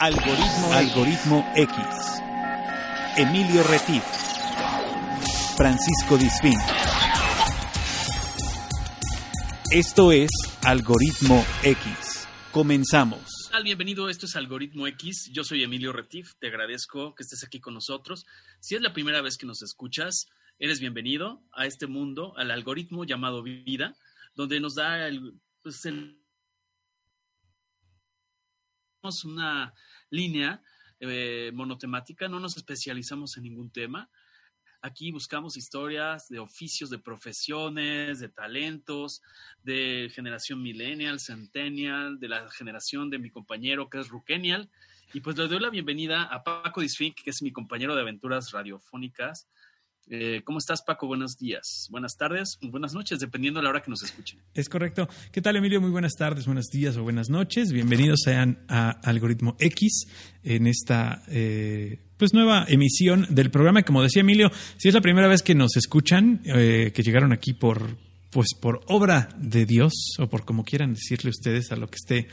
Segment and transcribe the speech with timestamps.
[0.00, 1.76] Algoritmo, Algoritmo X.
[3.16, 4.04] Emilio Retif.
[5.56, 6.54] Francisco Disfín.
[9.72, 10.30] Esto es
[10.64, 12.28] Algoritmo X.
[12.52, 13.50] Comenzamos.
[13.64, 15.32] Bienvenido, esto es Algoritmo X.
[15.32, 16.34] Yo soy Emilio Retif.
[16.38, 18.24] Te agradezco que estés aquí con nosotros.
[18.60, 20.26] Si es la primera vez que nos escuchas,
[20.60, 23.96] eres bienvenido a este mundo, al algoritmo llamado vida,
[24.36, 26.22] donde nos da el, pues el
[29.24, 29.72] una
[30.10, 30.62] línea
[31.00, 34.10] eh, monotemática, no nos especializamos en ningún tema.
[34.80, 39.22] Aquí buscamos historias de oficios, de profesiones, de talentos,
[39.62, 44.70] de generación millennial, centennial, de la generación de mi compañero que es Rukenial.
[45.12, 48.52] Y pues le doy la bienvenida a Paco Disfink, que es mi compañero de aventuras
[48.52, 49.48] radiofónicas
[50.10, 51.06] eh, ¿Cómo estás, Paco?
[51.06, 54.40] Buenos días, buenas tardes, buenas noches, dependiendo de la hora que nos escuchen.
[54.54, 55.08] Es correcto.
[55.32, 55.80] ¿Qué tal, Emilio?
[55.80, 57.72] Muy buenas tardes, buenos días o buenas noches.
[57.72, 60.06] Bienvenidos sean a Algoritmo X
[60.42, 63.82] en esta eh, pues nueva emisión del programa.
[63.82, 67.52] Como decía Emilio, si es la primera vez que nos escuchan, eh, que llegaron aquí
[67.52, 67.96] por
[68.30, 72.28] pues por obra de Dios o por como quieran decirle ustedes a lo que esté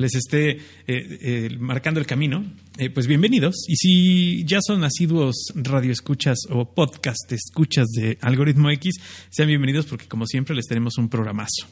[0.00, 2.44] les esté eh, eh, marcando el camino,
[2.78, 3.54] eh, pues bienvenidos.
[3.68, 8.94] Y si ya son asiduos radioescuchas o podcast escuchas de Algoritmo X,
[9.30, 11.68] sean bienvenidos porque como siempre les tenemos un programazo.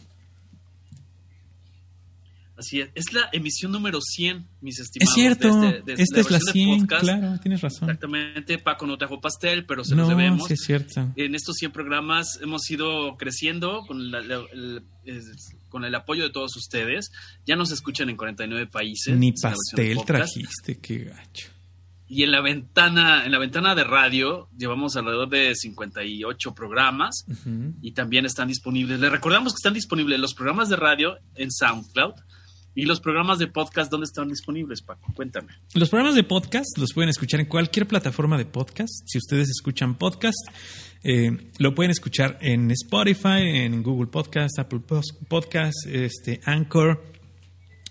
[2.58, 2.90] Así es.
[2.96, 5.10] Es la emisión número 100, mis estimados.
[5.10, 5.62] Es cierto.
[5.86, 7.88] Esta es la 100, claro, tienes razón.
[7.88, 8.58] Exactamente.
[8.58, 10.48] Paco no trajo pastel, pero se nos debemos.
[10.48, 11.12] Sí, es cierto.
[11.14, 14.10] En estos 100 programas hemos ido creciendo con,
[15.68, 17.12] con el apoyo de todos ustedes.
[17.46, 19.16] Ya nos escuchan en 49 países.
[19.16, 21.50] Ni pastel trajiste, qué gacho.
[22.08, 27.24] Y en la ventana, en la ventana de radio llevamos alrededor de 58 programas
[27.82, 28.98] y también están disponibles.
[28.98, 32.14] Les recordamos que están disponibles los programas de radio en SoundCloud
[32.78, 35.12] ¿Y los programas de podcast dónde están disponibles, Paco?
[35.12, 35.48] Cuéntame.
[35.74, 39.02] Los programas de podcast los pueden escuchar en cualquier plataforma de podcast.
[39.04, 40.38] Si ustedes escuchan podcast,
[41.02, 44.78] eh, lo pueden escuchar en Spotify, en Google Podcast, Apple
[45.26, 47.02] Podcast, este, Anchor.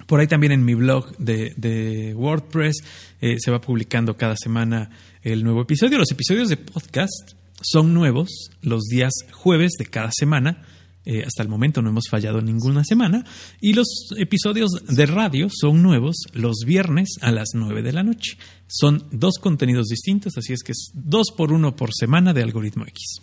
[0.06, 2.78] Por ahí también en mi blog de, WordPress
[3.19, 4.90] eh, se va publicando cada semana
[5.22, 5.98] el nuevo episodio.
[5.98, 8.30] Los episodios de podcast son nuevos
[8.62, 10.66] los días jueves de cada semana
[11.09, 13.23] eh, hasta el momento no hemos fallado ninguna semana.
[13.62, 18.38] Y los episodios de radio son nuevos los viernes a las 9 de la noche.
[18.68, 22.84] Son dos contenidos distintos, así es que es dos por uno por semana de Algoritmo
[22.85, 23.22] X.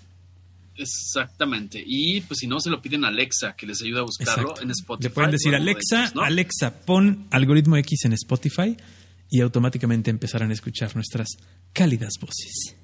[0.76, 1.84] Exactamente.
[1.86, 4.70] Y pues si no, se lo piden a Alexa, que les ayuda a buscarlo en
[4.70, 5.08] Spotify.
[5.08, 8.74] Le pueden decir, Alexa, Alexa, pon Algoritmo X en Spotify
[9.30, 11.28] y automáticamente empezarán a escuchar nuestras
[11.74, 12.76] cálidas voces.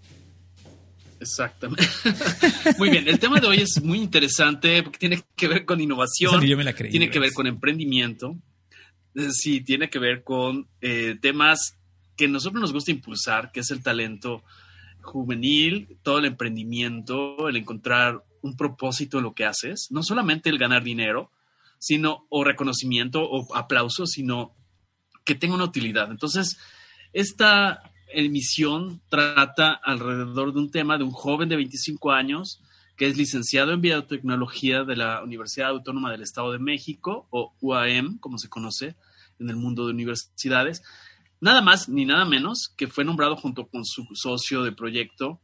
[1.20, 1.86] Exactamente.
[2.78, 6.40] muy bien, el tema de hoy es muy interesante porque tiene que ver con innovación,
[6.40, 8.36] tiene que ver con emprendimiento,
[9.30, 11.76] sí, tiene que ver con eh, temas
[12.16, 14.42] que a nosotros nos gusta impulsar, que es el talento
[15.02, 20.58] juvenil, todo el emprendimiento, el encontrar un propósito en lo que haces, no solamente el
[20.58, 21.30] ganar dinero,
[21.78, 24.54] sino o reconocimiento o aplauso, sino
[25.24, 26.10] que tenga una utilidad.
[26.10, 26.58] Entonces,
[27.12, 32.60] esta emisión trata alrededor de un tema de un joven de 25 años
[32.96, 38.18] que es licenciado en biotecnología de la Universidad Autónoma del Estado de México, o UAM,
[38.18, 38.94] como se conoce
[39.38, 40.82] en el mundo de universidades.
[41.40, 45.40] Nada más ni nada menos que fue nombrado junto con su socio de proyecto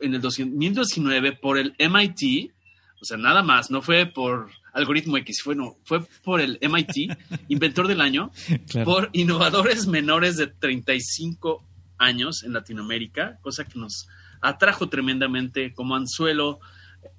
[0.00, 2.52] en el 2019 por el MIT,
[3.00, 7.18] o sea, nada más, no fue por algoritmo X, fue, no, fue por el MIT,
[7.48, 8.30] inventor del año,
[8.84, 11.64] por innovadores menores de 35
[11.98, 14.08] años en Latinoamérica, cosa que nos
[14.40, 16.60] atrajo tremendamente como anzuelo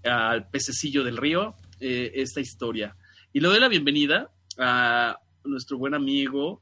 [0.04, 2.96] eh, al pececillo del río eh, esta historia.
[3.34, 6.62] Y le doy la bienvenida a nuestro buen amigo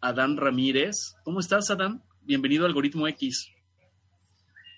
[0.00, 1.16] Adán Ramírez.
[1.24, 2.02] ¿Cómo estás, Adán?
[2.22, 3.50] Bienvenido a Algoritmo X.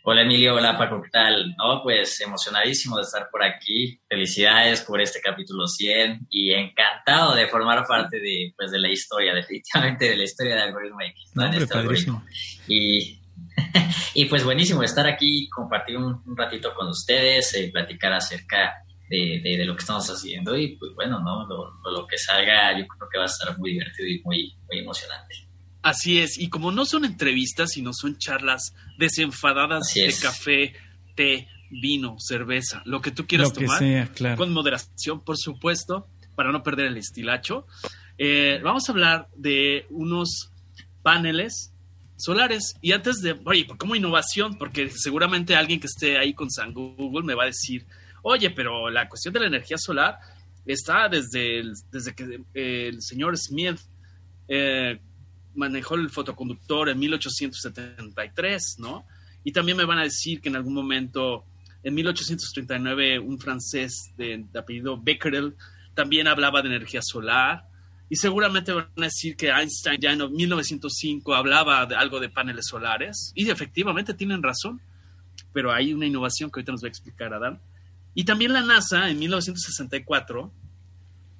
[0.02, 1.54] Hola Emilio, hola Paco, ¿qué tal?
[1.58, 4.00] No, pues emocionadísimo de estar por aquí.
[4.08, 9.34] Felicidades por este capítulo 100 y encantado de formar parte de, pues, de la historia,
[9.34, 11.32] definitivamente de la historia de Algoritmo X.
[11.34, 11.44] ¿no?
[11.44, 11.78] este
[12.66, 13.20] Y,
[14.14, 19.64] y pues buenísimo estar aquí, compartir un, ratito con ustedes, eh, platicar acerca de, de,
[19.66, 21.46] lo que estamos haciendo y pues bueno, ¿no?
[21.46, 24.78] Lo, lo, que salga yo creo que va a estar muy divertido y muy, muy
[24.78, 25.49] emocionante.
[25.82, 30.74] Así es, y como no son entrevistas, sino son charlas desenfadadas de café,
[31.14, 36.86] té, vino, cerveza, lo que tú quieras tomar, con moderación, por supuesto, para no perder
[36.86, 37.66] el estilacho.
[38.18, 40.50] Eh, vamos a hablar de unos
[41.02, 41.72] paneles
[42.20, 42.76] solares.
[42.82, 44.58] Y antes de, oye, ¿cómo innovación?
[44.58, 47.86] Porque seguramente alguien que esté ahí con San Google me va a decir,
[48.22, 50.18] oye, pero la cuestión de la energía solar
[50.66, 53.78] está desde, desde que el señor Smith
[54.48, 55.00] eh,
[55.54, 59.06] manejó el fotoconductor en 1873, ¿no?
[59.44, 61.44] Y también me van a decir que en algún momento,
[61.82, 65.54] en 1839, un francés de, apellido Becquerel
[65.94, 67.64] también hablaba de energía solar.
[68.08, 72.66] Y seguramente van a decir que Einstein ya en 1905 hablaba de algo de paneles
[72.66, 73.32] solares.
[73.34, 74.80] Y efectivamente tienen razón.
[75.52, 77.60] Pero hay una innovación que ahorita nos va a explicar Adán.
[78.14, 80.52] Y también la NASA en 1964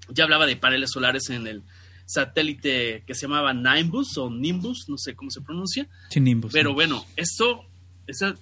[0.08, 1.62] ya hablaba de paneles solares en el
[2.10, 5.88] satélite que se llamaba Nimbus o Nimbus, no sé cómo se pronuncia.
[6.08, 6.52] Sí, Nimbus.
[6.52, 7.64] Pero bueno, esto,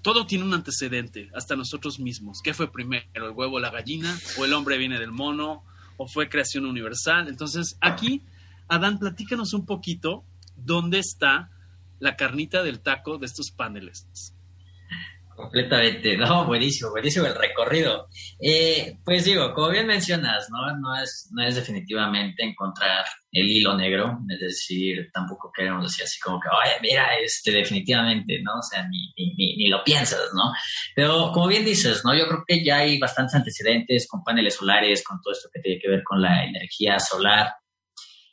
[0.02, 2.40] todo tiene un antecedente, hasta nosotros mismos.
[2.42, 4.16] ¿Qué fue primero, el huevo o la gallina?
[4.38, 5.64] ¿O el hombre viene del mono?
[5.98, 7.28] ¿O fue creación universal?
[7.28, 8.22] Entonces, aquí,
[8.68, 10.24] Adán, platícanos un poquito
[10.56, 11.50] dónde está
[11.98, 14.06] la carnita del taco de estos paneles.
[15.36, 18.08] Completamente, no, buenísimo, buenísimo el recorrido.
[18.40, 20.76] Eh, pues digo, como bien mencionas, ¿no?
[20.78, 26.18] No es, no es definitivamente encontrar el hilo negro, es decir, tampoco queremos decir así
[26.20, 28.58] como que, oye, mira, este, definitivamente, ¿no?
[28.58, 30.52] O sea, ni, ni, ni, lo piensas, ¿no?
[30.94, 32.14] Pero como bien dices, ¿no?
[32.14, 35.80] Yo creo que ya hay bastantes antecedentes con paneles solares, con todo esto que tiene
[35.80, 37.48] que ver con la energía solar,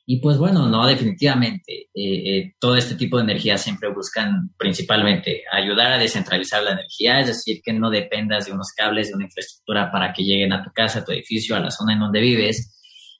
[0.08, 5.42] y pues bueno, no, definitivamente, eh, eh, todo este tipo de energía siempre buscan principalmente
[5.52, 9.24] ayudar a descentralizar la energía, es decir, que no dependas de unos cables, de una
[9.26, 12.22] infraestructura para que lleguen a tu casa, a tu edificio, a la zona en donde
[12.22, 12.72] vives.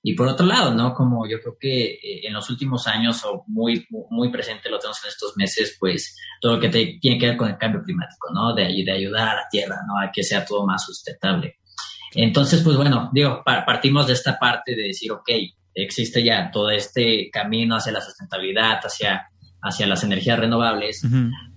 [0.08, 0.94] Y por otro lado, ¿no?
[0.94, 5.04] Como yo creo que eh, en los últimos años o muy, muy presente lo tenemos
[5.04, 8.54] en estos meses, pues todo lo que tiene que ver con el cambio climático, ¿no?
[8.54, 10.00] De, de ayudar a la Tierra, ¿no?
[10.00, 11.58] A que sea todo más sustentable.
[12.14, 15.28] Entonces, pues bueno, digo, partimos de esta parte de decir, ok,
[15.74, 19.28] existe ya todo este camino hacia la sustentabilidad, hacia,
[19.66, 21.02] hacia las energías renovables.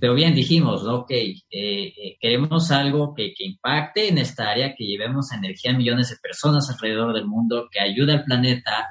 [0.01, 4.87] Pero bien dijimos, ok, eh, eh, queremos algo que, que, impacte en esta área, que
[4.87, 8.89] llevemos energía a millones de personas alrededor del mundo, que ayude al planeta,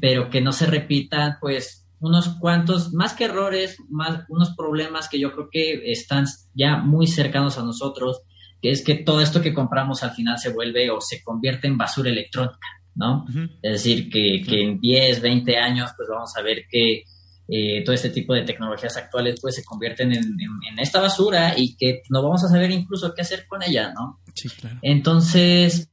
[0.00, 5.18] pero que no se repitan, pues, unos cuantos, más que errores, más unos problemas que
[5.18, 6.24] yo creo que están
[6.54, 8.22] ya muy cercanos a nosotros,
[8.60, 11.76] que es que todo esto que compramos al final se vuelve o se convierte en
[11.76, 12.66] basura electrónica.
[12.94, 13.26] ¿no?
[13.62, 17.04] Es decir, que, en 10, 20 años, pues vamos a ver que
[17.46, 20.36] eh, todo este tipo de tecnologías actuales, pues se convierten en,
[20.78, 24.20] esta basura y que no vamos a saber incluso qué hacer con ella, ¿no?
[24.34, 24.78] Sí, claro.
[24.82, 25.90] Entonces,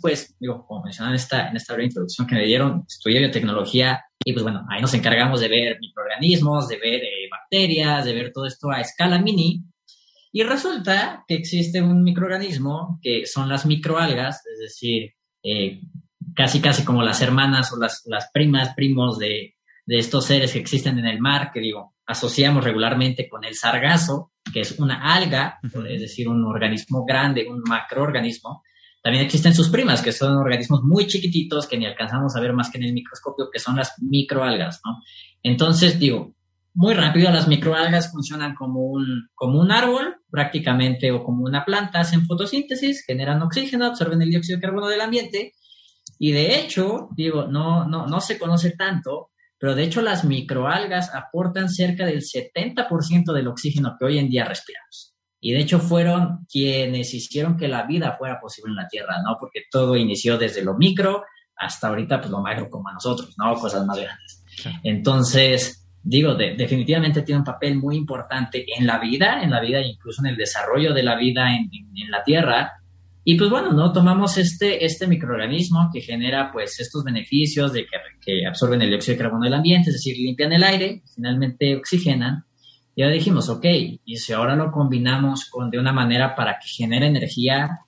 [0.00, 4.04] pues, digo, como mencionaba en esta, en esta breve introducción que me dieron, estudié biotecnología
[4.24, 8.32] y pues bueno, ahí nos encargamos de ver microorganismos, de ver eh, bacterias, de ver
[8.32, 9.64] todo esto a escala mini.
[10.32, 15.12] Y resulta que existe un microorganismo que son las microalgas, es decir,
[15.42, 15.80] eh,
[16.34, 19.56] casi casi como las hermanas o las, las primas, primos de,
[19.86, 24.32] de, estos seres que existen en el mar, que digo, asociamos regularmente con el sargazo,
[24.52, 25.58] que es una alga,
[25.88, 28.62] es decir, un organismo grande, un macroorganismo.
[29.02, 32.70] También existen sus primas, que son organismos muy chiquititos que ni alcanzamos a ver más
[32.70, 34.98] que en el microscopio, que son las microalgas, ¿no?
[35.42, 36.34] Entonces, digo,
[36.74, 42.00] muy rápido las microalgas funcionan como un, como un árbol prácticamente o como una planta,
[42.00, 45.52] hacen fotosíntesis, generan oxígeno, absorben el dióxido de carbono del ambiente
[46.18, 49.31] y de hecho, digo, no, no, no se conoce tanto,
[49.62, 54.44] pero de hecho las microalgas aportan cerca del 70% del oxígeno que hoy en día
[54.44, 55.14] respiramos.
[55.40, 59.36] Y de hecho fueron quienes hicieron que la vida fuera posible en la Tierra, ¿no?
[59.38, 61.22] Porque todo inició desde lo micro
[61.54, 63.54] hasta ahorita, pues lo macro como a nosotros, ¿no?
[63.54, 64.44] Cosas más grandes.
[64.82, 70.22] Entonces, digo, definitivamente tiene un papel muy importante en la vida, en la vida, incluso
[70.24, 71.70] en el desarrollo de la vida en,
[72.10, 72.81] la Tierra.
[73.24, 73.92] Y pues bueno, ¿no?
[73.92, 79.16] Tomamos este, este microorganismo que genera pues estos beneficios de que, que, absorben el dióxido
[79.16, 82.44] de carbono del ambiente, es decir, limpian el aire, finalmente oxigenan.
[82.96, 83.64] Y ahora dijimos, ok,
[84.04, 87.78] y si ahora lo combinamos con, de una manera para que genere energía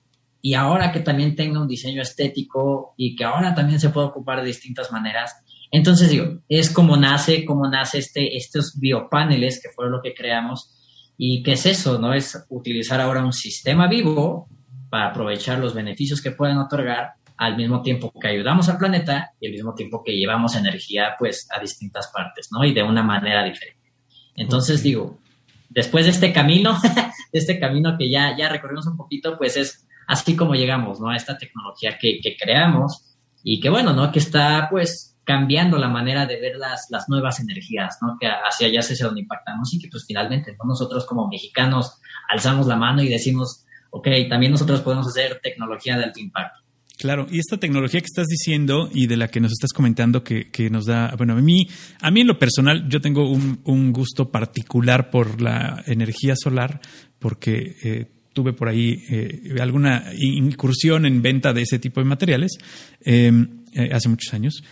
[0.41, 4.39] y ahora que también tenga un diseño estético y que ahora también se pueda ocupar
[4.39, 5.35] de distintas maneras,
[5.71, 10.71] entonces, digo, es como nace, como nace este, estos biopaneles, que fue lo que creamos.
[11.17, 11.99] ¿Y qué es eso?
[11.99, 12.13] ¿No?
[12.13, 14.47] Es utilizar ahora un sistema vivo
[14.95, 19.47] para aprovechar los beneficios que pueden otorgar al mismo tiempo que ayudamos al planeta y
[19.47, 22.63] al mismo tiempo que llevamos energía pues a distintas partes, ¿no?
[22.63, 23.91] Y de una manera diferente.
[24.37, 25.19] Entonces digo,
[25.67, 26.79] después de este camino,
[27.33, 31.09] de este camino que ya, ya recorrimos un poquito, pues es así como llegamos, ¿no?
[31.09, 34.13] A esta tecnología que, que creamos y que bueno, ¿no?
[34.13, 38.15] Que está pues cambiando la manera de ver las, las nuevas energías, ¿no?
[38.17, 41.99] Que hacia allá se donde impactamos y que pues finalmente nosotros como mexicanos
[42.29, 43.64] alzamos la mano y decimos,
[43.95, 46.61] ok, también nosotros podemos hacer tecnología de alto impacto.
[46.97, 50.49] Claro, y esta tecnología que estás diciendo y de la que nos estás comentando que,
[50.49, 51.67] que nos da, bueno, a mí,
[52.01, 56.79] a mí en lo personal, yo tengo un, un gusto particular por la energía solar,
[57.19, 62.57] porque eh, tuve por ahí eh, alguna incursión en venta de ese tipo de materiales
[63.03, 63.31] eh,
[63.91, 64.63] hace muchos años.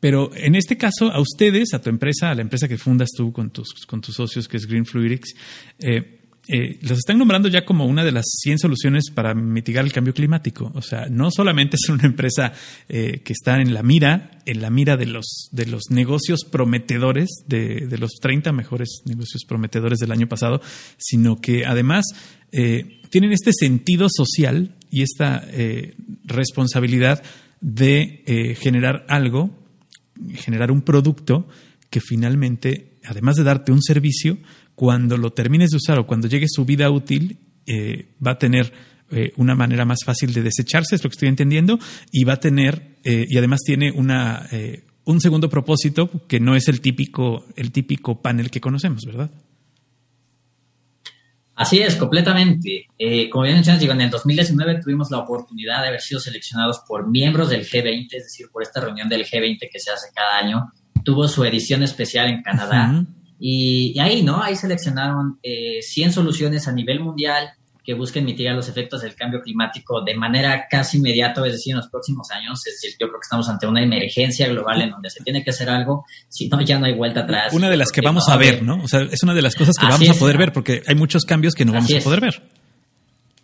[0.00, 3.32] Pero en este caso, a ustedes, a tu empresa, a la empresa que fundas tú
[3.32, 5.34] con tus, con tus socios, que es Green Fluidics,
[5.78, 6.19] eh,
[6.52, 10.12] eh, los están nombrando ya como una de las 100 soluciones para mitigar el cambio
[10.12, 10.72] climático.
[10.74, 12.52] O sea, no solamente es una empresa
[12.88, 17.28] eh, que está en la mira, en la mira de los, de los negocios prometedores,
[17.46, 20.60] de, de los 30 mejores negocios prometedores del año pasado,
[20.98, 22.06] sino que además
[22.50, 25.46] eh, tienen este sentido social y esta
[26.24, 27.22] responsabilidad
[27.60, 29.56] de generar algo,
[30.34, 31.46] generar un producto
[31.90, 34.38] que finalmente, además de darte un servicio,
[34.80, 38.72] cuando lo termines de usar o cuando llegue su vida útil, eh, va a tener
[39.10, 41.78] eh, una manera más fácil de desecharse, es lo que estoy entendiendo,
[42.10, 44.48] y va a tener, eh, y además tiene una,
[45.04, 49.30] un segundo propósito que no es el típico, el típico panel que conocemos, ¿verdad?
[51.56, 52.86] Así es, completamente.
[53.30, 57.06] como bien mencionas, digo, en el 2019 tuvimos la oportunidad de haber sido seleccionados por
[57.06, 60.72] miembros del G20, es decir, por esta reunión del G20 que se hace cada año.
[61.04, 63.04] Tuvo su edición especial en Canadá.
[63.42, 64.42] Y, ahí, ¿no?
[64.42, 67.48] Ahí seleccionaron eh, 100 soluciones a nivel mundial
[67.82, 71.78] que busquen mitigar los efectos del cambio climático de manera casi inmediata, es decir, en
[71.78, 72.60] los próximos años.
[72.66, 75.50] Es decir, yo creo que estamos ante una emergencia global en donde se tiene que
[75.50, 77.54] hacer algo, si no, ya no hay vuelta atrás.
[77.54, 78.82] Una de las que vamos a ver, ¿no?
[78.84, 81.24] O sea, es una de las cosas que vamos a poder ver, porque hay muchos
[81.24, 82.42] cambios que no vamos a poder ver.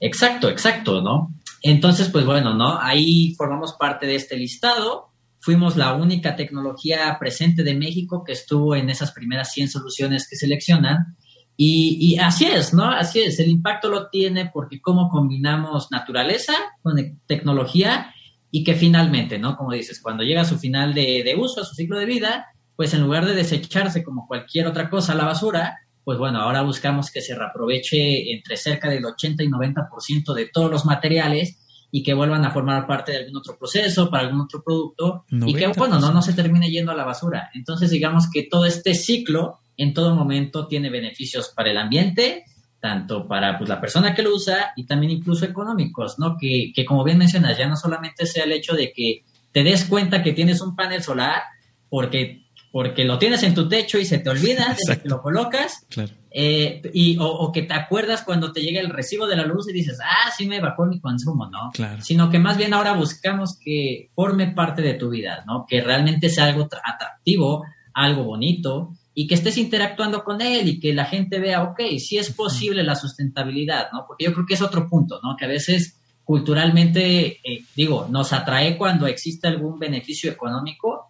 [0.01, 1.35] Exacto, exacto, ¿no?
[1.63, 2.79] Entonces, pues bueno, ¿no?
[2.79, 5.09] Ahí formamos parte de este listado
[5.47, 10.35] Fuimos la única tecnología presente de México que estuvo en esas primeras 100 soluciones que
[10.35, 11.17] seleccionan.
[11.57, 12.91] Y, así es, ¿no?
[12.91, 16.97] Así es, el impacto lo tiene porque cómo combinamos naturaleza con
[17.29, 18.13] tecnología
[18.51, 19.57] y que finalmente, ¿no?
[19.57, 22.47] Como dices, cuando llega a su final de, de uso, a su ciclo de vida,
[22.75, 26.63] pues en lugar de desecharse como cualquier otra cosa a la basura, pues bueno, ahora
[26.63, 31.57] buscamos que se reaproveche entre cerca del 80 y 90% de todos los materiales
[31.97, 35.55] y que vuelvan a formar parte de algún otro proceso, para algún otro producto, y
[35.55, 37.51] que, bueno, no, no se termine yendo a la basura.
[37.55, 42.45] Entonces, digamos que todo este ciclo en todo momento tiene beneficios para el ambiente,
[42.81, 46.37] tanto para pues, la persona que lo usa y también incluso económicos, ¿no?
[46.39, 49.87] Que, que como bien mencionas, ya no solamente sea el hecho de que te des
[49.87, 51.45] cuenta que tienes un panel solar
[51.89, 52.46] porque
[52.77, 55.87] porque lo tienes en tu techo y se te olvida de que lo colocas.
[56.31, 59.73] Eh, y, o, que te acuerdas cuando te llega el recibo de la luz y
[59.73, 61.71] dices, ah, sí me bajó mi consumo, ¿no?
[62.03, 65.65] Sino que más bien ahora buscamos que forme parte de tu vida, ¿no?
[65.67, 67.65] Que realmente sea algo atractivo,
[67.95, 72.19] algo bonito y que estés interactuando con él y que la gente vea, ok, sí
[72.19, 74.05] es posible la sustentabilidad, ¿no?
[74.07, 75.35] Porque yo creo que es otro punto, ¿no?
[75.35, 81.07] Que a veces culturalmente, eh, digo, nos atrae cuando existe algún beneficio económico,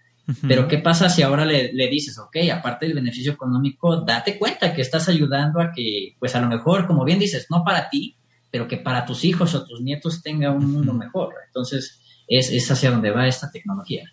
[0.47, 4.83] pero ¿qué pasa si ahora le, dices, ok, aparte del beneficio económico, date cuenta que
[4.83, 8.16] estás ayudando a que, pues a lo mejor, como bien dices, no para ti,
[8.50, 11.35] pero que para tus hijos o tus nietos tenga un mundo mejor.
[11.47, 14.12] Entonces, es, es hacia donde va esta tecnología.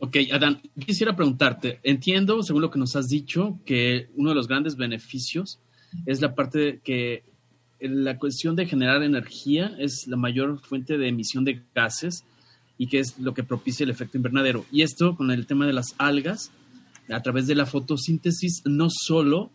[0.00, 4.48] Ok, Adán, quisiera preguntarte, entiendo, según lo que nos has dicho, que uno de los
[4.48, 5.60] grandes beneficios
[6.06, 7.24] es la parte de que
[7.80, 12.24] la cuestión de generar energía es la mayor fuente de emisión de gases
[12.78, 14.64] y que es lo que propicia el efecto invernadero.
[14.70, 16.52] Y esto con el tema de las algas,
[17.10, 19.50] a través de la fotosíntesis, no solo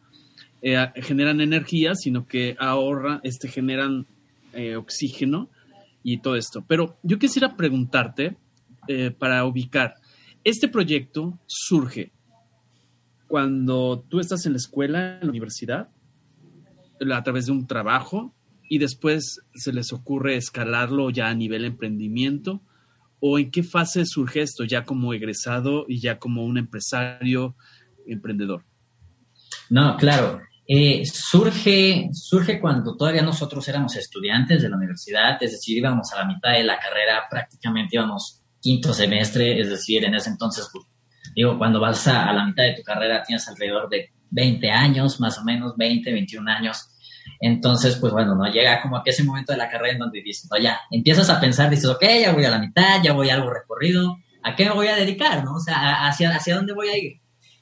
[0.62, 4.06] eh, generan energía, sino que ahorra, este, generan
[4.54, 5.50] eh, oxígeno
[6.04, 6.64] y todo esto.
[6.68, 8.38] Pero yo quisiera preguntarte,
[8.88, 9.96] eh, para ubicar,
[10.44, 12.12] este proyecto surge
[13.28, 15.90] cuando tú estás en la escuela, en la universidad,
[17.12, 18.34] a través de un trabajo,
[18.70, 22.62] y después se les ocurre escalarlo ya a nivel emprendimiento,
[23.26, 27.56] o en qué fase surge esto, ya como egresado y ya como un empresario
[28.06, 28.66] emprendedor?
[29.70, 30.42] No, claro.
[30.68, 36.18] Eh, surge, surge cuando todavía nosotros éramos estudiantes de la universidad, es decir, íbamos a
[36.18, 40.84] la mitad de la carrera, prácticamente íbamos quinto semestre, es decir, en ese entonces, pues,
[41.34, 45.22] digo, cuando vas a, a la mitad de tu carrera tienes alrededor de 20 años,
[45.22, 46.90] más o menos, 20, 21 años.
[47.40, 50.50] Entonces, pues bueno, no llega como a ese momento de la carrera en donde dices,
[50.50, 53.36] no, ya, empiezas a pensar, dices, ok, ya voy a la mitad, ya voy a
[53.36, 55.56] algo recorrido, ¿a qué me voy a dedicar, no?
[55.56, 57.22] O sea, ¿hacia, hacia dónde voy a ir?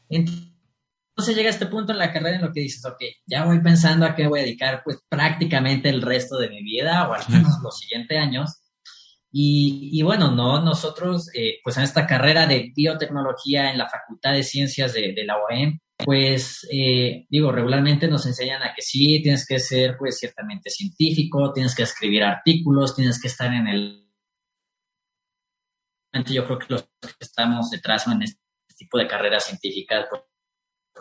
[0.10, 4.06] Entonces llega este punto en la carrera en lo que dices, ok, ya voy pensando
[4.06, 7.54] a qué voy a dedicar, pues prácticamente el resto de mi vida o al menos
[7.64, 8.58] los siguientes años.
[9.34, 14.34] Y, y, bueno, no, nosotros, eh, pues en esta carrera de biotecnología en la Facultad
[14.34, 19.22] de Ciencias de, de la OEM, pues eh, digo, regularmente nos enseñan a que sí,
[19.22, 24.08] tienes que ser pues ciertamente científico, tienes que escribir artículos, tienes que estar en el...
[26.26, 28.42] Yo creo que los que estamos detrás en este
[28.76, 30.24] tipo de carreras científicas pues,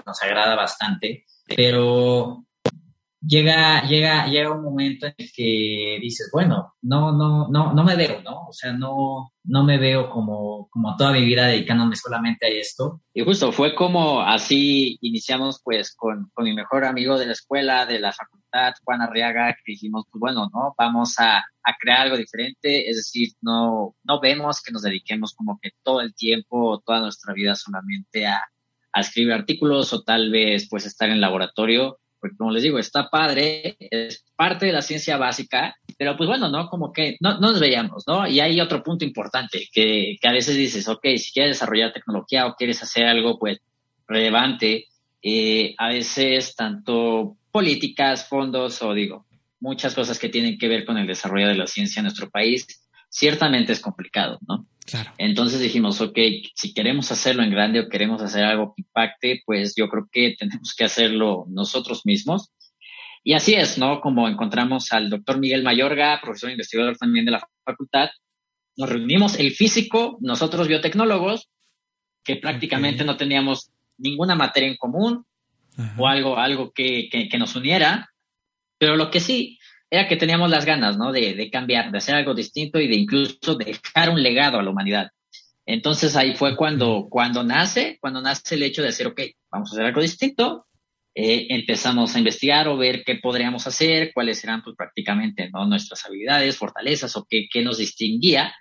[0.07, 2.47] nos agrada bastante, pero
[3.21, 7.97] llega, llega, llega un momento en el que dices, bueno, no, no, no, no me
[7.97, 8.47] veo, ¿no?
[8.49, 13.03] O sea, no, no me veo como, como toda mi vida dedicándome solamente a esto.
[13.13, 17.87] Y justo fue como así iniciamos pues con, con mi mejor amigo de la escuela,
[17.87, 20.75] de la facultad, Juan Arriaga, que dijimos, pues bueno, ¿no?
[20.79, 25.59] Vamos a, a crear algo diferente, es decir, no, no vemos que nos dediquemos como
[25.61, 28.43] que todo el tiempo, toda nuestra vida solamente a,
[28.93, 33.09] a escribir artículos o tal vez pues estar en laboratorio porque como les digo, está
[33.09, 36.69] padre, es parte de la ciencia básica, pero pues bueno, ¿no?
[36.69, 38.27] Como que no, nos veíamos, ¿no?
[38.27, 42.47] Y hay otro punto importante, que, que, a veces dices, ok, si quieres desarrollar tecnología
[42.47, 43.61] o quieres hacer algo, pues,
[44.07, 44.87] relevante,
[45.23, 49.27] eh, a veces tanto políticas, fondos o digo,
[49.61, 52.67] muchas cosas que tienen que ver con el desarrollo de la ciencia en nuestro país,
[53.11, 54.67] ciertamente es complicado, ¿no?
[55.19, 56.19] Entonces dijimos, ok,
[56.55, 60.35] si queremos hacerlo en grande o queremos hacer algo que impacte, pues yo creo que
[60.39, 62.51] tenemos que hacerlo nosotros mismos.
[63.23, 64.01] Y así es, ¿no?
[64.01, 68.09] Como encontramos al doctor Miguel Mayorga, profesor investigador también de la facultad,
[68.77, 71.51] nos reunimos el físico, nosotros biotecnólogos,
[72.25, 75.25] que prácticamente no teníamos ninguna materia en común
[75.97, 78.11] o algo, algo que, que, nos uniera,
[78.79, 79.59] pero lo que sí
[79.91, 81.13] era que teníamos las ganas, ¿no?
[81.13, 84.71] De, de, cambiar, de hacer algo distinto y de incluso dejar un legado a la
[84.71, 85.11] humanidad.
[85.67, 89.21] Entonces ahí fue cuando, cuando nace, cuando nace el hecho de decir, ok,
[89.51, 90.67] vamos a hacer algo distinto.
[91.15, 95.67] Eh, empezamos a investigar o ver qué podríamos hacer, cuáles eran pues, prácticamente ¿no?
[95.67, 98.55] nuestras habilidades, fortalezas o qué, qué nos distinguía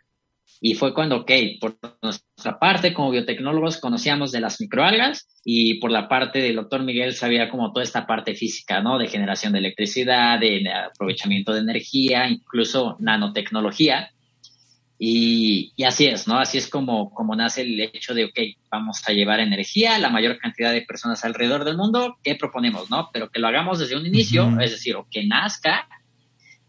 [0.61, 5.89] y fue cuando, ok, por nuestra parte como biotecnólogos conocíamos de las microalgas y por
[5.89, 8.97] la parte del doctor Miguel sabía como toda esta parte física, ¿no?
[8.97, 14.11] De generación de electricidad, de aprovechamiento de energía, incluso nanotecnología.
[15.01, 16.37] Y, y, así es, ¿no?
[16.37, 18.37] Así es como, como nace el hecho de, ok,
[18.69, 22.89] vamos a llevar energía a la mayor cantidad de personas alrededor del mundo, ¿qué proponemos,
[22.91, 23.09] no?
[23.13, 25.87] Pero que lo hagamos desde un inicio, es decir, o que nazca,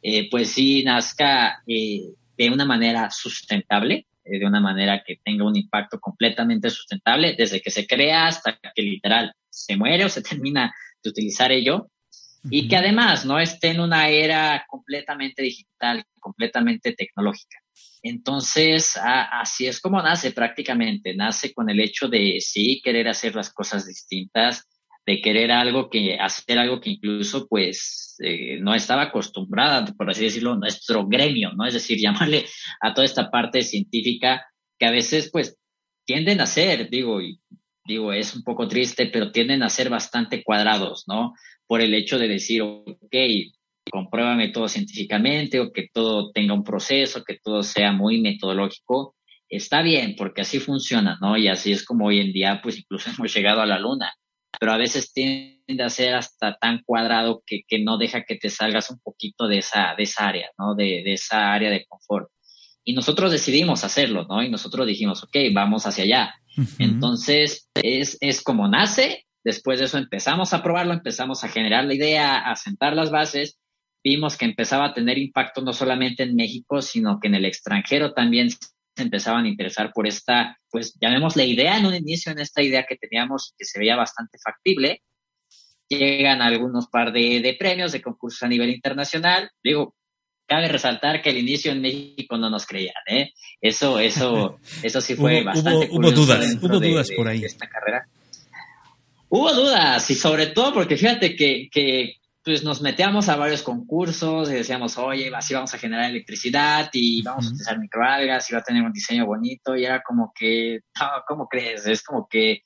[0.01, 5.47] eh, pues sí, nazca eh, de una manera sustentable, eh, de una manera que tenga
[5.47, 10.23] un impacto completamente sustentable, desde que se crea hasta que literal se muere o se
[10.31, 11.91] termina de utilizar ello,
[12.45, 17.59] y que además no esté en una era completamente digital, completamente tecnológica.
[18.03, 23.53] Entonces, así es como nace prácticamente, nace con el hecho de sí querer hacer las
[23.53, 24.67] cosas distintas,
[25.07, 30.25] de querer algo que, hacer algo que incluso pues eh, no estaba acostumbrada, por así
[30.25, 31.67] decirlo, nuestro gremio, ¿no?
[31.67, 32.47] Es decir, llamarle
[32.81, 34.47] a toda esta parte científica
[34.79, 35.57] que a veces pues
[36.05, 37.41] tienden a ser, digo, y
[37.85, 41.35] digo, es un poco triste, pero tienden a ser bastante cuadrados, ¿no?
[41.67, 43.15] Por el hecho de decir, ok,
[43.91, 49.17] compruébame todo científicamente o que todo tenga un proceso, que todo sea muy metodológico.
[49.49, 51.37] Está bien, porque así funciona, ¿no?
[51.37, 54.13] Y así es como hoy en día, pues incluso hemos llegado a la luna
[54.59, 58.51] pero a veces tiende a ser hasta tan cuadrado que, que no deja que te
[58.51, 60.75] salgas un poquito de esa, de esa área, ¿no?
[60.75, 62.29] De, de esa área de confort.
[62.85, 64.43] Y nosotros decidimos hacerlo, ¿no?
[64.43, 66.35] Y nosotros dijimos, ok, vamos hacia allá.
[66.79, 69.27] Entonces, es, es como nace.
[69.45, 73.59] Después de eso empezamos a probarlo, empezamos a generar la idea, a sentar las bases.
[74.03, 78.13] Vimos que empezaba a tener impacto no solamente en México, sino que en el extranjero
[78.13, 78.49] también
[79.01, 82.97] empezaban a interesar por esta, pues llamémosle idea en un inicio, en esta idea que
[82.97, 85.03] teníamos que se veía bastante factible.
[85.89, 89.51] Llegan algunos par de, premios de concursos a nivel internacional.
[89.63, 89.95] Digo,
[90.47, 93.33] cabe resaltar que al inicio en México no nos creían, ¿eh?
[93.61, 97.45] Eso, eso, eso sí fue bastante hubo, dudas, hubo dudas por ahí.
[97.45, 98.07] esta carrera.
[99.29, 104.51] Hubo dudas y sobre todo porque fíjate que, que pues nos metíamos a varios concursos
[104.51, 108.61] y decíamos, oye, así vamos a generar electricidad y vamos a utilizar microalgas y va
[108.61, 111.87] a tener un diseño bonito y era como que, no, ¿cómo crees?
[111.87, 112.63] Es como que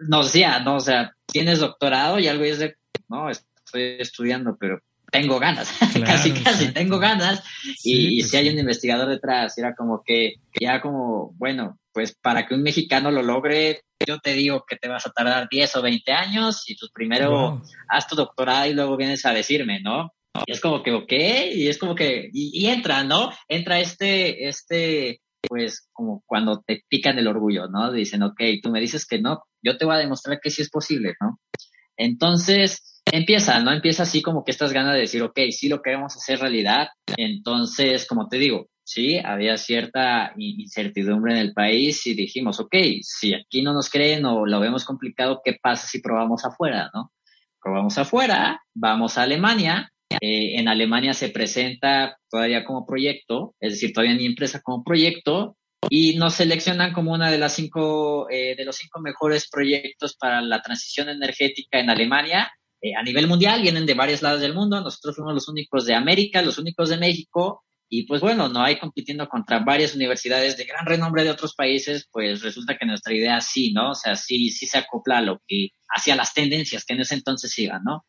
[0.00, 2.76] nos decía, no, o sea, tienes doctorado y algo es de,
[3.08, 5.72] no, estoy estudiando, pero tengo ganas,
[6.04, 7.42] casi, casi, tengo ganas.
[7.82, 12.44] y, pues si hay un investigador detrás, era como que, ya como, bueno, pues para
[12.44, 15.82] que un mexicano lo logre, yo te digo que te vas a tardar 10 o
[15.82, 20.12] 20 años y tú primero haz tu doctorado y luego vienes a decirme, ¿no?
[20.46, 21.12] Y es como que, ok,
[21.54, 23.30] y es como que, y, entra, ¿no?
[23.48, 27.92] Entra este, este, pues como cuando te pican el orgullo, ¿no?
[27.92, 30.70] Dicen, ok, tú me dices que no, yo te voy a demostrar que sí es
[30.70, 31.38] posible, ¿no?
[31.96, 33.72] Entonces, empieza, ¿no?
[33.72, 36.88] Empieza así como que estas ganas de decir, ok, sí lo queremos hacer realidad.
[37.16, 43.34] Entonces, como te digo, sí, había cierta incertidumbre en el país y dijimos, ok, si
[43.34, 47.10] aquí no nos creen o lo vemos complicado, ¿qué pasa si probamos afuera, no?
[47.60, 53.92] Probamos afuera, vamos a Alemania, eh, en Alemania se presenta todavía como proyecto, es decir,
[53.92, 55.56] todavía ni empresa como proyecto,
[55.88, 60.40] y nos seleccionan como una de las cinco, eh, de los cinco mejores proyectos para
[60.42, 62.50] la transición energética en Alemania
[62.98, 66.42] a nivel mundial, vienen de varios lados del mundo, nosotros fuimos los únicos de América,
[66.42, 70.86] los únicos de México, y pues bueno, no hay compitiendo contra varias universidades de gran
[70.86, 73.90] renombre de otros países, pues resulta que nuestra idea sí, ¿no?
[73.90, 77.14] O sea, sí, sí se acopla a lo que, hacia las tendencias que en ese
[77.14, 78.04] entonces iban, ¿no?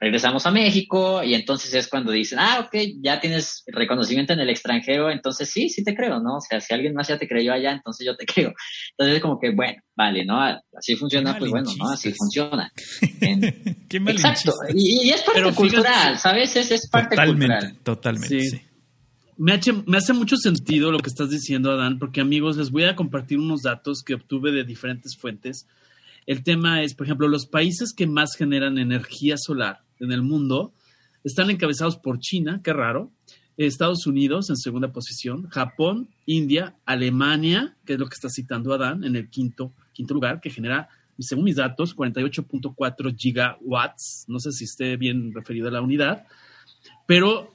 [0.00, 4.50] Regresamos a México y entonces es cuando dicen, ah, ok, ya tienes reconocimiento en el
[4.50, 6.38] extranjero, entonces sí, sí te creo, ¿no?
[6.38, 8.52] O sea, si alguien más ya te creyó allá, entonces yo te creo.
[8.90, 10.40] Entonces es como que, bueno, vale, ¿no?
[10.76, 11.90] Así funciona, pues bueno, ¿no?
[11.90, 12.72] Así funciona.
[13.88, 14.52] Qué mal Exacto.
[14.74, 16.56] Y, es parte cultural, ¿sabes?
[16.56, 17.78] Es, es parte totalmente, cultural.
[17.84, 18.62] Totalmente, sí.
[19.36, 22.96] Me, me hace mucho sentido lo que estás diciendo, Adán, porque amigos, les voy a
[22.96, 25.66] compartir unos datos que obtuve de diferentes fuentes.
[26.26, 30.72] El tema es, por ejemplo, los países que más generan energía solar en el mundo
[31.24, 33.10] están encabezados por China, qué raro,
[33.56, 39.04] Estados Unidos en segunda posición, Japón, India, Alemania, que es lo que está citando Adán,
[39.04, 44.24] en el quinto, quinto lugar, que genera, según mis datos, 48.4 gigawatts.
[44.28, 46.26] No sé si esté bien referido a la unidad,
[47.06, 47.54] pero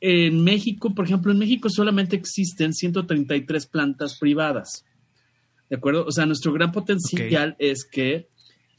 [0.00, 4.84] en México, por ejemplo, en México solamente existen 133 plantas privadas.
[5.70, 6.04] ¿De acuerdo?
[6.06, 8.28] O sea, nuestro gran potencial es que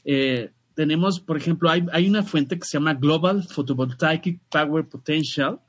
[0.04, 5.60] eh, tenemos, por ejemplo, hay, hay, una fuente que se llama Global Photovoltaic Power Potential,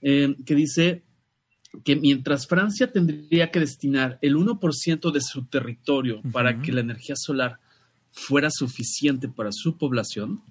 [0.00, 1.02] eh, que dice
[1.84, 7.16] que mientras Francia tendría que destinar el 1% de su territorio para que la energía
[7.16, 7.58] solar
[8.12, 10.42] fuera suficiente para su población,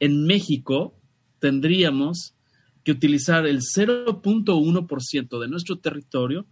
[0.00, 0.98] en México
[1.38, 2.34] tendríamos
[2.84, 6.46] que utilizar el 0.1% de nuestro territorio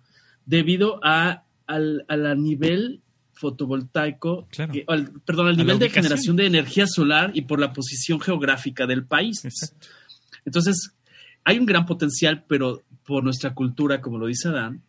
[0.44, 2.04] debido a, al,
[2.42, 4.48] nivel fotovoltaico,
[5.24, 9.42] perdón, al nivel de generación de energía solar y por la posición geográfica del país.
[10.44, 10.94] Entonces,
[11.44, 14.82] hay un gran potencial, pero por nuestra cultura, como lo dice Adán,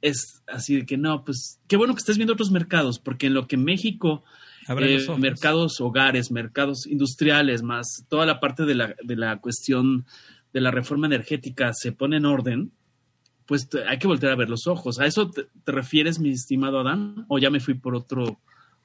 [0.00, 3.34] es así de que no, pues qué bueno que estés viendo otros mercados, porque en
[3.34, 4.22] lo que México,
[4.68, 10.06] eh, mercados hogares, mercados industriales, más toda la parte de la, de la cuestión
[10.52, 12.72] de la reforma energética se pone en orden,
[13.48, 15.00] pues hay que voltear a ver los ojos.
[15.00, 17.24] ¿A eso te, refieres, mi estimado Adán?
[17.28, 18.40] ¿O ya me fui por otro,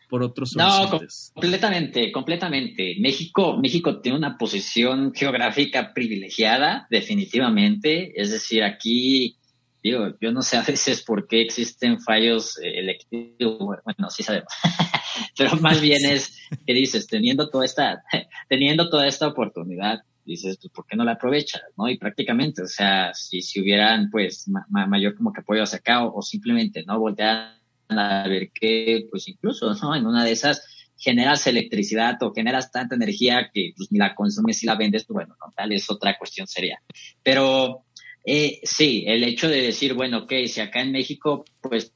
[0.10, 0.90] por otros No,
[1.34, 2.96] completamente, completamente.
[3.00, 8.14] México, México tiene una posición geográfica privilegiada, definitivamente.
[8.16, 9.36] Es decir, aquí,
[9.84, 13.80] digo, yo no sé a veces por qué existen fallos electivos.
[13.84, 14.54] Bueno, sí sabemos.
[15.38, 18.02] Pero más bien es que dices, teniendo toda esta,
[18.50, 21.62] teniendo toda esta oportunidad, dices, pues, ¿por qué no la aprovechas?
[21.78, 21.90] ¿No?
[21.90, 26.22] Y prácticamente, o sea, si, si hubieran, pues, mayor como que apoyo hacia acá o,
[26.22, 27.00] simplemente, ¿no?
[27.00, 27.58] Voltear
[27.90, 29.96] a ver que, pues, incluso, ¿no?
[29.96, 30.66] En una de esas
[30.98, 35.16] generas electricidad o generas tanta energía que, pues, ni la consumes y la vendes, pues,
[35.16, 36.82] bueno, tal es otra cuestión seria.
[37.22, 37.86] Pero,
[38.26, 41.94] eh, sí, el hecho de decir, bueno, ok, si acá en México, pues,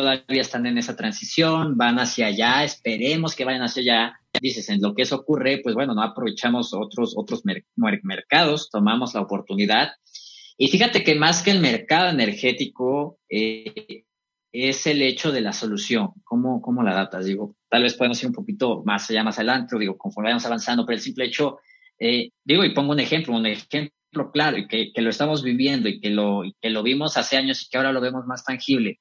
[0.00, 4.80] todavía están en esa transición, van hacia allá, esperemos que vayan hacia allá, dices, en
[4.80, 9.92] lo que eso ocurre, pues bueno, no aprovechamos otros, otros mercados, tomamos la oportunidad.
[10.56, 14.04] Y fíjate que más que el mercado energético, eh,
[14.54, 16.10] es el hecho de la solución.
[16.22, 17.26] ¿Cómo, ¿Cómo la datas?
[17.26, 20.86] Digo, tal vez podemos ir un poquito más allá, más adelante, digo, conforme vayamos avanzando,
[20.86, 21.58] pero el simple hecho,
[21.98, 25.88] eh, digo, y pongo un ejemplo, un ejemplo claro, y que, que lo estamos viviendo
[25.88, 28.44] y que lo, y que lo vimos hace años y que ahora lo vemos más
[28.44, 29.00] tangible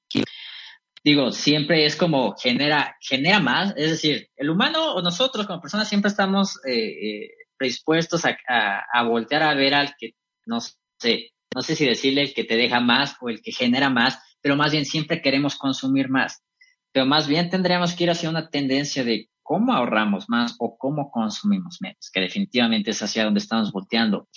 [1.03, 5.89] digo, siempre es como genera, genera más, es decir, el humano o nosotros como personas
[5.89, 8.37] siempre estamos eh, eh, predispuestos a,
[8.91, 12.55] a, voltear a ver al que, no sé, no sé si decirle el que te
[12.55, 16.41] deja más o el que genera más, pero más bien siempre queremos consumir más.
[16.91, 21.11] Pero más bien tendríamos que ir hacia una tendencia de cómo ahorramos más o cómo
[21.11, 24.29] consumimos menos, que definitivamente es hacia donde estamos volteando.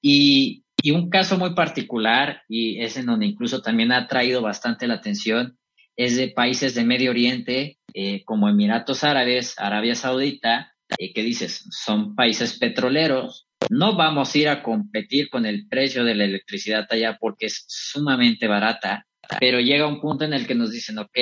[0.00, 4.86] Y, y un caso muy particular, y es en donde incluso también ha traído bastante
[4.86, 5.58] la atención,
[5.96, 11.66] es de países de Medio Oriente, eh, como Emiratos Árabes, Arabia Saudita, eh, que dices,
[11.70, 13.48] son países petroleros.
[13.70, 17.64] No vamos a ir a competir con el precio de la electricidad allá porque es
[17.66, 19.06] sumamente barata,
[19.40, 21.18] pero llega un punto en el que nos dicen, ok,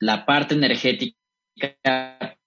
[0.00, 1.16] la parte energética,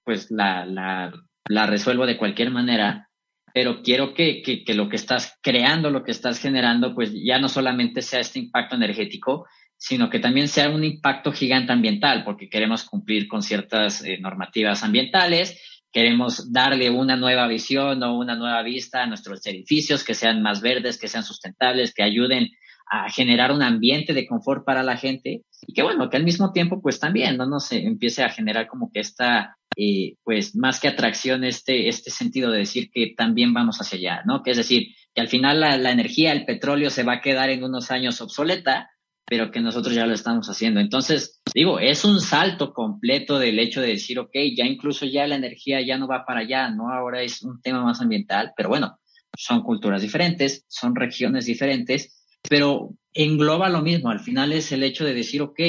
[0.03, 1.13] pues la, la,
[1.47, 3.09] la resuelvo de cualquier manera,
[3.53, 7.39] pero quiero que, que, que, lo que estás creando, lo que estás generando, pues ya
[7.39, 9.45] no solamente sea este impacto energético,
[9.79, 14.83] sino que también sea un impacto gigante ambiental, porque queremos cumplir con ciertas eh, normativas
[14.83, 15.59] ambientales,
[15.91, 20.61] queremos darle una nueva visión o una nueva vista a nuestros edificios, que sean más
[20.61, 22.49] verdes, que sean sustentables, que ayuden
[22.91, 26.51] a generar un ambiente de confort para la gente y que bueno, que al mismo
[26.51, 30.89] tiempo pues también no nos empiece a generar como que esta, eh, pues más que
[30.89, 34.43] atracción, este, este sentido de decir que también vamos hacia allá, ¿no?
[34.43, 37.49] Que es decir, que al final la, la energía, el petróleo se va a quedar
[37.49, 38.89] en unos años obsoleta,
[39.29, 40.79] pero que nosotros ya lo estamos haciendo.
[40.79, 45.35] Entonces, digo, es un salto completo del hecho de decir, ok, ya incluso ya la
[45.35, 46.91] energía ya no va para allá, ¿no?
[46.91, 48.99] Ahora es un tema más ambiental, pero bueno,
[49.37, 54.09] son culturas diferentes, son regiones diferentes, pero engloba lo mismo.
[54.09, 55.59] Al final es el hecho de decir, ok,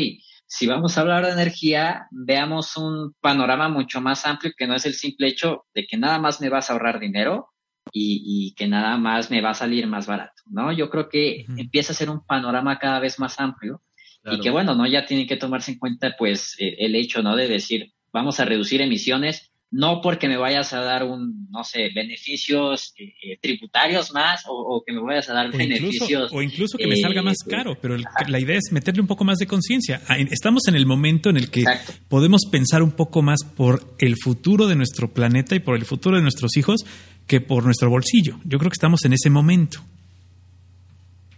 [0.46, 4.86] si vamos a hablar de energía, veamos un panorama mucho más amplio que no es
[4.86, 7.50] el simple hecho de que nada más me vas a ahorrar dinero
[7.92, 10.72] y, que nada más me va a salir más barato, ¿no?
[10.72, 13.82] Yo creo que empieza a ser un panorama cada vez más amplio
[14.24, 14.86] y que bueno, ¿no?
[14.86, 17.36] Ya tiene que tomarse en cuenta pues eh, el hecho, ¿no?
[17.36, 21.90] De decir, vamos a reducir emisiones, no porque me vayas a dar un, no sé,
[21.94, 26.30] beneficios eh, eh, tributarios más o, que me vayas a dar beneficios.
[26.32, 29.24] o incluso que me salga más eh, caro, pero la idea es meterle un poco
[29.24, 30.02] más de conciencia.
[30.08, 31.64] Ah, estamos en el momento en el que
[32.08, 36.16] podemos pensar un poco más por el futuro de nuestro planeta y por el futuro
[36.16, 36.84] de nuestros hijos
[37.26, 38.40] que por nuestro bolsillo.
[38.44, 39.84] Yo creo que estamos en ese momento.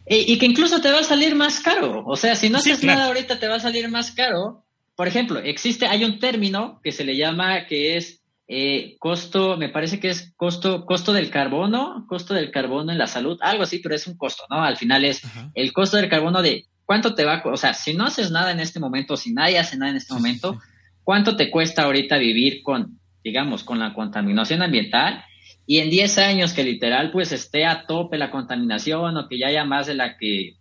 [0.06, 2.04] Y, que incluso te va a salir más caro.
[2.06, 4.64] O sea, si no haces nada ahorita te va a salir más caro.
[4.96, 9.68] Por ejemplo, existe, hay un término que se le llama que es eh, costo, me
[9.68, 13.78] parece que es costo, costo del carbono, costo del carbono en la salud, algo así,
[13.78, 14.62] pero es un costo, ¿no?
[14.62, 15.22] Al final es
[15.54, 18.60] el costo del carbono de cuánto te va, o sea, si no haces nada en
[18.60, 20.60] este momento, si nadie hace nada en este momento,
[21.02, 25.24] ¿cuánto te cuesta ahorita vivir con, digamos, con la contaminación ambiental?
[25.66, 29.48] Y en 10 años que literal pues esté a tope la contaminación o que ya
[29.48, 30.56] haya más de la que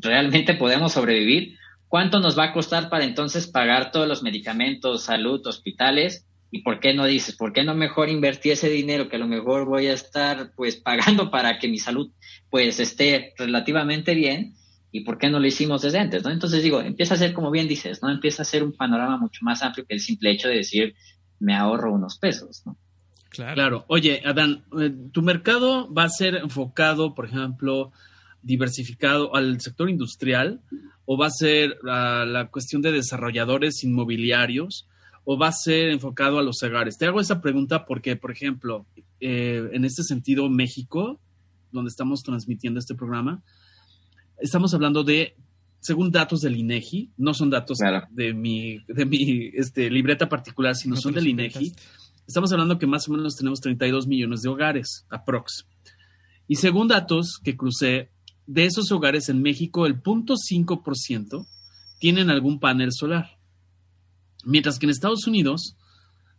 [0.00, 1.56] realmente podemos sobrevivir,
[1.88, 6.26] ¿cuánto nos va a costar para entonces pagar todos los medicamentos, salud, hospitales?
[6.50, 9.26] ¿Y por qué no dices, por qué no mejor invertir ese dinero que a lo
[9.26, 12.10] mejor voy a estar pues pagando para que mi salud
[12.50, 14.54] pues esté relativamente bien?
[14.94, 16.22] ¿Y por qué no lo hicimos desde antes?
[16.22, 16.30] ¿no?
[16.30, 18.10] Entonces digo, empieza a ser como bien dices, ¿no?
[18.10, 20.94] Empieza a ser un panorama mucho más amplio que el simple hecho de decir,
[21.40, 22.76] me ahorro unos pesos, ¿no?
[23.32, 23.54] Claro.
[23.54, 23.84] claro.
[23.88, 27.92] Oye, Adán, eh, ¿tu mercado va a ser enfocado, por ejemplo,
[28.42, 30.60] diversificado al sector industrial
[31.06, 34.86] o va a ser a la cuestión de desarrolladores inmobiliarios?
[35.24, 36.98] o va a ser enfocado a los hogares?
[36.98, 38.86] Te hago esa pregunta porque, por ejemplo,
[39.20, 41.20] eh, en este sentido, México,
[41.70, 43.42] donde estamos transmitiendo este programa,
[44.38, 45.36] estamos hablando de,
[45.80, 47.78] según datos del INEGI, no son datos
[48.10, 51.72] de mi, de mi este, libreta particular, sino son del INEGI,
[52.26, 55.66] estamos hablando que más o menos tenemos 32 millones de hogares, aprox.
[56.48, 58.10] Y según datos que crucé,
[58.46, 61.46] de esos hogares en México, el 0.5%
[61.98, 63.38] tienen algún panel solar.
[64.44, 65.76] Mientras que en Estados Unidos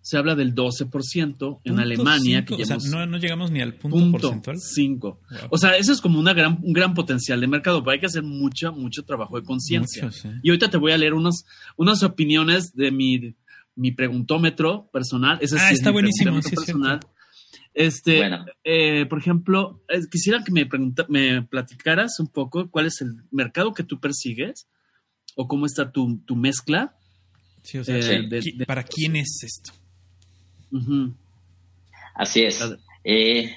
[0.02, 2.44] se habla del 12%, en Alemania...
[2.44, 4.60] que o sea, no, llegamos ni al punto, porcentual.
[4.60, 5.22] 5.
[5.50, 8.08] O sea, eso es como una gran, un gran potencial de mercado, pero hay que
[8.08, 10.10] hacer mucho, mucho trabajo de conciencia.
[10.44, 11.46] Y ahorita te voy a leer unos,
[11.78, 13.34] unas opiniones de mi,
[13.76, 15.38] mi preguntómetro personal.
[15.42, 16.40] Ese ah, está buenísimo.
[16.42, 17.00] personal.
[17.74, 18.22] Este,
[18.64, 19.82] eh, por ejemplo,
[20.12, 20.70] quisiera que me,
[21.10, 24.68] me platicaras un poco cuál es el mercado que tú persigues
[25.36, 26.96] o cómo está tu, tu mezcla
[27.72, 29.72] eh, ¿Para quién es esto?
[32.16, 32.62] Así es.
[33.04, 33.56] Eh,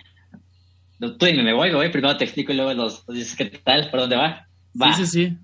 [0.99, 3.91] tú dime, me voy, me voy, primero te explico y luego los, dices qué tal,
[3.91, 4.49] por dónde va.
[4.81, 4.93] Va.
[4.95, 5.37] Sí, sí, sí.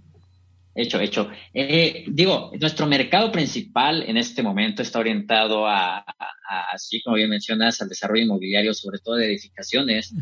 [0.75, 1.31] Hecho, hecho.
[1.53, 6.03] Eh, digo, nuestro mercado principal en este momento está orientado a,
[6.73, 10.15] así como bien mencionas, al desarrollo inmobiliario, sobre todo de edificaciones,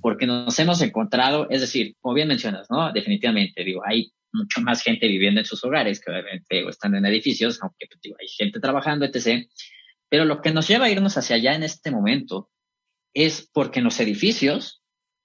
[0.00, 2.92] porque nos hemos encontrado, es decir, como bien mencionas, ¿no?
[2.92, 7.62] Definitivamente, digo, hay mucho más gente viviendo en sus hogares que obviamente están en edificios,
[7.62, 9.46] aunque pues, hay gente trabajando, etc.
[10.08, 12.50] Pero lo que nos lleva a irnos hacia allá en este momento
[13.14, 14.82] es porque en los edificios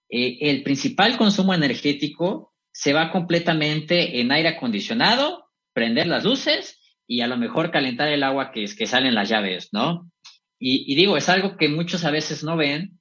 [0.09, 7.21] eh, el principal consumo energético se va completamente en aire acondicionado, prender las luces y
[7.21, 10.11] a lo mejor calentar el agua que, que salen las llaves, ¿no?
[10.59, 12.99] Y, y digo, es algo que muchos a veces no ven,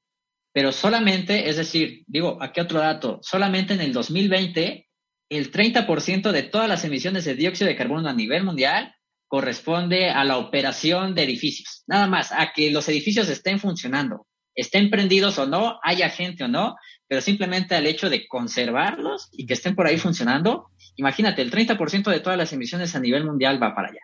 [0.54, 4.88] pero solamente, es decir, digo, aquí otro dato, solamente en el 2020
[5.28, 8.94] el 30% de todas las emisiones de dióxido de carbono a nivel mundial
[9.28, 11.84] corresponde a la operación de edificios.
[11.86, 16.48] Nada más, a que los edificios estén funcionando, estén prendidos o no, haya gente o
[16.48, 21.52] no, pero simplemente al hecho de conservarlos y que estén por ahí funcionando, imagínate, el
[21.52, 24.00] 30% de todas las emisiones a nivel mundial va para allá.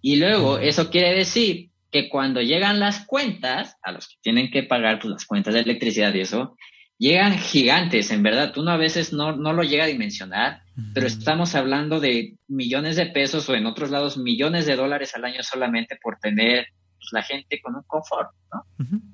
[0.00, 4.62] Y luego, eso quiere decir que cuando llegan las cuentas, a los que tienen que
[4.62, 6.56] pagar pues, las cuentas de electricidad y eso,
[6.98, 8.56] llegan gigantes, en verdad.
[8.56, 10.62] Uno a veces no, no lo llega a dimensionar,
[10.94, 15.24] pero estamos hablando de millones de pesos o en otros lados millones de dólares al
[15.24, 18.64] año solamente por tener pues, la gente con un confort, ¿no?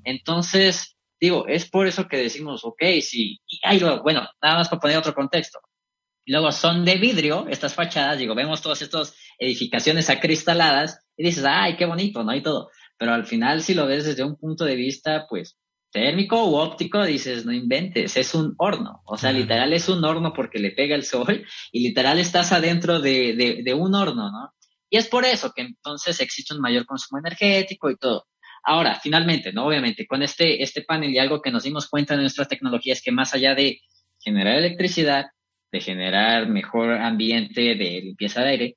[0.05, 4.81] Entonces, digo, es por eso que decimos, ok, sí, y ahí bueno, nada más para
[4.81, 5.61] poner otro contexto.
[6.27, 11.77] Luego son de vidrio estas fachadas, digo, vemos todas estas edificaciones acristaladas y dices, ay,
[11.77, 12.35] qué bonito, ¿no?
[12.35, 12.71] Y todo.
[12.97, 15.59] Pero al final, si lo ves desde un punto de vista, pues,
[15.95, 19.03] térmico u óptico, dices, no inventes, es un horno.
[19.05, 23.01] O sea, literal es un horno porque le pega el sol y literal estás adentro
[23.01, 24.54] de, de, un horno, ¿no?
[24.95, 28.29] Y es por eso que entonces existe un mayor consumo energético y todo.
[28.63, 29.67] Ahora, finalmente, ¿no?
[29.67, 33.03] Obviamente, con este, este panel y algo que nos dimos cuenta de nuestra tecnología es
[33.03, 33.81] que más allá de
[34.21, 35.27] generar electricidad,
[35.73, 38.77] de generar mejor ambiente de limpieza de aire,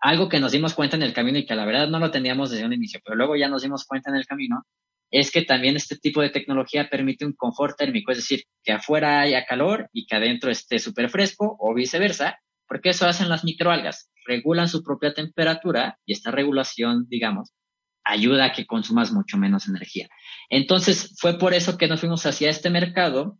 [0.00, 2.50] algo que nos dimos cuenta en el camino y que la verdad no lo teníamos
[2.50, 4.62] desde un inicio, pero luego ya nos dimos cuenta en el camino,
[5.10, 9.20] es que también este tipo de tecnología permite un confort térmico, es decir, que afuera
[9.20, 14.10] haya calor y que adentro esté súper fresco o viceversa, porque eso hacen las microalgas,
[14.26, 17.52] regulan su propia temperatura y esta regulación, digamos,
[18.04, 20.08] ayuda a que consumas mucho menos energía.
[20.50, 23.38] Entonces, fue por eso que nos fuimos hacia este mercado,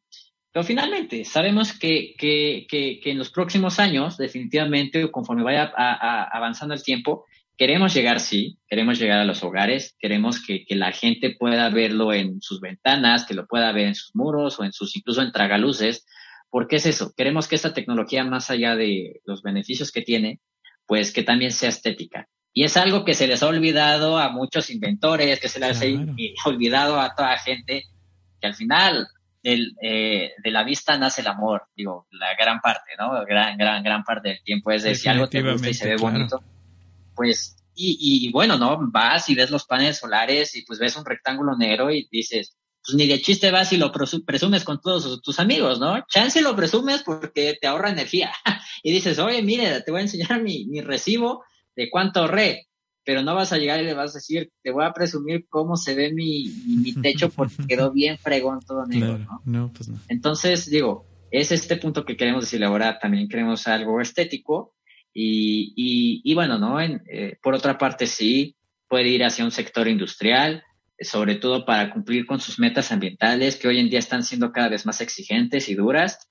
[0.52, 5.72] pero finalmente sabemos que, que, que, en los próximos años, definitivamente, conforme vaya
[6.32, 7.24] avanzando el tiempo,
[7.58, 12.40] Queremos llegar, sí, queremos llegar a los hogares, queremos que, la gente pueda verlo en
[12.40, 16.06] sus ventanas, que lo pueda ver en sus muros o en sus, incluso en tragaluces.
[16.50, 17.12] ¿Por qué es eso?
[17.16, 20.40] Queremos que esta tecnología, más allá de los beneficios que tiene,
[20.86, 22.28] pues que también sea estética.
[22.52, 26.48] Y es algo que se les ha olvidado a muchos inventores, que se les ha
[26.48, 27.84] olvidado a toda gente,
[28.40, 29.08] que al final
[29.42, 33.24] eh, de la vista nace el amor, digo, la gran parte, ¿no?
[33.24, 35.96] Gran, gran, gran parte del tiempo es de si algo te gusta y se ve
[35.96, 36.42] bonito,
[37.14, 38.76] pues, y, bueno, ¿no?
[38.90, 42.96] Vas y ves los paneles solares y pues ves un rectángulo negro y dices, pues
[42.96, 46.04] ni de chiste vas y lo presumes con todos tus amigos, ¿no?
[46.08, 48.32] Chance lo presumes porque te ahorra energía.
[48.82, 51.44] y dices, oye, mire, te voy a enseñar mi, recibo
[51.76, 52.66] de cuánto ahorré,
[53.04, 55.76] pero no vas a llegar y le vas a decir, te voy a presumir cómo
[55.76, 59.42] se ve mi, mi, techo porque quedó bien fregón todo negro, ¿no?
[59.44, 59.98] No, pues no.
[60.08, 64.74] Entonces, digo, es este punto que queremos decirle ahora, también queremos algo estético,
[65.20, 66.80] y, y, bueno, ¿no?
[66.80, 68.56] Eh, por otra parte, sí,
[68.88, 70.62] puede ir hacia un sector industrial,
[71.00, 74.68] sobre todo para cumplir con sus metas ambientales, que hoy en día están siendo cada
[74.68, 76.28] vez más exigentes y duras.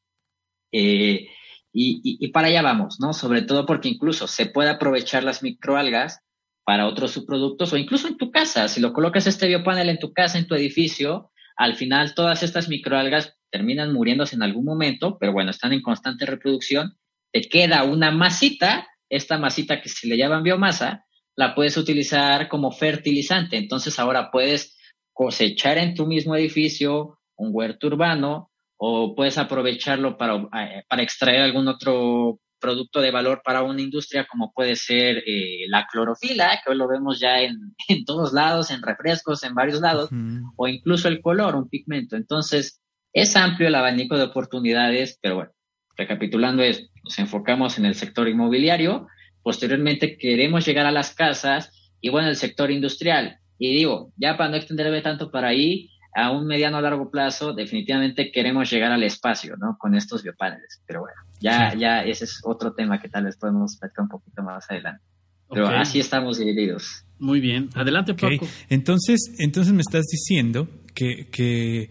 [0.71, 1.27] Eh,
[1.73, 3.13] y, y, para allá vamos, ¿no?
[3.13, 6.21] Sobre todo porque incluso se puede aprovechar las microalgas
[6.65, 8.67] para otros subproductos o incluso en tu casa.
[8.67, 12.67] Si lo colocas este biopanel en tu casa, en tu edificio, al final todas estas
[12.67, 16.97] microalgas terminan muriéndose en algún momento, pero bueno, están en constante reproducción
[17.31, 21.05] te queda una masita, esta masita que se le llaman biomasa,
[21.37, 23.57] la puedes utilizar como fertilizante.
[23.57, 24.75] Entonces ahora puedes
[25.13, 31.41] cosechar en tu mismo edificio un huerto urbano o puedes aprovecharlo para, eh, para extraer
[31.41, 36.71] algún otro producto de valor para una industria como puede ser eh, la clorofila, que
[36.71, 40.09] hoy lo vemos ya en, en, todos lados, en refrescos, en varios lados,
[40.55, 42.15] o incluso el color, un pigmento.
[42.15, 42.81] Entonces,
[43.13, 45.51] es amplio el abanico de oportunidades, pero bueno,
[45.95, 49.07] recapitulando es, nos enfocamos en el sector inmobiliario,
[49.47, 53.39] posteriormente queremos llegar a las casas y bueno, el sector industrial.
[53.57, 57.53] Y digo, ya para no extenderme tanto para ahí, a un mediano o largo plazo,
[57.53, 59.77] definitivamente queremos llegar al espacio, ¿no?
[59.79, 60.81] Con estos biopaneles.
[60.85, 64.43] Pero bueno, ya, ya ese es otro tema que tal vez podemos platicar un poquito
[64.43, 65.01] más adelante.
[65.49, 67.05] Pero así estamos divididos.
[67.17, 67.69] Muy bien.
[67.73, 68.45] Adelante, Paco.
[68.67, 71.89] Entonces, entonces me estás diciendo que, que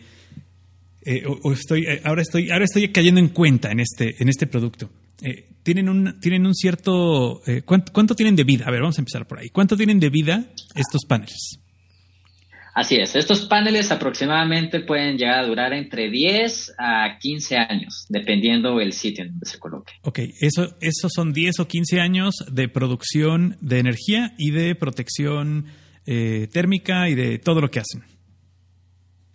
[1.06, 4.46] eh, o, estoy, eh, ahora estoy, ahora estoy cayendo en cuenta en este, en este
[4.46, 4.90] producto.
[5.22, 8.66] Eh, tienen un, tienen un cierto, ¿cuánto, tienen de vida?
[8.68, 9.48] A ver, vamos a empezar por ahí.
[9.50, 10.44] ¿Cuánto tienen de vida
[10.76, 11.58] estos paneles?
[12.72, 18.80] Así es, estos paneles aproximadamente pueden llegar a durar entre 10 a 15 años, dependiendo
[18.80, 19.92] el sitio en donde se coloque.
[20.02, 25.66] Ok, eso, esos son 10 o 15 años de producción de energía y de protección
[26.04, 28.04] térmica y de todo lo que hacen.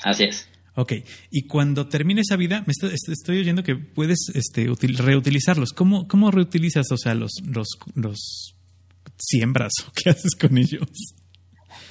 [0.02, 0.51] Así es.
[0.76, 0.94] Ok,
[1.30, 5.74] y cuando termine esa vida, me estoy, oyendo que puedes este, reutilizarlos.
[5.74, 8.56] ¿Cómo, ¿Cómo reutilizas, o sea, los, los, los
[9.18, 10.88] siembras o qué haces con ellos?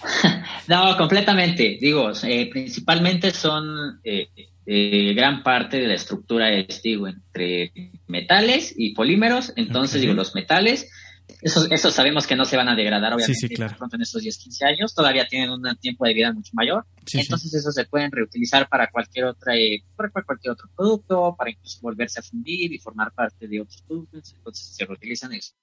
[0.69, 1.79] no, completamente.
[1.81, 4.29] Digo, eh, principalmente son eh,
[4.67, 7.73] eh, gran parte de la estructura es, digo, entre
[8.07, 9.53] metales y polímeros.
[9.57, 10.91] Entonces, digo, los metales
[11.43, 14.95] esos, sabemos que no se van a degradar, obviamente, pronto en estos 10, 15 años.
[14.95, 16.87] Todavía tienen un tiempo de vida mucho mayor.
[17.13, 21.79] Entonces, esos se pueden reutilizar para cualquier otra, eh, para cualquier otro producto, para incluso
[21.83, 24.35] volverse a fundir y formar parte de otros productos.
[24.35, 25.55] Entonces, se reutilizan eso.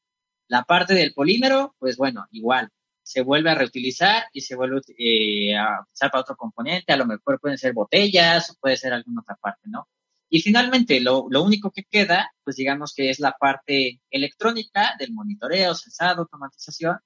[0.47, 2.69] La parte del polímero, pues bueno, igual.
[3.03, 6.91] Se vuelve a reutilizar y se vuelve eh, a usar para otro componente.
[6.91, 9.87] A lo mejor pueden ser botellas o puede ser alguna otra parte, ¿no?
[10.29, 15.13] Y finalmente, lo, lo, único que queda, pues digamos que es la parte electrónica del
[15.13, 16.97] monitoreo, sensado, automatización,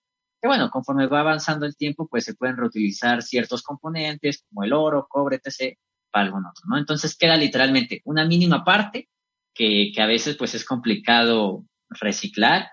[0.41, 4.73] que bueno, conforme va avanzando el tiempo, pues se pueden reutilizar ciertos componentes como el
[4.73, 5.77] oro, cobre, etc.,
[6.09, 6.77] para algún otro, ¿no?
[6.77, 9.07] Entonces queda literalmente una mínima parte
[9.53, 12.67] que, que a veces pues es complicado reciclar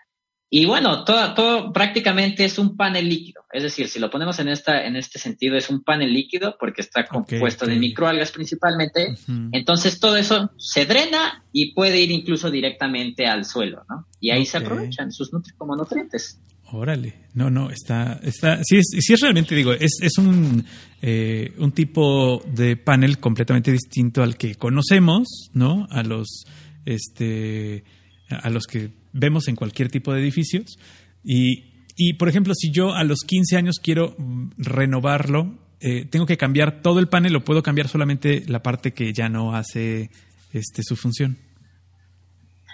[0.51, 3.42] Y bueno, todo, todo prácticamente es un panel líquido.
[3.53, 6.80] Es decir, si lo ponemos en esta, en este sentido, es un panel líquido porque
[6.80, 9.14] está compuesto de microalgas principalmente.
[9.53, 14.07] Entonces todo eso se drena y puede ir incluso directamente al suelo, ¿no?
[14.20, 16.40] Y ahí se aprovechan sus nutrientes como nutrientes.
[16.70, 20.64] Órale, no, no, está, está, sí es, sí es realmente, digo, es, es un,
[21.01, 25.86] eh, un tipo de panel completamente distinto al que conocemos, ¿no?
[25.90, 26.44] A los,
[26.84, 27.84] este,
[28.28, 30.78] a los que vemos en cualquier tipo de edificios.
[31.24, 34.16] Y, y por ejemplo, si yo a los 15 años quiero
[34.56, 39.12] renovarlo, eh, tengo que cambiar todo el panel o puedo cambiar solamente la parte que
[39.12, 40.11] ya no hace
[40.52, 41.38] este, su función.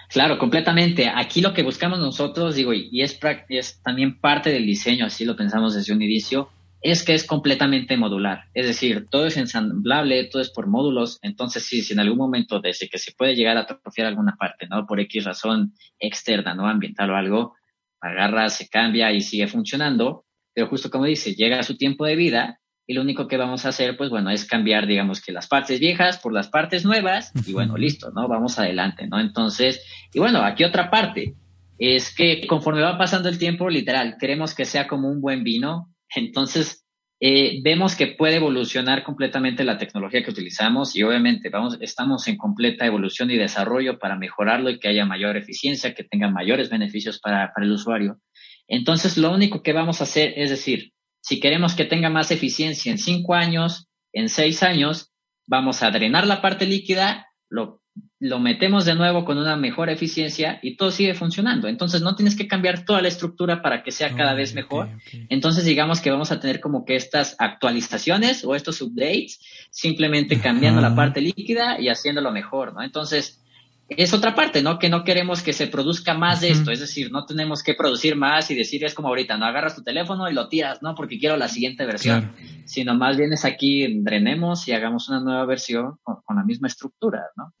[0.09, 1.09] Claro, completamente.
[1.13, 3.19] Aquí lo que buscamos nosotros, digo, y es,
[3.49, 6.49] es también parte del diseño, así lo pensamos desde un inicio,
[6.85, 8.43] es que es completamente modular.
[8.53, 11.17] Es decir, todo es ensamblable, todo es por módulos.
[11.23, 14.67] Entonces, sí, si en algún momento desde que se puede llegar a atrofiar alguna parte,
[14.67, 14.85] ¿no?
[14.85, 16.67] Por X razón externa, ¿no?
[16.67, 17.55] Ambiental o algo,
[17.99, 20.25] agarra, se cambia y sigue funcionando.
[20.53, 23.65] Pero justo como dice, llega a su tiempo de vida y lo único que vamos
[23.65, 27.31] a hacer, pues bueno, es cambiar, digamos que las partes viejas por las partes nuevas
[27.47, 28.27] y bueno, listo, ¿no?
[28.27, 29.19] Vamos adelante, ¿no?
[29.19, 29.83] Entonces,
[30.13, 31.33] y bueno, aquí otra parte
[31.79, 35.94] es que conforme va pasando el tiempo, literal, queremos que sea como un buen vino,
[36.13, 36.85] entonces
[37.21, 42.37] eh, vemos que puede evolucionar completamente la tecnología que utilizamos y obviamente vamos, estamos en
[42.37, 47.19] completa evolución y desarrollo para mejorarlo y que haya mayor eficiencia, que tenga mayores beneficios
[47.19, 48.19] para, para el usuario.
[48.67, 50.91] Entonces, lo único que vamos a hacer es decir,
[51.21, 55.11] si queremos que tenga más eficiencia en cinco años, en seis años,
[55.47, 57.81] vamos a drenar la parte líquida, lo,
[58.27, 61.67] lo metemos de nuevo con una mejor eficiencia y todo sigue funcionando.
[61.67, 64.89] Entonces no tienes que cambiar toda la estructura para que sea cada vez mejor.
[65.29, 70.81] Entonces digamos que vamos a tener como que estas actualizaciones o estos updates simplemente cambiando
[70.81, 72.81] la parte líquida y haciéndolo mejor, ¿no?
[72.81, 73.41] Entonces
[73.87, 74.79] es otra parte, ¿no?
[74.79, 78.15] Que no queremos que se produzca más de esto, es decir, no tenemos que producir
[78.15, 80.95] más y decir, es como ahorita, no agarras tu teléfono y lo tiras, ¿no?
[80.95, 82.31] Porque quiero la siguiente versión,
[82.65, 87.25] sino más bien es aquí, drenemos y hagamos una nueva versión con, la misma estructura,
[87.37, 87.53] ¿no?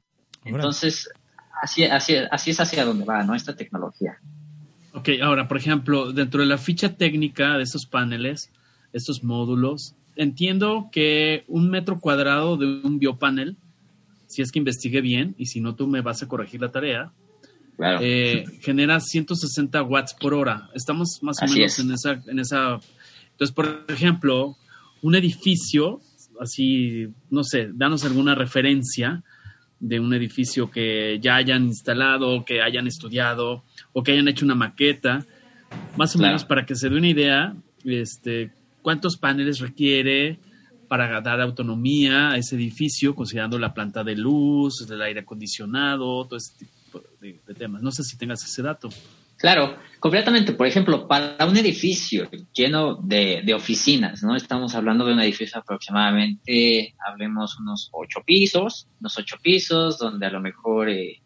[0.45, 1.09] Entonces,
[1.61, 3.35] así, así, así es hacia donde va, ¿no?
[3.35, 4.19] Esta tecnología.
[4.93, 8.51] Ok, ahora, por ejemplo, dentro de la ficha técnica de estos paneles,
[8.93, 13.57] estos módulos, entiendo que un metro cuadrado de un biopanel
[14.27, 17.11] si es que investigue bien, y si no, tú me vas a corregir la tarea.
[18.01, 20.69] Eh, genera 160 watts por hora.
[20.73, 22.79] Estamos más o menos en esa, en esa.
[23.31, 24.57] Entonces, por ejemplo,
[25.01, 26.01] un edificio,
[26.39, 29.23] así, no sé, danos alguna referencia
[29.87, 33.63] de un edificio que ya hayan instalado, que hayan estudiado,
[33.93, 35.23] o que hayan hecho una maqueta,
[35.95, 40.39] más o menos para que se dé una idea, este, cuántos paneles requiere,
[40.87, 46.37] para dar autonomía a ese edificio, considerando la planta de luz, el aire acondicionado, todo
[46.37, 47.83] ese tipo de, temas.
[47.83, 48.89] No sé si tengas ese dato.
[49.37, 50.53] Claro, completamente.
[50.53, 54.35] Por ejemplo, para un edificio lleno de, oficinas, ¿no?
[54.35, 60.31] Estamos hablando de un edificio aproximadamente, hablemos unos ocho pisos, unos ocho pisos, donde a
[60.31, 61.21] lo mejor, eh,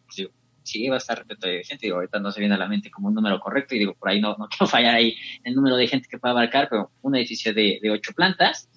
[0.63, 1.87] sí, va a estar repleto de gente.
[1.87, 4.09] Digo, ahorita no se viene a la mente como un número correcto y digo, por
[4.09, 7.15] ahí no, no quiero fallar ahí el número de gente que pueda abarcar, pero un
[7.15, 8.69] edificio de, de ocho plantas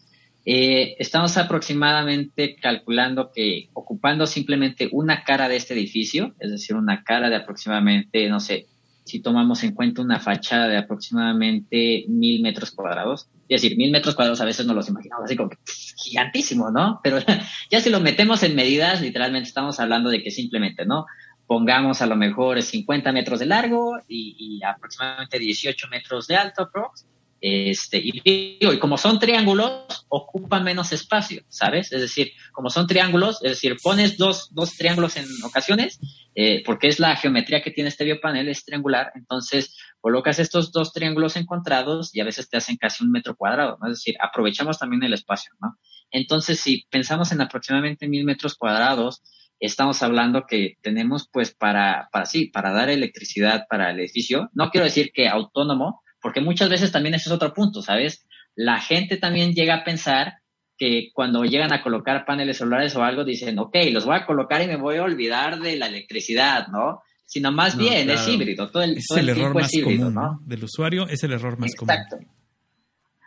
[0.44, 7.04] eh, estamos aproximadamente calculando que ocupando simplemente una cara de este edificio, es decir, una
[7.04, 8.66] cara de aproximadamente, no sé,
[9.05, 14.14] si tomamos en cuenta una fachada de aproximadamente mil metros cuadrados, es decir, mil metros
[14.14, 15.59] cuadrados a veces no los imaginamos así como que
[15.96, 17.00] gigantísimo, ¿no?
[17.03, 17.18] Pero
[17.70, 21.07] ya si lo metemos en medidas, literalmente estamos hablando de que simplemente, ¿no?
[21.46, 26.62] Pongamos a lo mejor 50 metros de largo y, y aproximadamente 18 metros de alto,
[26.62, 27.05] aprox,
[27.45, 31.90] este, y, y como son triángulos, ocupan menos espacio, ¿sabes?
[31.90, 35.99] Es decir, como son triángulos, es decir, pones dos, dos triángulos en ocasiones,
[36.36, 40.93] eh, porque es la geometría que tiene este biopanel, es triangular, entonces colocas estos dos
[40.93, 43.88] triángulos encontrados y a veces te hacen casi un metro cuadrado, ¿no?
[43.88, 45.76] Es decir, aprovechamos también el espacio, ¿no?
[46.12, 49.20] Entonces, si pensamos en aproximadamente mil metros cuadrados,
[49.59, 54.70] estamos hablando que tenemos pues para, para sí, para dar electricidad para el edificio, no
[54.70, 58.24] quiero decir que autónomo, porque muchas veces también ese es otro punto, ¿sabes?
[58.54, 60.34] La gente también llega a pensar
[60.78, 64.62] que cuando llegan a colocar paneles solares o algo, dicen, ok, los voy a colocar
[64.62, 67.02] y me voy a olvidar de la electricidad, ¿no?
[67.26, 70.40] Sino más bien es híbrido, todo el, es el, error más común, ¿no?
[70.44, 71.94] Del usuario es el error más común.
[71.94, 72.18] Exacto.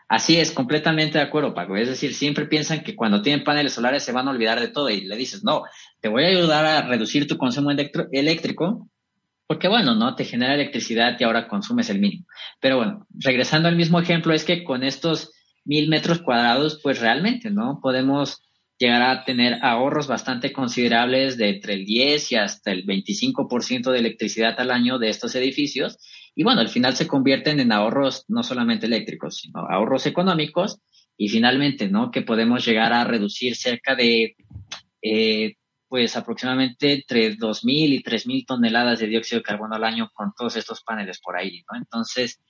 [0.07, 1.75] Así es, completamente de acuerdo, Paco.
[1.75, 4.89] Es decir, siempre piensan que cuando tienen paneles solares se van a olvidar de todo
[4.89, 5.63] y le dices, no,
[5.99, 7.71] te voy a ayudar a reducir tu consumo
[8.11, 8.87] eléctrico
[9.47, 10.15] porque bueno, ¿no?
[10.15, 12.25] Te genera electricidad y ahora consumes el mínimo.
[12.59, 15.31] Pero bueno, regresando al mismo ejemplo, es que con estos
[15.63, 17.79] mil metros cuadrados, pues realmente, ¿no?
[17.81, 18.41] Podemos
[18.77, 23.99] llegar a tener ahorros bastante considerables de entre el 10 y hasta el 25% de
[23.99, 25.97] electricidad al año de estos edificios.
[26.35, 30.79] Y bueno, al final se convierten en ahorros no solamente eléctricos, sino ahorros económicos
[31.17, 32.11] y finalmente, ¿no?
[32.11, 34.35] Que podemos llegar a reducir cerca de,
[35.01, 35.55] eh,
[35.95, 40.57] pues aproximadamente entre 2.000 y 3.000 toneladas de dióxido de carbono al año con todos
[40.57, 41.77] estos paneles por ahí, ¿no?
[41.77, 42.41] Entonces,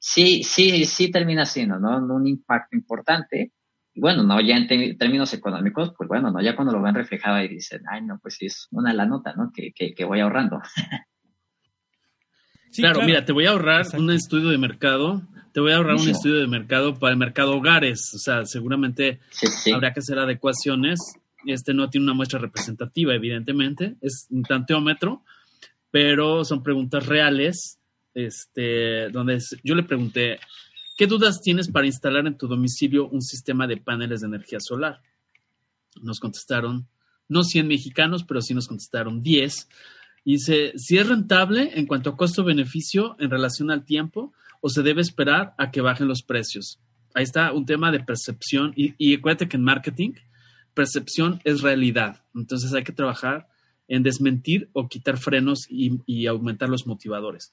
[0.00, 1.96] sí, sí, sí termina siendo, ¿no?
[2.12, 3.52] Un impacto importante.
[3.94, 6.42] Y bueno, no, ya en términos económicos, pues bueno, ¿no?
[6.42, 9.32] Ya cuando lo ven reflejado y dicen, ay, no, pues sí, es una la nota,
[9.36, 9.52] ¿no?
[9.54, 10.60] Que, que, que voy ahorrando.
[12.76, 15.22] claro, mira, te voy a ahorrar un estudio de mercado,
[15.52, 19.20] te voy a ahorrar un estudio de mercado para el mercado hogares, o sea, seguramente
[19.72, 20.98] habrá que hacer adecuaciones.
[21.46, 25.22] Este no tiene una muestra representativa, evidentemente, es un tanteómetro,
[25.90, 27.78] pero son preguntas reales,
[28.14, 30.40] este, donde yo le pregunté,
[30.96, 35.00] ¿qué dudas tienes para instalar en tu domicilio un sistema de paneles de energía solar?
[36.02, 36.88] Nos contestaron,
[37.28, 39.68] no 100 mexicanos, pero sí nos contestaron 10
[40.24, 44.82] y dice, si es rentable en cuanto a costo-beneficio en relación al tiempo o se
[44.82, 46.80] debe esperar a que bajen los precios.
[47.14, 50.12] Ahí está un tema de percepción y, y acuérdate que en marketing
[50.78, 52.22] percepción es realidad.
[52.36, 53.48] Entonces hay que trabajar
[53.88, 57.52] en desmentir o quitar frenos y, aumentar los motivadores.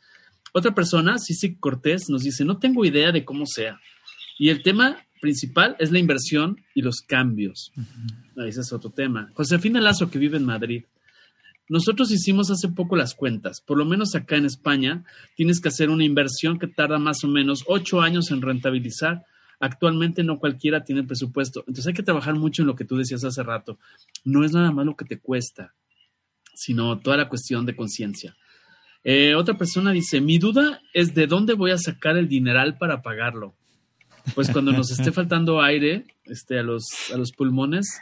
[0.54, 3.80] Otra persona, Cici Cortés, nos dice, no tengo idea de cómo sea.
[4.38, 7.72] Y el tema principal es la inversión y los cambios.
[8.46, 9.32] Ese es otro tema.
[9.34, 10.84] Josefina Lazo, que vive en Madrid,
[11.68, 13.60] nosotros hicimos hace poco las cuentas.
[13.60, 15.04] Por lo menos acá en España
[15.36, 19.26] tienes que hacer una inversión que tarda más o menos ocho años en rentabilizar.
[19.66, 21.62] Actualmente no cualquiera tiene presupuesto.
[21.62, 23.80] Entonces hay que trabajar mucho en lo que tú decías hace rato.
[24.24, 25.74] No es nada más lo que te cuesta,
[26.54, 28.36] sino toda la cuestión de conciencia.
[29.04, 33.02] Eh, otra persona dice, mi duda es de dónde voy a sacar el dineral para
[33.02, 33.56] pagarlo
[34.34, 38.00] pues cuando nos esté faltando aire este, a, los, a los pulmones,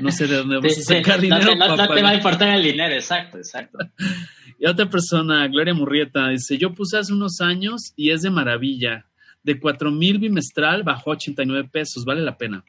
[0.00, 1.54] no sé de dónde vamos a sacar dinero.
[1.54, 3.78] No, te va a importar el dinero, exacto, exacto.
[4.60, 9.06] Y otra persona, Gloria Murrieta, dice, yo puse hace unos años y es de maravilla.
[9.42, 12.64] De cuatro mil bimestral bajó 89 pesos, vale la pena.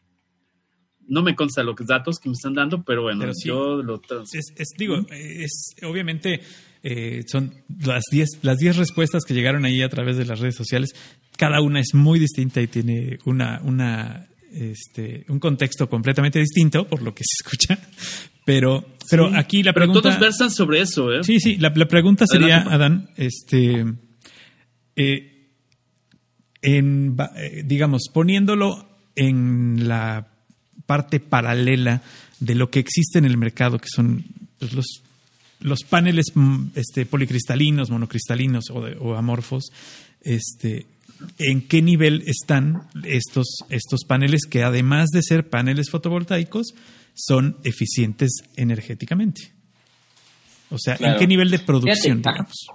[1.08, 4.00] No me consta los datos que me están dando, pero bueno, yo lo...
[4.32, 6.42] Es, es, digo, es obviamente
[6.84, 7.54] eh, son
[7.84, 10.96] las 10 las diez respuestas que llegaron ahí a través de las redes sociales.
[11.38, 17.02] Cada una es muy distinta y tiene una, una este, un contexto completamente distinto por
[17.02, 17.80] lo que se escucha.
[18.46, 20.02] Pero, pero aquí la pregunta.
[20.02, 21.24] todos versan sobre eso, ¿eh?
[21.24, 21.58] Sí, sí.
[21.58, 23.86] La, pregunta sería, Adán, este,
[24.96, 25.39] eh,
[26.62, 30.28] en, eh, digamos, poniéndolo en la
[30.86, 32.02] parte paralela
[32.40, 34.26] de lo que existe en el mercado, que son
[34.58, 35.04] pues, los
[35.60, 39.72] los paneles mm, este, policristalinos, monocristalinos o, amorfos,
[40.22, 40.86] este,
[41.38, 46.74] ¿en qué nivel están estos, estos paneles que además de ser paneles fotovoltaicos,
[47.14, 49.52] son eficientes energéticamente?
[50.70, 52.68] O sea, ¿en qué nivel de producción, digamos?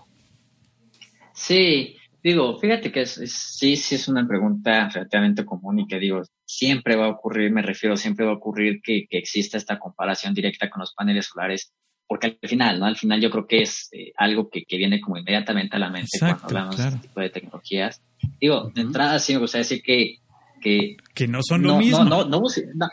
[1.34, 6.96] Sí, digo, fíjate que sí, sí es una pregunta relativamente común y que digo, siempre
[6.96, 10.70] va a ocurrir, me refiero, siempre va a ocurrir que, que exista esta comparación directa
[10.70, 11.72] con los paneles solares
[12.06, 12.86] porque al final, ¿no?
[12.86, 15.90] Al final yo creo que es eh, algo que, que, viene como inmediatamente a la
[15.90, 18.02] mente cuando hablamos de este tipo de tecnologías.
[18.40, 20.18] Digo, de entrada sí me gustaría decir que...
[20.60, 22.04] Que, que no son lo mismo.
[22.04, 22.88] No, no, no,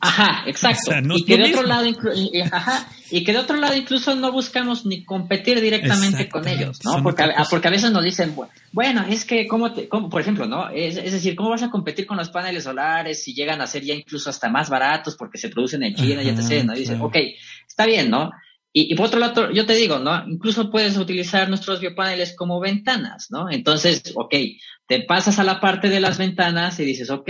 [0.00, 0.92] Ajá, exacto.
[1.14, 1.86] y que de otro lado,
[2.50, 7.02] ajá, y que de otro lado incluso no buscamos ni competir directamente con ellos, ¿no?
[7.02, 8.34] Porque a, porque a veces nos dicen,
[8.72, 10.70] bueno, es que, ¿cómo te, cómo, por ejemplo, ¿no?
[10.70, 13.84] Es, es, decir, ¿cómo vas a competir con los paneles solares si llegan a ser
[13.84, 16.74] ya incluso hasta más baratos porque se producen en China y etc., ¿no?
[16.74, 17.16] Y dicen, ok,
[17.68, 18.30] está bien, ¿no?
[18.72, 20.24] Y, y, por otro lado, yo te digo, ¿no?
[20.28, 23.50] Incluso puedes utilizar nuestros biopaneles como ventanas, ¿no?
[23.50, 24.34] Entonces, ok,
[24.86, 27.28] te pasas a la parte de las ventanas y dices, ok,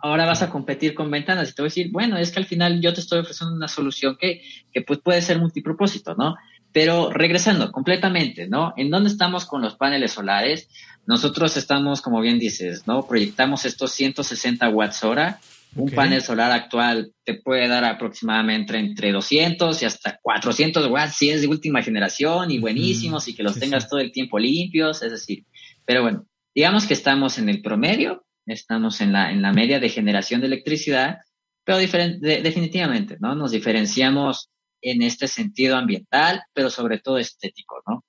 [0.00, 2.46] ahora vas a competir con ventanas y te voy a decir, bueno, es que al
[2.46, 4.42] final yo te estoy ofreciendo una solución que,
[4.72, 6.36] que pues puede ser multipropósito, ¿no?
[6.72, 8.74] Pero regresando completamente, ¿no?
[8.76, 10.68] ¿En dónde estamos con los paneles solares?
[11.06, 13.06] Nosotros estamos, como bien dices, ¿no?
[13.06, 15.40] Proyectamos estos 160 watts hora.
[15.74, 21.30] Un panel solar actual te puede dar aproximadamente entre 200 y hasta 400 watts si
[21.30, 25.10] es de última generación y buenísimos y que los tengas todo el tiempo limpios, es
[25.10, 25.44] decir,
[25.84, 29.88] pero bueno, digamos que estamos en el promedio estamos en la, en la media de
[29.88, 31.18] generación de electricidad,
[31.64, 33.34] pero definitivamente, ¿no?
[33.34, 38.04] Nos diferenciamos en este sentido ambiental, pero sobre todo estético, ¿no?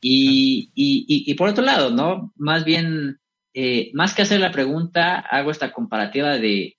[0.00, 2.32] Y, y, y, por otro lado, ¿no?
[2.36, 3.18] Más bien,
[3.52, 6.78] eh, más que hacer la pregunta, hago esta comparativa de,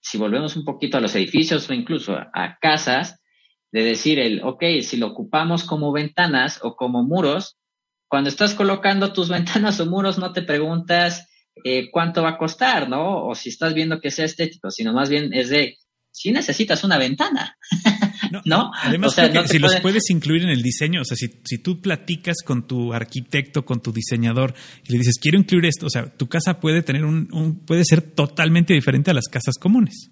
[0.00, 3.20] si volvemos un poquito a los edificios o incluso a casas,
[3.72, 7.58] de decir el, ok, si lo ocupamos como ventanas o como muros,
[8.08, 11.28] cuando estás colocando tus ventanas o muros no te preguntas
[11.64, 13.26] eh, cuánto va a costar, ¿no?
[13.26, 15.78] O si estás viendo que sea estético, sino más bien es de,
[16.10, 17.56] si necesitas una ventana.
[18.44, 22.42] No, Además, si los puedes incluir en el diseño, o sea, si, si tú platicas
[22.44, 24.54] con tu arquitecto, con tu diseñador
[24.86, 28.02] y le dices, quiero incluir esto, o sea, tu casa puede tener un, puede ser
[28.02, 30.10] totalmente diferente a las casas comunes.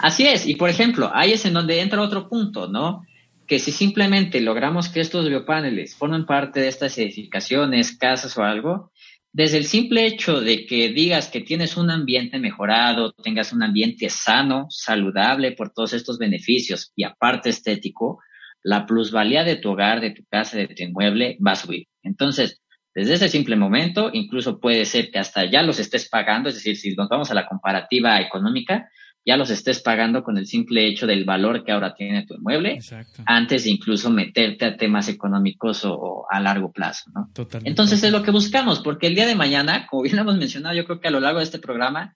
[0.00, 3.06] Así es, y por ejemplo, ahí es en donde entra otro punto, ¿no?
[3.46, 8.91] Que si simplemente logramos que estos biopaneles formen parte de estas edificaciones, casas o algo,
[9.32, 14.10] desde el simple hecho de que digas que tienes un ambiente mejorado, tengas un ambiente
[14.10, 18.20] sano, saludable por todos estos beneficios y aparte estético,
[18.62, 21.88] la plusvalía de tu hogar, de tu casa, de tu inmueble va a subir.
[22.02, 22.60] Entonces,
[22.94, 26.76] desde ese simple momento, incluso puede ser que hasta ya los estés pagando, es decir,
[26.76, 28.90] si nos vamos a la comparativa económica,
[29.24, 32.80] ya los estés pagando con el simple hecho del valor que ahora tiene tu inmueble,
[33.26, 37.30] antes de incluso meterte a temas económicos o, a largo plazo, ¿no?
[37.64, 40.84] Entonces es lo que buscamos, porque el día de mañana, como bien hemos mencionado, yo
[40.84, 42.14] creo que a lo largo de este programa,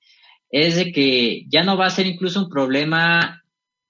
[0.51, 3.43] es de que ya no va a ser incluso un problema,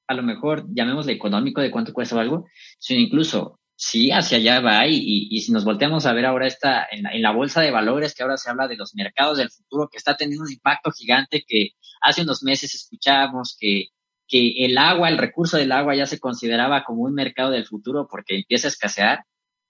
[0.06, 2.46] a lo mejor llamémosle económico de cuánto cuesta o algo,
[2.78, 6.86] sino incluso sí, hacia allá va y, y, si nos volteamos a ver ahora esta,
[6.90, 9.50] en la, en la bolsa de valores, que ahora se habla de los mercados del
[9.50, 11.72] futuro, que está teniendo un impacto gigante que
[12.06, 13.86] hace unos meses escuchábamos que,
[14.28, 18.06] que el agua, el recurso del agua ya se consideraba como un mercado del futuro
[18.10, 19.24] porque empieza a escasear.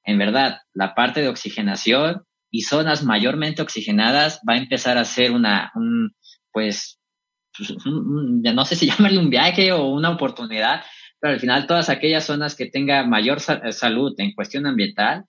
[0.05, 5.33] En verdad, la parte de oxigenación y zonas mayormente oxigenadas va a empezar a ser
[5.33, 6.15] una, un,
[6.53, 7.01] pues,
[7.57, 10.83] pues no sé si llamarle un viaje o una oportunidad,
[11.19, 15.25] pero al final todas aquellas zonas que tengan mayor salud en cuestión ambiental,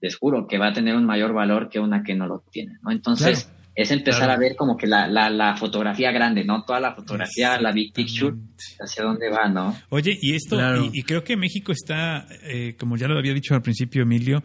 [0.00, 2.78] les juro que va a tener un mayor valor que una que no lo tiene,
[2.82, 2.90] ¿no?
[2.90, 6.64] Entonces, es empezar a ver como que la, la, la, fotografía grande, ¿no?
[6.64, 8.36] Toda la fotografía, la big picture,
[8.78, 9.76] hacia dónde va, ¿no?
[9.90, 10.58] Oye, y esto,
[10.92, 14.42] y, creo que México está, eh, como ya lo había dicho al principio Emilio,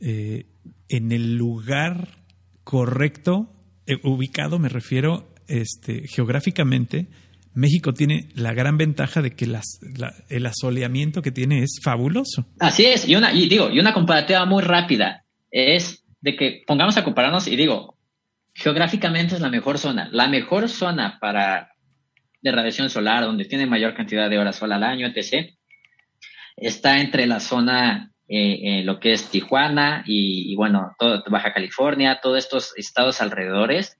[0.00, 0.46] eh,
[0.88, 2.08] en el lugar
[2.64, 3.52] correcto,
[3.86, 7.08] eh, ubicado, me refiero este, geográficamente,
[7.54, 9.80] México tiene la gran ventaja de que las,
[10.28, 12.46] el asoleamiento que tiene es fabuloso.
[12.60, 16.96] Así es, y una, y digo, y una comparativa muy rápida es de que pongamos
[16.96, 17.97] a compararnos y digo,
[18.58, 20.08] geográficamente es la mejor zona.
[20.10, 21.72] La mejor zona para
[22.42, 25.54] de radiación solar, donde tiene mayor cantidad de horas sol al año, etc.,
[26.56, 32.18] está entre la zona, eh, eh, lo que es Tijuana y, bueno, todo, Baja California,
[32.20, 33.96] todos estos estados alrededores.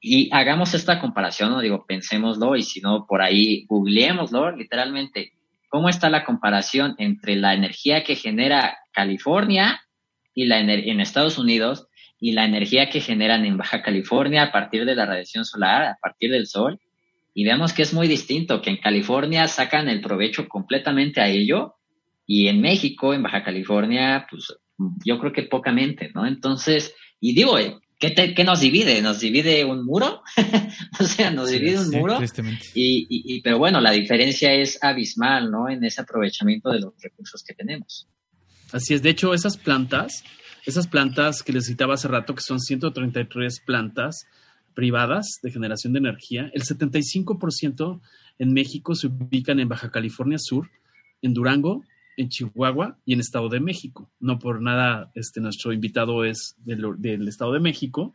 [0.00, 5.32] Y hagamos esta comparación, no digo, pensémoslo y si no, por ahí googleémoslo literalmente.
[5.68, 9.82] ¿Cómo está la comparación entre la energía que genera California
[10.32, 11.89] y la en Estados Unidos
[12.20, 15.98] y la energía que generan en Baja California a partir de la radiación solar, a
[16.00, 16.78] partir del sol,
[17.32, 21.76] y vemos que es muy distinto, que en California sacan el provecho completamente a ello,
[22.26, 24.54] y en México, en Baja California, pues
[25.04, 26.26] yo creo que pocamente, ¿no?
[26.26, 27.56] Entonces, y digo,
[27.98, 29.02] ¿qué, qué nos divide?
[29.02, 30.22] ¿Nos divide un muro?
[31.00, 32.18] o sea, nos divide un muro.
[32.74, 35.68] Y, y, pero bueno, la diferencia es abismal, ¿no?
[35.68, 38.06] En ese aprovechamiento de los recursos que tenemos.
[38.72, 40.22] Así es, de hecho, esas plantas
[40.66, 44.26] esas plantas que les citaba hace rato, que son 133 plantas
[44.74, 48.00] privadas de generación de energía, el 75%
[48.38, 50.70] en México se ubican en Baja California Sur,
[51.22, 51.84] en Durango,
[52.16, 54.10] en Chihuahua y en Estado de México.
[54.20, 58.14] No por nada, este, nuestro invitado es del, Estado de México.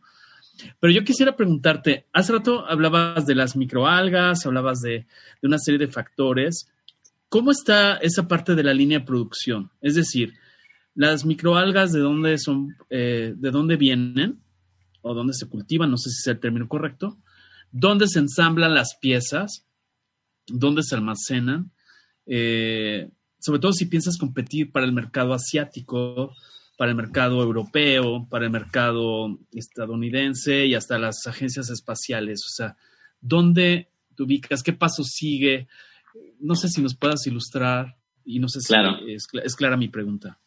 [0.80, 5.06] Pero yo quisiera preguntarte, hace rato hablabas de las microalgas, hablabas de,
[5.42, 6.68] de una serie de factores.
[7.28, 9.70] ¿Cómo está esa parte de la línea de producción?
[9.82, 10.34] Es decir,
[10.96, 14.40] las microalgas, ¿de dónde son, eh, de dónde vienen?
[15.02, 17.18] O dónde se cultivan, no sé si es el término correcto.
[17.70, 19.66] ¿Dónde se ensamblan las piezas?
[20.46, 21.70] ¿Dónde se almacenan?
[22.26, 26.34] Eh, sobre todo si piensas competir para el mercado asiático,
[26.78, 32.40] para el mercado europeo, para el mercado estadounidense y hasta las agencias espaciales.
[32.44, 32.76] O sea,
[33.20, 34.62] ¿dónde te ubicas?
[34.62, 35.68] ¿Qué paso sigue?
[36.40, 38.74] No sé si nos puedas ilustrar y no sé si
[39.06, 40.40] es, clara mi pregunta.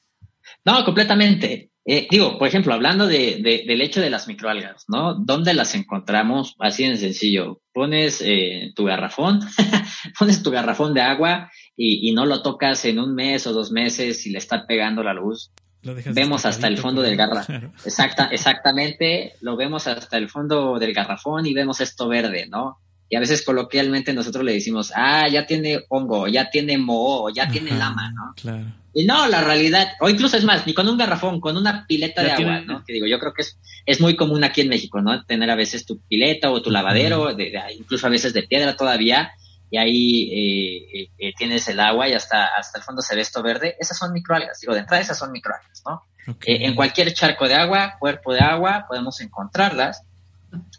[0.65, 1.69] No, completamente.
[1.85, 5.15] Eh, digo, por ejemplo, hablando de, del hecho de las microalgas, ¿no?
[5.15, 6.55] ¿Dónde las encontramos?
[6.59, 7.61] Así de sencillo.
[7.73, 9.39] Pones eh, tu garrafón,
[10.19, 14.27] pones tu garrafón de agua y, no lo tocas en un mes o dos meses
[14.27, 15.51] y le está pegando la luz.
[15.81, 17.73] vemos hasta el fondo del garrafón.
[17.83, 22.77] Exacta, exactamente, lo vemos hasta el fondo del garrafón y vemos esto verde, ¿no?
[23.09, 27.49] Y a veces coloquialmente nosotros le decimos, ah, ya tiene hongo, ya tiene moho, ya
[27.49, 28.33] tiene lama, ¿no?
[28.39, 28.65] Claro.
[28.93, 32.23] Y no, la realidad, o incluso es más, ni con un garrafón, con una pileta
[32.23, 32.83] de agua, ¿no?
[32.83, 35.23] Que digo, yo creo que es, es muy común aquí en México, ¿no?
[35.25, 39.31] Tener a veces tu pileta o tu lavadero, de, incluso a veces de piedra todavía,
[39.71, 43.21] y ahí eh, eh, eh, tienes el agua y hasta, hasta el fondo se ve
[43.21, 43.75] esto verde.
[43.79, 46.03] Esas son microalgas, digo, de entrada esas son microalgas, ¿no?
[46.45, 50.03] en cualquier charco de agua, cuerpo de agua, podemos encontrarlas.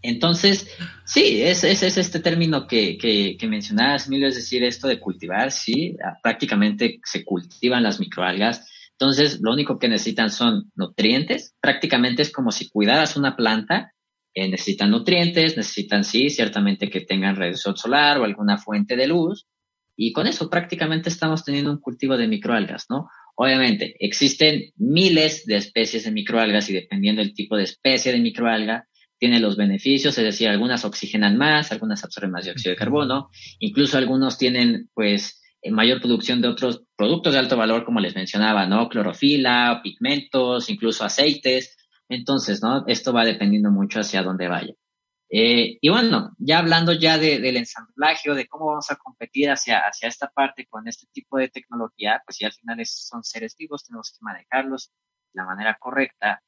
[0.03, 0.69] Entonces,
[1.05, 5.53] sí, ese es, este término que, que, que, mencionabas, Emilio, es decir, esto de cultivar,
[5.53, 8.67] sí, prácticamente se cultivan las microalgas.
[8.93, 11.55] Entonces, lo único que necesitan son nutrientes.
[11.61, 13.93] Prácticamente es como si cuidaras una planta.
[14.35, 19.47] Eh, necesitan nutrientes, necesitan, sí, ciertamente que tengan radiación solar o alguna fuente de luz.
[19.97, 23.09] Y con eso prácticamente estamos teniendo un cultivo de microalgas, ¿no?
[23.37, 28.87] Obviamente, existen miles de especies de microalgas y dependiendo del tipo de especie de microalga,
[29.21, 33.29] tiene los beneficios, es decir, algunas oxigenan más, algunas absorben más dióxido de carbono,
[33.61, 35.41] incluso algunos tienen pues
[35.71, 38.89] mayor producción de otros productos de alto valor, como les mencionaba, ¿no?
[38.89, 41.77] Clorofila, pigmentos, incluso aceites.
[42.09, 42.85] Entonces, ¿no?
[42.87, 44.73] Esto va dependiendo mucho hacia dónde vaya.
[45.29, 49.81] Eh, y bueno, ya hablando ya del ensamblaje o de cómo vamos a competir hacia,
[49.81, 53.85] hacia esta parte con este tipo de tecnología, pues si al final son seres vivos,
[53.85, 54.91] tenemos que manejarlos
[55.33, 56.43] de la manera correcta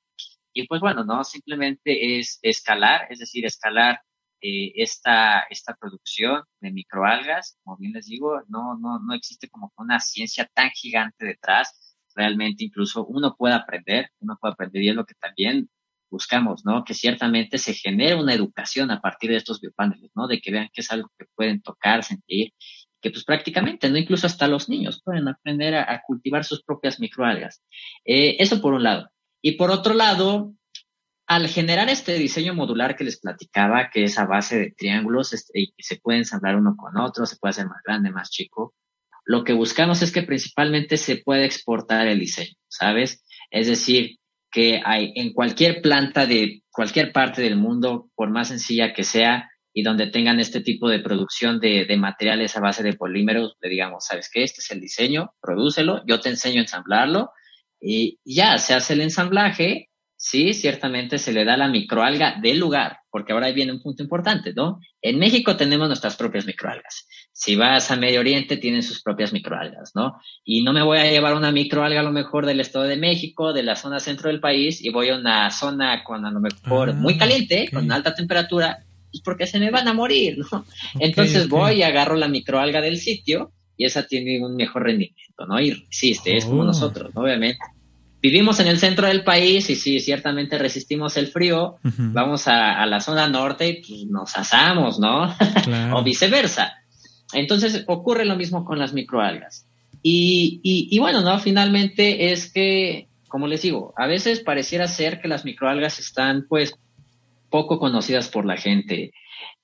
[0.53, 4.01] y pues bueno, no simplemente es escalar, es decir, escalar
[4.41, 9.73] eh, esta, esta producción de microalgas, como bien les digo, no, no, no existe como
[9.77, 11.97] una ciencia tan gigante detrás.
[12.15, 15.71] Realmente incluso uno puede aprender, uno puede aprender y es lo que también
[16.11, 16.85] buscamos, ¿no?
[16.85, 20.27] Que ciertamente se genere una educación a partir de estos biopaneles, ¿no?
[20.27, 22.53] De que vean que es algo que pueden tocar, sentir,
[23.01, 23.97] que pues prácticamente, ¿no?
[23.97, 27.63] Incluso hasta los niños pueden aprender a, cultivar sus propias microalgas.
[28.05, 29.09] Eh, eso por un lado.
[29.43, 30.55] Y por otro lado,
[31.27, 35.61] al generar este diseño modular que les platicaba, que es a base de triángulos este,
[35.61, 38.75] y que se puede ensamblar uno con otro, se puede hacer más grande, más chico,
[39.25, 43.25] lo que buscamos es que principalmente se pueda exportar el diseño, ¿sabes?
[43.51, 44.19] Es decir,
[44.51, 49.49] que hay en cualquier planta de cualquier parte del mundo, por más sencilla que sea,
[49.73, 53.71] y donde tengan este tipo de producción de, de materiales a base de polímeros, le
[53.71, 54.43] digamos, ¿sabes qué?
[54.43, 57.31] Este es el diseño, prodúcelo, yo te enseño a ensamblarlo
[57.83, 59.91] y ya se hace el ensamblaje,
[60.23, 64.05] sí, ciertamente se le da la microalga del lugar, porque ahora ahí viene un punto
[64.05, 64.79] importante, ¿no?
[65.03, 67.09] En México tenemos nuestras propias microalgas.
[67.33, 70.21] Si vas a Medio Oriente, tienen sus propias microalgas, ¿no?
[70.45, 73.53] Y no me voy a llevar una microalga a lo mejor del Estado de México,
[73.53, 76.91] de la zona centro del país, y voy a una zona con a lo mejor
[76.91, 78.79] ah, muy caliente, con alta temperatura,
[79.11, 80.65] pues porque se me van a morir, ¿no?
[81.01, 85.61] Entonces voy y agarro la microalga del sitio y esa tiene un mejor rendimiento, ¿no?
[85.61, 86.67] Y resiste, es como oh.
[86.67, 87.59] nosotros, obviamente.
[88.23, 93.01] Vivimos en el centro del país y sí, ciertamente resistimos el frío, vamos a, la
[93.01, 95.35] zona norte y pues, nos asamos, ¿no?
[95.93, 96.73] o viceversa.
[97.33, 99.67] Entonces ocurre lo mismo con las microalgas.
[100.05, 101.39] Y, y, bueno, ¿no?
[101.41, 106.75] Finalmente es que, como les digo, a veces pareciera ser que las microalgas están pues
[107.51, 109.13] poco conocidas por la gente.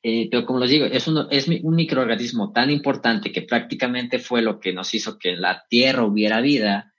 [0.02, 4.42] Eh, pero como les digo, es un, es un microorganismo tan importante que prácticamente fue
[4.42, 6.92] lo que nos hizo que en la Tierra hubiera vida,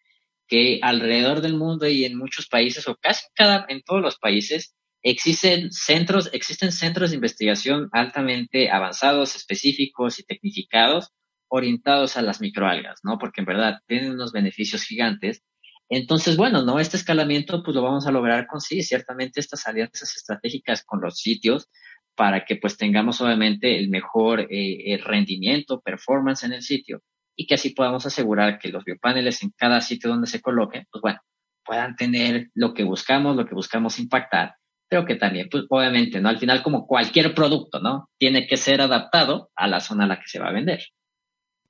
[0.50, 4.76] que alrededor del mundo y en muchos países, o casi cada, en todos los países,
[5.04, 11.12] existen centros, existen centros de investigación altamente avanzados, específicos y tecnificados
[11.47, 13.18] orientados a las microalgas, ¿no?
[13.18, 15.43] Porque en verdad tienen unos beneficios gigantes.
[15.88, 16.80] Entonces, bueno, ¿no?
[16.80, 21.18] Este escalamiento, pues lo vamos a lograr con sí, ciertamente estas alianzas estratégicas con los
[21.20, 21.70] sitios,
[22.16, 27.02] para que pues tengamos obviamente el mejor eh, rendimiento, performance en el sitio
[27.39, 31.01] y que así podamos asegurar que los biopaneles en cada sitio donde se coloquen, pues
[31.01, 31.19] bueno,
[31.63, 34.55] puedan tener lo que buscamos, lo que buscamos impactar,
[34.89, 36.27] pero que también, pues obviamente, ¿no?
[36.27, 38.09] Al final, como cualquier producto, ¿no?
[38.17, 40.81] Tiene que ser adaptado a la zona a la que se va a vender.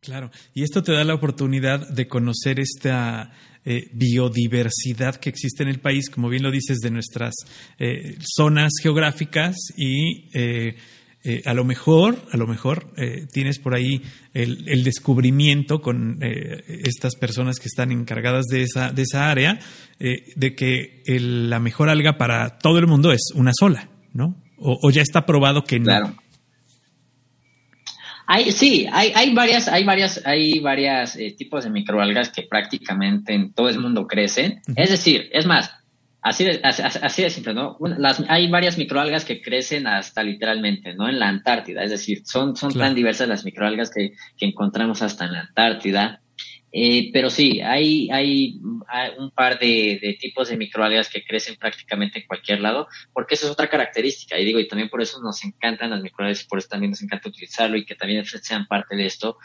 [0.02, 3.32] Claro, y esto te da la oportunidad de conocer esta
[3.64, 7.36] eh, biodiversidad que existe en el país, como bien lo dices, de nuestras
[7.78, 10.78] eh, zonas geográficas y eh,
[11.46, 12.94] a lo mejor, a lo mejor
[13.32, 14.02] tienes por ahí
[14.34, 19.60] el, descubrimiento con estas personas que están encargadas de esa, de esa área,
[20.00, 24.36] de que la mejor alga para todo el mundo es una sola, ¿no?
[24.58, 26.16] O, ya está probado que no.
[28.32, 33.34] Hay, sí, hay, hay varias, hay varias, hay varias eh, tipos de microalgas que prácticamente
[33.34, 34.62] en todo el mundo crecen.
[34.76, 35.72] Es decir, es más,
[36.22, 37.78] así de, así, de simple, ¿no?
[37.80, 41.08] Las, hay varias microalgas que crecen hasta literalmente, ¿no?
[41.08, 45.26] En la Antártida, es decir, son, son tan diversas las microalgas que, que encontramos hasta
[45.26, 46.22] en la Antártida.
[46.72, 48.60] Eh, pero sí, hay, hay,
[49.18, 53.52] un par de, tipos de microalgas que crecen prácticamente en cualquier lado, porque eso es
[53.52, 54.38] otra característica.
[54.38, 57.02] Y digo, y también por eso nos encantan las microalgas y por eso también nos
[57.02, 59.38] encanta utilizarlo y que también sean parte de esto,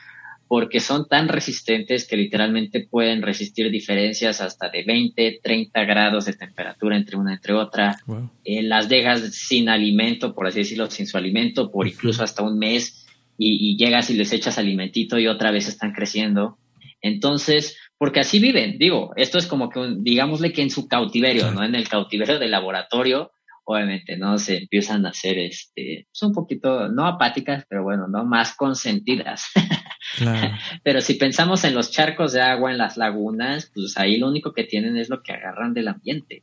[0.47, 6.35] porque son tan resistentes que literalmente pueden resistir diferencias hasta de 20, 30 grados de
[6.35, 7.97] temperatura entre una entre otra.
[8.45, 12.59] Eh, las dejas sin alimento, por así decirlo, sin su alimento, por incluso hasta un
[12.59, 16.59] mes, y, y llegas y les echas alimentito y otra vez están creciendo.
[17.01, 21.65] Entonces, porque así viven, digo, esto es como que, digámosle que en su cautiverio, ¿no?
[21.65, 23.33] En el cautiverio del laboratorio,
[23.65, 24.39] obviamente, ¿no?
[24.39, 28.25] Se empiezan a hacer, este, pues un poquito, no apáticas, pero bueno, ¿no?
[28.25, 29.47] Más consentidas.
[30.83, 34.53] pero si pensamos en los charcos de agua, en las lagunas, pues ahí lo único
[34.53, 36.43] que tienen es lo que agarran del ambiente.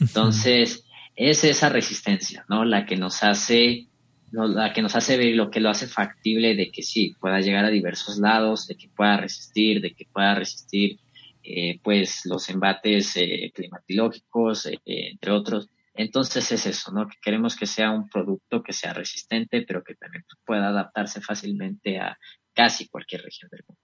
[0.00, 0.84] Entonces,
[1.16, 2.64] es esa resistencia, ¿no?
[2.64, 3.86] La que nos hace,
[4.30, 7.64] la que nos hace ver lo que lo hace factible de que sí, pueda llegar
[7.64, 10.98] a diversos lados, de que pueda resistir, de que pueda resistir,
[11.42, 15.68] eh, pues, los embates eh, climatológicos, eh, entre otros.
[15.94, 17.06] Entonces es eso, ¿no?
[17.06, 21.98] Que queremos que sea un producto que sea resistente, pero que también pueda adaptarse fácilmente
[21.98, 22.16] a
[22.54, 23.80] casi cualquier región del mundo.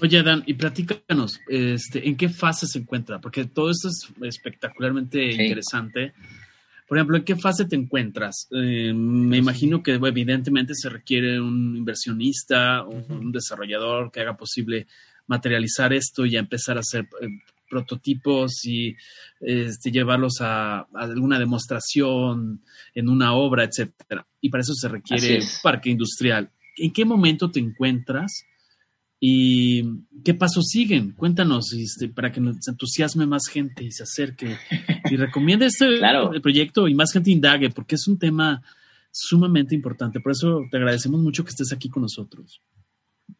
[0.00, 3.20] Oye, Dan, y platícanos, este, ¿en qué fase se encuentra?
[3.20, 6.14] Porque todo esto es espectacularmente interesante.
[6.86, 8.48] Por ejemplo, ¿en qué fase te encuentras?
[8.50, 14.86] Eh, me imagino que evidentemente se requiere un inversionista o un desarrollador que haga posible
[15.26, 17.28] materializar esto y empezar a hacer eh,
[17.68, 18.96] prototipos y
[19.40, 22.62] este, llevarlos a, alguna demostración
[22.94, 24.26] en una obra, etcétera.
[24.40, 26.50] Y para eso se requiere parque industrial.
[26.78, 28.44] ¿En qué momento te encuentras?
[29.20, 29.82] ¿Y
[30.24, 31.12] qué pasos siguen?
[31.12, 34.56] Cuéntanos este, para que nos entusiasme más gente y se acerque
[35.10, 35.86] y recomiende este
[36.42, 38.62] proyecto y más gente indague, porque es un tema
[39.10, 40.20] sumamente importante.
[40.20, 42.62] Por eso te agradecemos mucho que estés aquí con nosotros.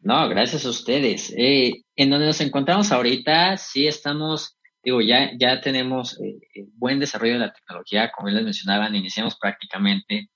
[0.01, 1.33] No, gracias a ustedes.
[1.37, 6.39] Eh, en donde nos encontramos ahorita, sí estamos, digo, ya, ya tenemos eh,
[6.75, 10.29] buen desarrollo de la tecnología, como les mencionaban, iniciamos prácticamente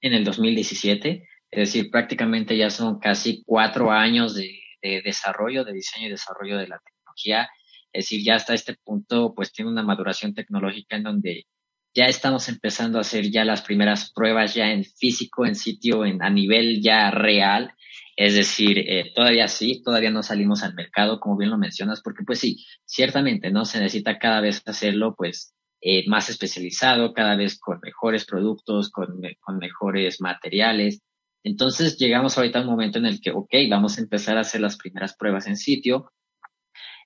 [0.00, 4.60] en el 2017, es decir, prácticamente ya son casi cuatro años de,
[5.04, 7.48] desarrollo, de diseño y desarrollo de la tecnología.
[7.92, 11.46] Es decir, ya hasta este punto, pues tiene una maduración tecnológica en donde
[11.94, 16.22] ya estamos empezando a hacer ya las primeras pruebas ya en físico, en sitio, en,
[16.22, 17.74] a nivel ya real
[18.16, 22.24] es decir, eh, todavía sí, todavía no salimos al mercado, como bien lo mencionas, porque
[22.24, 23.66] pues sí, ciertamente, ¿no?
[23.66, 29.20] Se necesita cada vez hacerlo pues eh, más especializado, cada vez con mejores productos, con,
[29.40, 31.02] con mejores materiales.
[31.46, 34.60] Entonces llegamos ahorita a un momento en el que, ok, vamos a empezar a hacer
[34.60, 36.10] las primeras pruebas en sitio.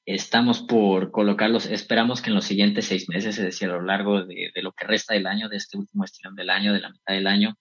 [0.07, 4.25] Estamos por colocarlos, esperamos que en los siguientes seis meses, es decir, a lo largo
[4.25, 6.89] de, de lo que resta del año, de este último estirón del año, de la
[6.89, 7.59] mitad del año,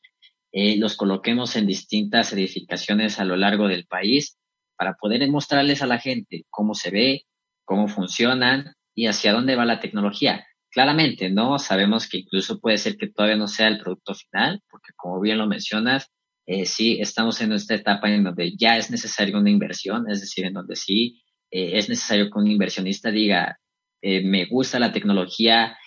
[0.54, 4.38] eh, los coloquemos en distintas edificaciones a lo largo del país
[4.78, 7.26] para poder mostrarles a la gente cómo se ve,
[7.66, 10.48] cómo funcionan y hacia dónde va la tecnología.
[10.70, 11.60] Claramente, ¿no?
[11.60, 15.40] Sabemos que incluso puede ser que todavía no sea el producto final, porque como bien
[15.40, 16.10] lo mencionas,
[16.52, 20.46] eh, sí estamos en esta etapa en donde ya es necesaria una inversión, es decir,
[20.46, 21.22] en donde sí
[21.52, 23.60] eh, es necesario que un inversionista diga,
[24.02, 25.78] eh, me gusta la tecnología,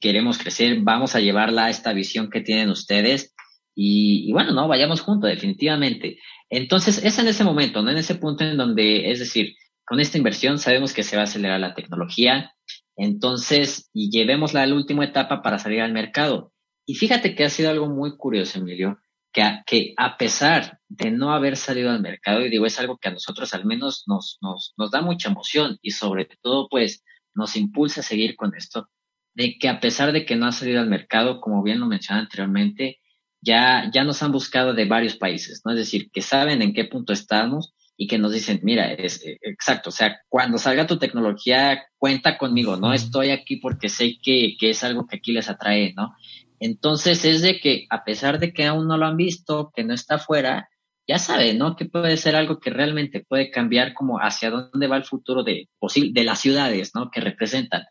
[0.00, 3.34] queremos crecer, vamos a llevarla a esta visión que tienen ustedes
[3.74, 6.18] y, bueno, no, vayamos juntos, definitivamente.
[6.48, 7.90] Entonces, es en ese momento, ¿no?
[7.90, 11.24] En ese punto en donde, es decir, con esta inversión sabemos que se va a
[11.24, 12.54] acelerar la tecnología,
[12.96, 16.54] entonces, y llevémosla a la última etapa para salir al mercado.
[16.86, 18.98] Y fíjate que ha sido algo muy curioso, Emilio,
[19.32, 22.98] que a, que a pesar de no haber salido al mercado, y digo, es algo
[22.98, 27.04] que a nosotros al menos nos, nos, nos da mucha emoción y sobre todo, pues,
[27.34, 28.88] nos impulsa a seguir con esto,
[29.34, 32.22] de que a pesar de que no ha salido al mercado, como bien lo mencioné
[32.22, 32.98] anteriormente,
[33.40, 35.72] ya, ya nos han buscado de varios países, ¿no?
[35.72, 39.38] Es decir, que saben en qué punto estamos y que nos dicen, mira, es eh,
[39.42, 42.92] exacto, o sea, cuando salga tu tecnología, cuenta conmigo, ¿no?
[42.92, 46.14] Estoy aquí porque sé que, que es algo que aquí les atrae, ¿no?
[46.60, 49.94] Entonces es de que a pesar de que aún no lo han visto, que no
[49.94, 50.68] está afuera,
[51.06, 51.74] ya saben, ¿no?
[51.74, 55.68] Que puede ser algo que realmente puede cambiar como hacia dónde va el futuro de,
[56.12, 57.10] de las ciudades, ¿no?
[57.10, 57.84] Que representan.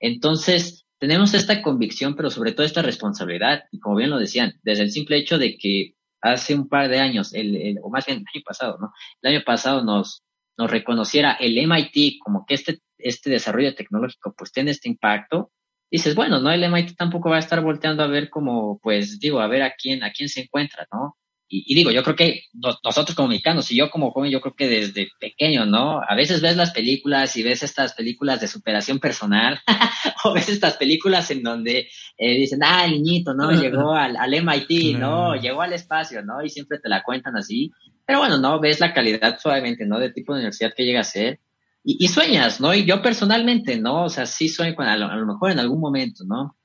[0.00, 4.84] Entonces, tenemos esta convicción, pero sobre todo esta responsabilidad, y como bien lo decían, desde
[4.84, 8.24] el simple hecho de que hace un par de años, el, o más bien el
[8.34, 8.92] año pasado, ¿no?
[9.22, 10.24] El año pasado nos,
[10.56, 15.52] nos reconociera el MIT como que este, este desarrollo tecnológico pues tiene este impacto,
[15.94, 16.50] dices, bueno, ¿no?
[16.50, 19.74] El MIT tampoco va a estar volteando a ver como, pues digo, a ver a
[19.80, 21.16] quién, a quién se encuentra, ¿no?
[21.46, 22.46] Y, digo, yo creo que
[22.82, 26.00] nosotros como mexicanos y yo como joven, yo creo que desde pequeño, ¿no?
[26.00, 29.60] A veces ves las películas y ves estas películas de superación personal
[30.24, 31.88] o ves estas películas en donde
[32.18, 33.52] eh, dicen, ah, el niñito, ¿no?
[33.52, 35.36] Llegó al, al MIT, ¿no?
[35.36, 36.42] Llegó al espacio, ¿no?
[36.42, 37.70] Y siempre te la cuentan así.
[38.04, 38.58] Pero bueno, ¿no?
[38.58, 40.00] Ves la calidad suavemente, ¿no?
[40.00, 41.38] De tipo de universidad que llega a ser.
[41.86, 42.72] Y, sueñas, ¿no?
[42.74, 44.04] Y yo personalmente, ¿no?
[44.04, 46.56] O sea, sí sueño con a lo mejor en algún momento, ¿no?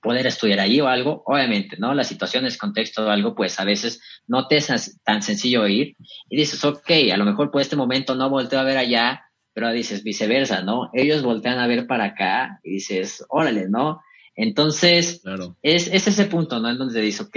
[0.00, 1.94] poder estudiar ahí o algo, obviamente, ¿no?
[1.94, 5.96] La situación es contexto o algo, pues a veces no te es tan sencillo ir
[6.28, 9.70] y dices, ok, a lo mejor por este momento no volteo a ver allá, pero
[9.72, 10.90] dices viceversa, ¿no?
[10.92, 14.00] Ellos voltean a ver para acá y dices, órale, ¿no?
[14.34, 15.22] Entonces,
[15.62, 16.70] es, es ese punto, ¿no?
[16.70, 17.36] En donde dices, ok,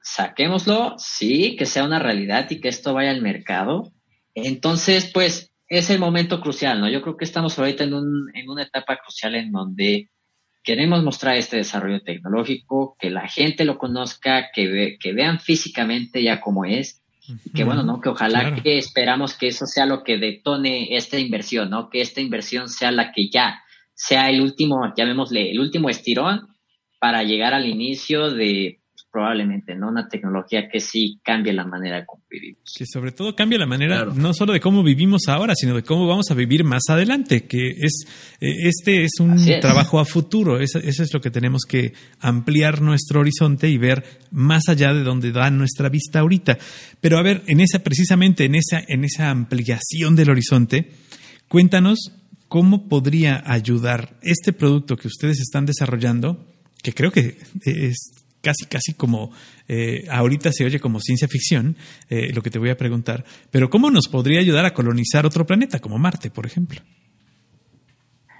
[0.00, 3.92] saquémoslo, sí, que sea una realidad y que esto vaya al mercado.
[4.34, 6.88] Entonces, pues, es el momento crucial, ¿no?
[6.88, 10.10] Yo creo que estamos ahorita en, un, en una etapa crucial en donde
[10.62, 16.40] queremos mostrar este desarrollo tecnológico, que la gente lo conozca, que, que vean físicamente ya
[16.40, 17.02] cómo es,
[17.54, 18.00] que bueno, ¿no?
[18.00, 21.90] Que ojalá que esperamos que eso sea lo que detone esta inversión, ¿no?
[21.90, 23.62] Que esta inversión sea la que ya
[23.94, 26.48] sea el último, llamémosle, el último estirón
[27.00, 29.88] para llegar al inicio de probablemente, ¿no?
[29.88, 32.74] Una tecnología que sí cambie la manera de cómo vivimos.
[32.76, 36.06] Que sobre todo cambie la manera no solo de cómo vivimos ahora, sino de cómo
[36.06, 38.04] vamos a vivir más adelante, que es
[38.40, 43.20] eh, este es un trabajo a futuro, eso, es lo que tenemos que ampliar nuestro
[43.20, 46.58] horizonte y ver más allá de donde da nuestra vista ahorita.
[47.00, 50.90] Pero a ver, en esa precisamente en esa en esa ampliación del horizonte,
[51.48, 52.12] cuéntanos
[52.48, 56.46] cómo podría ayudar este producto que ustedes están desarrollando,
[56.82, 59.32] que creo que es casi, casi como,
[59.66, 61.76] eh, ahorita se oye como ciencia ficción,
[62.08, 65.44] eh, lo que te voy a preguntar, pero ¿cómo nos podría ayudar a colonizar otro
[65.44, 66.80] planeta, como Marte, por ejemplo?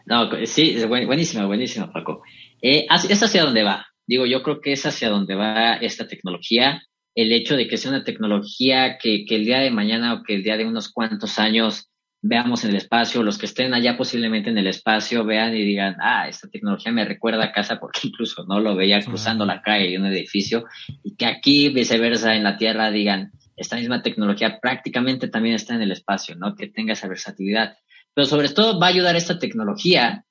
[0.06, 2.22] No, sí, buenísimo, buenísimo, Paco.
[2.62, 3.84] Eh, es hacia dónde va.
[4.06, 6.80] Digo, yo creo que es hacia dónde va esta tecnología.
[7.12, 10.36] El hecho de que sea una tecnología que, que el día de mañana o que
[10.36, 11.88] el día de unos cuantos años
[12.28, 15.96] veamos en el espacio, los que estén allá posiblemente en el espacio vean y digan,
[16.00, 19.90] ah, esta tecnología me recuerda a casa porque incluso no lo veía cruzando la calle
[19.90, 20.64] de un edificio
[21.02, 25.82] y que aquí viceversa en la Tierra digan, esta misma tecnología prácticamente también está en
[25.82, 26.54] el espacio, ¿no?
[26.54, 27.76] Que tenga esa versatilidad.
[28.12, 30.24] Pero sobre todo va a ayudar esta tecnología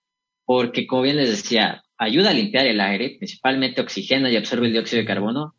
[0.46, 4.74] porque, como bien les decía, ayuda a limpiar el aire, principalmente oxigena y absorbe el
[4.74, 5.56] dióxido de carbono,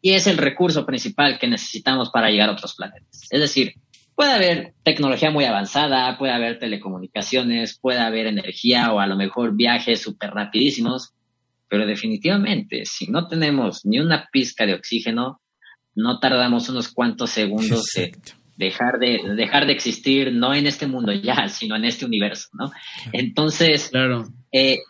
[0.00, 3.26] y es el recurso principal que necesitamos para llegar a otros planetas.
[3.28, 3.74] Es decir,
[4.20, 9.56] Puede haber tecnología muy avanzada, puede haber telecomunicaciones, puede haber energía o a lo mejor
[9.56, 11.14] viajes súper rapidísimos,
[11.70, 15.40] pero definitivamente, si no tenemos ni una pizca de oxígeno,
[15.94, 18.12] no tardamos unos cuantos segundos en
[18.58, 22.70] dejar de, dejar de existir, no en este mundo ya, sino en este universo, ¿no?
[23.14, 24.26] Entonces, claro.
[24.52, 24.80] Eh,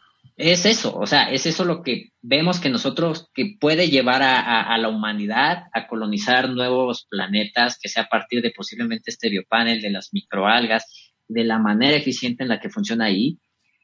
[0.41, 4.79] es eso, o sea, es eso lo que vemos que nosotros, que puede llevar a,
[4.79, 9.91] la humanidad a colonizar nuevos planetas, que sea a partir de posiblemente este biopanel, de
[9.91, 13.39] las microalgas, de la manera eficiente en la que funciona ahí,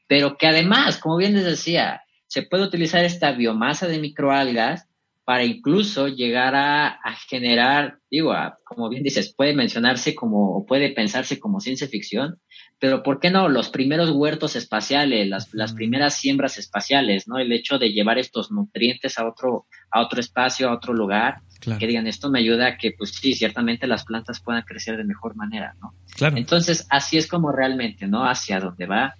[0.07, 4.87] pero que además, como bien les decía, se puede utilizar esta biomasa de microalgas
[5.27, 11.37] para incluso llegar a, generar, digo, como bien dices, puede mencionarse como, o puede pensarse
[11.37, 12.39] como ciencia ficción,
[12.79, 13.49] pero ¿por qué no?
[13.49, 17.39] Los primeros huertos espaciales, las, las primeras siembras espaciales, ¿no?
[17.39, 21.41] El hecho de llevar estos nutrientes a otro, a otro espacio, a otro lugar,
[21.77, 25.03] que digan, esto me ayuda a que, pues sí, ciertamente las plantas puedan crecer de
[25.03, 25.93] mejor manera, ¿no?
[26.15, 26.37] Claro.
[26.37, 28.23] Entonces, así es como realmente, ¿no?
[28.23, 29.17] Hacia dónde va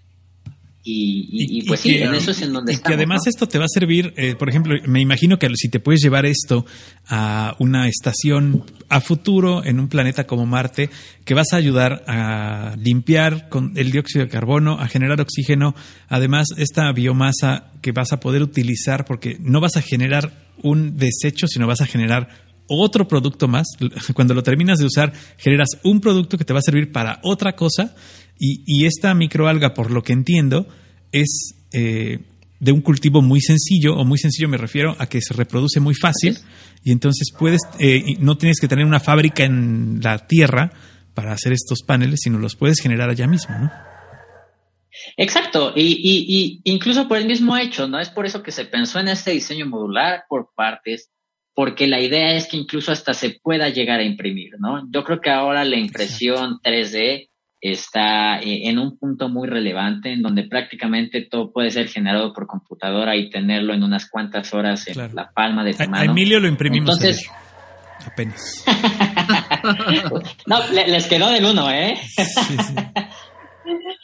[0.90, 3.70] y, pues sí, en eso es en donde y que además esto te va a
[3.70, 6.66] servir, eh, por ejemplo, me imagino que si te puedes llevar esto
[7.08, 10.90] a una estación a futuro en un planeta como Marte,
[11.26, 15.76] que vas a ayudar a limpiar con el dióxido de carbono, a generar oxígeno,
[16.08, 20.32] además esta biomasa que vas a poder utilizar porque no vas a generar
[20.64, 22.30] un desecho, sino vas a generar
[22.70, 23.68] otro producto más.
[24.14, 27.56] Cuando lo terminas de usar, generas un producto que te va a servir para otra
[27.56, 27.94] cosa
[28.40, 30.68] y, esta microalga, por lo que entiendo,
[31.12, 32.20] es eh,
[32.60, 35.96] de un cultivo muy sencillo, o muy sencillo me refiero a que se reproduce muy
[35.96, 36.38] fácil,
[36.84, 40.72] y entonces puedes, eh, no tienes que tener una fábrica en la tierra
[41.14, 43.72] para hacer estos paneles, sino los puedes generar allá mismo, ¿no?
[45.16, 48.00] Exacto, y, y, incluso por el mismo hecho, ¿no?
[48.00, 51.12] Es por eso que se pensó en este diseño modular por partes,
[51.54, 54.88] porque la idea es que incluso hasta se pueda llegar a imprimir, ¿no?
[54.92, 57.30] Yo creo que ahora la impresión 3D
[57.60, 62.48] está eh, en un punto muy relevante en donde prácticamente todo puede ser generado por
[62.48, 65.98] computadora y tenerlo en unas cuantas horas en la palma de tu mano.
[65.98, 67.30] A Emilio lo imprimimos Entonces,
[68.06, 68.64] apenas.
[70.46, 71.94] no, les quedó del uno, ¿eh?
[72.18, 72.26] Eh,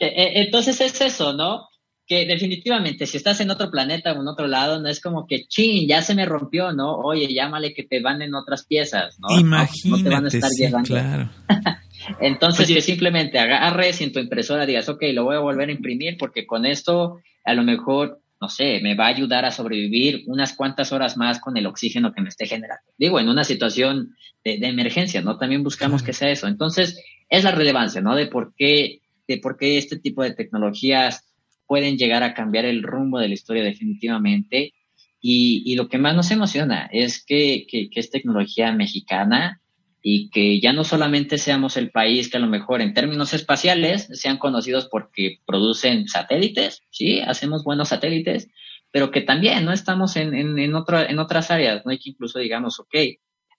[0.00, 0.32] ¿eh?
[0.36, 1.68] Entonces es eso, ¿no?
[2.06, 5.46] Que definitivamente si estás en otro planeta o en otro lado, no es como que,
[5.46, 6.96] ching, ya se me rompió, ¿no?
[6.96, 9.38] Oye, llámale que te van en otras piezas, ¿no?
[9.38, 11.30] Imagínate, no, te van a estar sí, claro.
[12.20, 15.72] Entonces, si simplemente agarres y en tu impresora digas, ok, lo voy a volver a
[15.72, 20.24] imprimir porque con esto a lo mejor, no sé, me va a ayudar a sobrevivir
[20.26, 22.90] unas cuantas horas más con el oxígeno que me esté generando.
[22.98, 25.38] Digo, en una situación de, emergencia, ¿no?
[25.38, 26.46] También buscamos que sea eso.
[26.46, 28.14] Entonces, es la relevancia, ¿no?
[28.14, 31.24] De por qué, de por qué este tipo de tecnologías
[31.66, 34.74] pueden llegar a cambiar el rumbo de la historia definitivamente.
[35.20, 39.62] Y, lo que más nos emociona es que, que es tecnología mexicana
[40.06, 44.06] y que ya no solamente seamos el país que a lo mejor en términos espaciales
[44.12, 48.50] sean conocidos porque producen satélites, sí, hacemos buenos satélites,
[48.90, 51.90] pero que también no estamos en, en, en, en otras áreas, ¿no?
[51.90, 52.94] hay que incluso digamos, ok,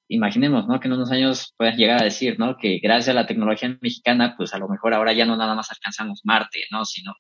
[0.08, 0.80] imaginemos, ¿no?
[0.80, 2.58] Que en unos años puedas llegar a decir, ¿no?
[2.58, 5.72] Que gracias a la tecnología mexicana, pues a lo mejor ahora ya no nada más
[5.72, 6.86] alcanzamos Marte, ¿no?
[6.86, 7.16] Sino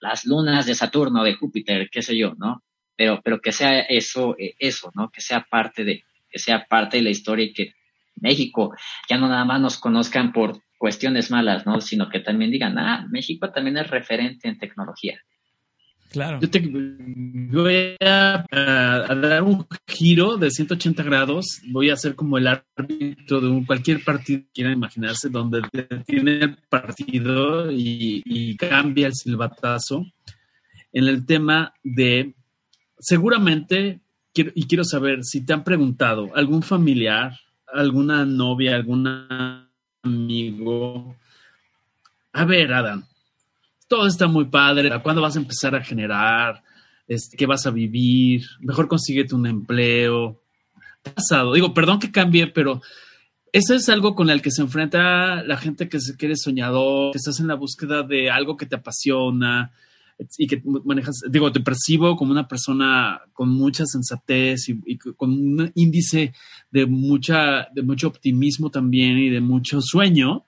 [0.00, 2.64] las lunas de Saturno, de Júpiter, qué sé yo, ¿no?
[2.96, 5.10] Pero, pero que sea eso, eh, eso, ¿no?
[5.10, 7.74] Que sea parte de, que sea parte de la historia y que
[8.20, 8.74] México
[9.08, 11.80] ya no nada más nos conozcan por cuestiones malas, ¿no?
[11.80, 15.20] Sino que también digan, ah, México también es referente en tecnología.
[16.10, 16.40] Claro.
[16.40, 21.60] Yo te voy a, dar un giro de 180 grados.
[21.70, 25.62] Voy a ser como el árbitro de un, cualquier partido quiera imaginarse, donde
[26.06, 30.04] tiene el partido y, cambia el silbatazo.
[30.92, 32.34] En el tema de,
[32.98, 34.00] seguramente,
[34.34, 37.38] y quiero saber si te han preguntado, algún familiar,
[37.72, 39.06] alguna novia, algún
[40.02, 41.16] amigo.
[42.32, 43.04] A ver, Adam,
[43.88, 44.90] todo está muy padre.
[45.02, 46.62] ¿Cuándo vas a empezar a generar?
[47.06, 48.46] Este, ¿Qué vas a vivir?
[48.60, 50.40] Mejor consíguete un empleo.
[51.02, 51.54] Pasado.
[51.54, 52.82] Digo, perdón que cambie, pero
[53.52, 57.18] eso es algo con el que se enfrenta la gente que, se, quiere soñador, que
[57.18, 59.72] estás en la búsqueda de algo que te apasiona
[60.38, 65.72] y que manejas, digo, te percibo como una persona con mucha sensatez y, con un
[65.74, 66.32] índice
[66.70, 70.46] de mucha, de mucho optimismo también y de mucho sueño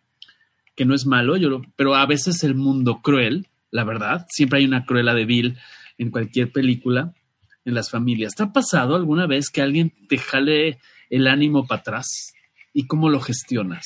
[0.74, 4.64] que no es malo, yo pero a veces el mundo cruel, la verdad, siempre hay
[4.64, 5.58] una cruela de Bill
[5.98, 7.14] en cualquier película,
[7.64, 8.34] en las familias.
[8.34, 10.78] ¿Te ha pasado alguna vez que alguien te jale
[11.10, 12.32] el ánimo para atrás?
[12.72, 13.84] ¿Y cómo lo gestionas?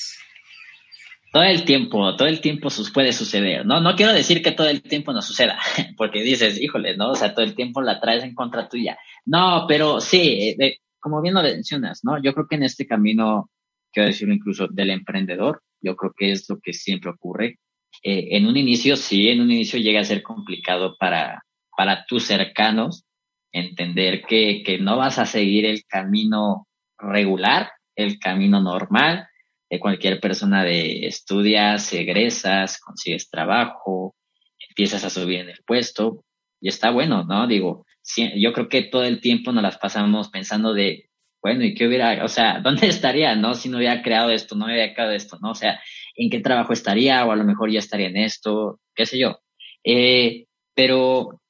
[1.37, 3.79] Todo el tiempo, todo el tiempo puede suceder, ¿no?
[3.79, 5.59] No quiero decir que todo el tiempo no suceda,
[5.95, 7.11] porque dices, híjole, ¿no?
[7.11, 8.97] O sea, todo el tiempo la traes en contra tuya.
[9.23, 12.19] No, pero sí, eh, como bien lo mencionas, ¿no?
[12.19, 13.51] Yo creo que en este camino,
[13.91, 17.59] quiero decirlo incluso del emprendedor, yo creo que es lo que siempre ocurre.
[18.01, 21.43] Eh, en un inicio, sí, en un inicio llega a ser complicado para,
[21.77, 23.05] para tus cercanos
[23.51, 26.67] entender que, que no vas a seguir el camino
[26.97, 29.27] regular, el camino normal
[29.69, 34.15] de cualquier persona de estudias, egresas, consigues trabajo,
[34.69, 36.23] empiezas a subir en el puesto
[36.61, 37.47] y está bueno, ¿no?
[37.47, 37.85] Digo,
[38.35, 41.07] yo creo que todo el tiempo nos las pasamos pensando de
[41.41, 43.53] bueno, ¿y qué hubiera, o sea, dónde estaría, no?
[43.53, 45.51] Si no hubiera creado esto, no hubiera creado esto, ¿no?
[45.51, 45.79] O sea,
[46.15, 47.25] ¿en qué trabajo estaría?
[47.25, 49.39] O a lo mejor ya estaría en esto, qué sé yo.
[49.83, 51.41] Eh, pero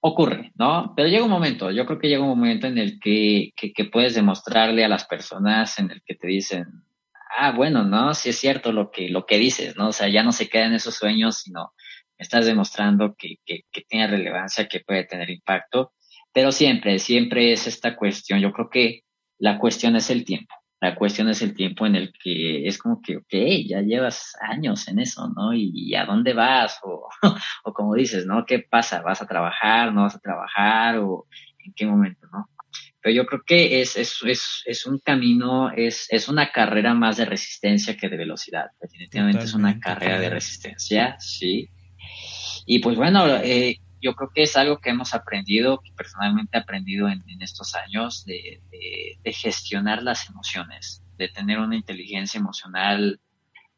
[0.00, 0.92] ocurre, ¿no?
[0.96, 4.16] Pero llega un momento, yo creo que llega un momento en el que, que, puedes
[4.16, 6.66] demostrarle a las personas en el que te dicen,
[7.36, 8.14] ah, bueno, ¿no?
[8.14, 9.88] Sí es cierto lo que, lo que dices, ¿no?
[9.88, 11.72] O sea, ya no se quedan esos sueños, sino
[12.18, 15.92] estás demostrando que, que, que tiene relevancia, que puede tener impacto.
[16.32, 18.40] Pero siempre, siempre es esta cuestión.
[18.40, 19.02] Yo creo que
[19.38, 20.54] la cuestión es el tiempo.
[20.80, 23.34] La cuestión es el tiempo en el que es como que, ok,
[23.68, 25.52] ya llevas años en eso, ¿no?
[25.54, 26.80] ¿Y a dónde vas?
[26.82, 27.08] O,
[27.64, 28.44] o como dices, ¿no?
[28.44, 29.00] ¿Qué pasa?
[29.02, 29.92] ¿Vas a trabajar?
[29.92, 30.98] ¿No vas a trabajar?
[30.98, 31.26] ¿O
[31.64, 32.48] en qué momento, no?
[33.02, 37.16] Pero yo creo que es, es, es, es un camino, es, es una carrera más
[37.16, 38.66] de resistencia que de velocidad.
[38.80, 41.68] Definitivamente es una carrera de resistencia, sí.
[42.64, 46.60] Y pues bueno, eh, yo creo que es algo que hemos aprendido, que personalmente he
[46.60, 48.60] aprendido en, estos años, de,
[49.24, 53.20] gestionar las emociones, de tener una inteligencia emocional,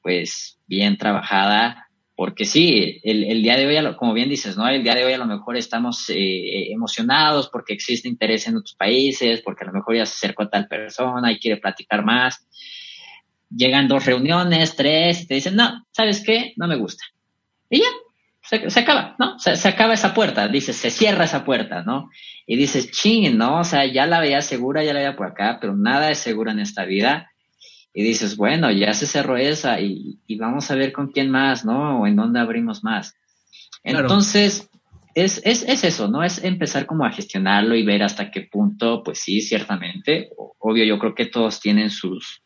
[0.03, 4.69] pues, bien trabajada, porque sí, el, día de hoy, como bien dices, ¿no?
[4.69, 8.75] El día de hoy a lo mejor estamos eh, emocionados porque existe interés en otros
[8.75, 12.47] países, porque a lo mejor ya se acercó a tal persona y quiere platicar más.
[13.51, 16.53] Llegan dos reuniones, tres, y te dicen, no, ¿sabes qué?
[16.57, 17.05] No me gusta.
[17.69, 17.87] Y ya,
[18.43, 19.39] se, acaba, ¿no?
[19.41, 22.11] Se, se, acaba esa puerta, dices, se cierra esa puerta, ¿no?
[22.47, 23.61] Y dices, ching, ¿no?
[23.61, 26.53] O sea, ya la veía segura, ya la veía por acá, pero nada es seguro
[26.53, 27.33] en esta vida.
[27.95, 31.65] Y dices, bueno, ya se cerró esa y, y vamos a ver con quién más,
[31.65, 32.01] ¿no?
[32.01, 33.15] O en dónde abrimos más.
[33.85, 34.69] Entonces,
[35.15, 36.25] es, es, es eso, ¿no?
[36.25, 40.31] Es empezar como a gestionarlo y ver hasta qué punto, pues sí, ciertamente.
[40.59, 42.43] Obvio, yo creo que todos tienen sus,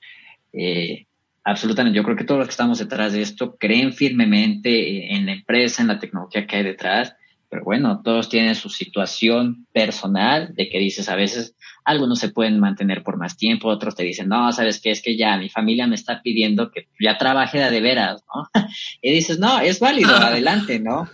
[0.52, 1.06] eh,
[1.44, 1.96] absolutamente.
[1.96, 5.80] Yo creo que todos los que estamos detrás de esto creen firmemente en la empresa,
[5.80, 7.14] en la tecnología que hay detrás,
[7.48, 12.60] pero bueno, todos tienen su situación personal de que dices a veces algunos se pueden
[12.60, 15.86] mantener por más tiempo, otros te dicen, no, sabes qué, es que ya mi familia
[15.86, 18.48] me está pidiendo que ya trabaje de, de veras, ¿no?
[19.02, 21.08] y dices, no, es válido, adelante, ¿no?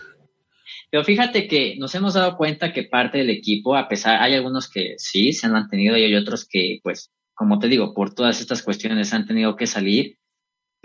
[0.91, 4.69] Pero fíjate que nos hemos dado cuenta que parte del equipo, a pesar, hay algunos
[4.69, 8.39] que sí se han mantenido y hay otros que, pues, como te digo, por todas
[8.39, 10.17] estas cuestiones han tenido que salir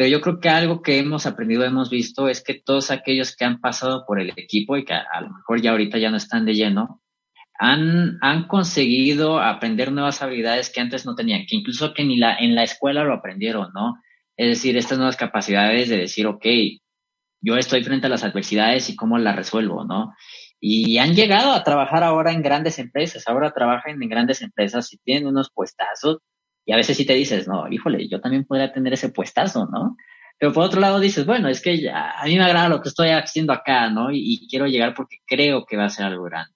[0.01, 3.45] pero yo creo que algo que hemos aprendido, hemos visto, es que todos aquellos que
[3.45, 6.47] han pasado por el equipo y que a, lo mejor ya ahorita ya no están
[6.47, 7.03] de lleno,
[7.59, 12.35] han, han conseguido aprender nuevas habilidades que antes no tenían, que incluso que ni la,
[12.39, 13.97] en la escuela lo aprendieron, ¿no?
[14.39, 16.47] Es decir, estas nuevas capacidades de decir, ok,
[17.43, 20.15] yo estoy frente a las adversidades y cómo las resuelvo, ¿no?
[20.59, 24.97] Y han llegado a trabajar ahora en grandes empresas, ahora trabajan en grandes empresas y
[24.97, 26.21] tienen unos puestazos
[26.65, 29.97] y a veces sí te dices, no, híjole, yo también podría tener ese puestazo, ¿no?
[30.39, 32.89] Pero por otro lado dices, bueno, es que ya, a mí me agrada lo que
[32.89, 34.11] estoy haciendo acá, ¿no?
[34.11, 36.55] Y, quiero llegar porque creo que va a ser algo grande.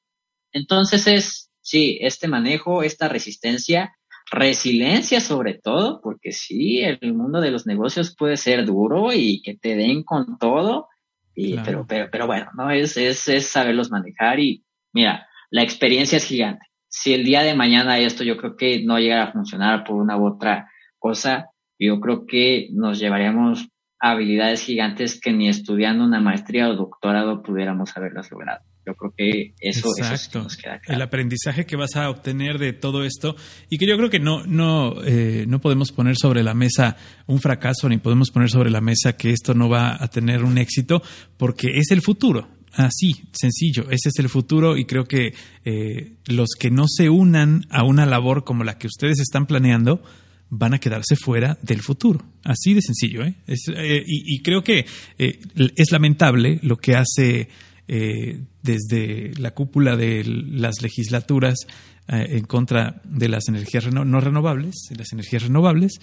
[0.53, 3.95] Entonces es, sí, este manejo, esta resistencia,
[4.31, 9.57] resiliencia sobre todo, porque sí, el mundo de los negocios puede ser duro y que
[9.57, 10.89] te den con todo,
[11.35, 12.71] y, pero, pero, pero bueno, ¿no?
[12.71, 16.65] Es, es, es saberlos manejar y mira, la experiencia es gigante.
[16.97, 20.17] Si el día de mañana esto yo creo que no llegara a funcionar por una
[20.17, 23.69] u otra cosa, yo creo que nos llevaríamos
[23.99, 28.61] habilidades gigantes que ni estudiando una maestría o doctorado pudiéramos haberlas logrado.
[28.87, 30.97] Yo creo que eso, eso nos queda claro.
[30.97, 33.35] El aprendizaje que vas a obtener de todo esto
[33.69, 36.97] y que yo creo que no, no, eh, no podemos poner sobre la mesa
[37.27, 40.59] un fracaso ni podemos poner sobre la mesa que esto no va a tener un
[40.59, 41.03] éxito
[41.37, 42.47] porque es el futuro.
[42.77, 45.33] Así, sencillo, ese es el futuro y creo que
[45.65, 50.03] eh, los que no se unan a una labor como la que ustedes están planeando,
[50.51, 52.25] van a quedarse fuera del futuro.
[52.43, 53.25] Así de sencillo.
[53.25, 53.37] ¿eh?
[53.47, 54.87] eh y, creo que
[55.19, 55.41] eh,
[55.77, 57.49] es lamentable lo que hace
[57.87, 61.67] desde la cúpula de las legislaturas
[62.09, 66.01] en contra de las energías no renovables, las energías renovables.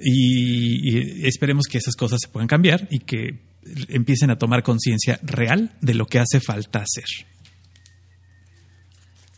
[0.00, 3.49] y, esperemos que esas cosas se puedan cambiar y que
[3.88, 7.26] empiecen a tomar conciencia real de lo que hace falta hacer.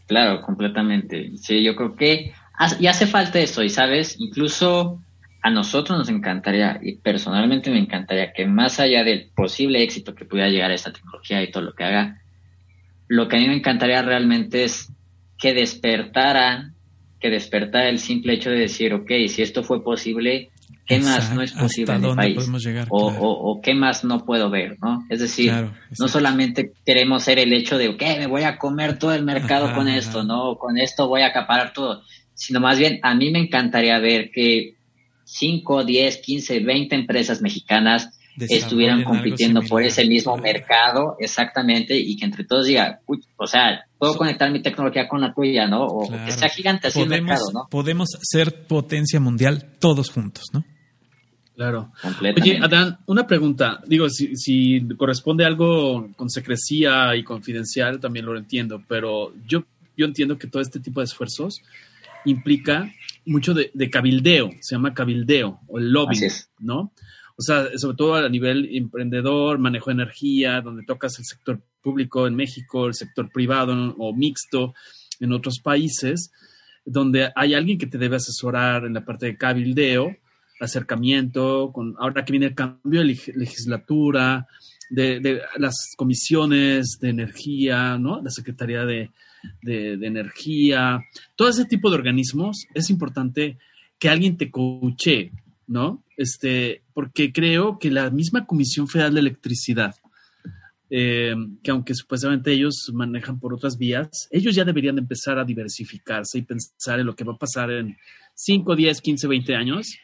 [0.06, 1.32] Claro, completamente.
[1.36, 2.32] Sí, yo creo que
[2.78, 5.02] y hace falta eso, y sabes, incluso
[5.42, 10.24] a nosotros nos encantaría, y personalmente me encantaría que más allá del posible éxito que
[10.24, 12.22] pudiera llegar a esta tecnología y todo lo que haga,
[13.08, 14.92] lo que a mí me encantaría realmente es
[15.38, 16.72] que despertara,
[17.18, 20.51] que despertara el simple hecho de decir, ok, si esto fue posible,
[20.98, 22.48] ¿qué más no es posible en el país?
[22.88, 25.04] o, o, qué más no puedo ver, ¿no?
[25.08, 25.52] Es decir,
[25.98, 29.74] no solamente queremos ser el hecho de, ok, me voy a comer todo el mercado
[29.74, 30.56] con esto, ¿no?
[30.56, 32.02] Con esto voy a acaparar todo
[32.34, 34.74] sino más bien a mí me encantaría ver que
[35.24, 42.24] 5, 10, 15, 20 empresas mexicanas estuvieran compitiendo por ese mismo mercado, exactamente, y que
[42.24, 43.00] entre todos diga,
[43.36, 45.84] o sea, puedo conectar mi tecnología con la tuya, ¿no?
[45.84, 47.68] O que sea gigante así el mercado, ¿no?
[47.70, 50.64] Podemos ser potencia mundial todos juntos, ¿no?
[51.54, 51.92] Claro.
[52.36, 53.82] Oye, Adán, una pregunta.
[53.86, 59.64] Digo, si, si corresponde algo con secrecía y confidencial, también lo entiendo, pero yo,
[59.96, 61.62] yo entiendo que todo este tipo de esfuerzos
[62.24, 62.90] implica
[63.26, 66.18] mucho de, cabildeo, se llama cabildeo o el lobby,
[66.58, 66.92] ¿no?
[67.36, 72.26] O sea, sobre todo a nivel emprendedor, manejo de energía, donde tocas el sector público
[72.26, 74.74] en México, el sector privado o mixto
[75.18, 76.30] en otros países,
[76.84, 80.16] donde hay alguien que te debe asesorar en la parte de cabildeo,
[80.62, 84.46] acercamiento, con ahora que viene el cambio de legislatura,
[84.90, 88.22] de, las comisiones de energía, ¿no?
[88.22, 89.10] La Secretaría de,
[89.62, 91.00] de, energía,
[91.34, 93.58] todo ese tipo de organismos, es importante
[93.98, 95.32] que alguien te coache,
[95.66, 96.04] ¿no?
[96.16, 99.94] Este, porque creo que la misma Comisión Federal de Electricidad,
[100.90, 105.44] eh, que aunque supuestamente ellos manejan por otras vías, ellos ya deberían de empezar a
[105.44, 107.96] diversificarse y pensar en lo que va a pasar en
[108.34, 109.96] 5, 10, 15, 20 años.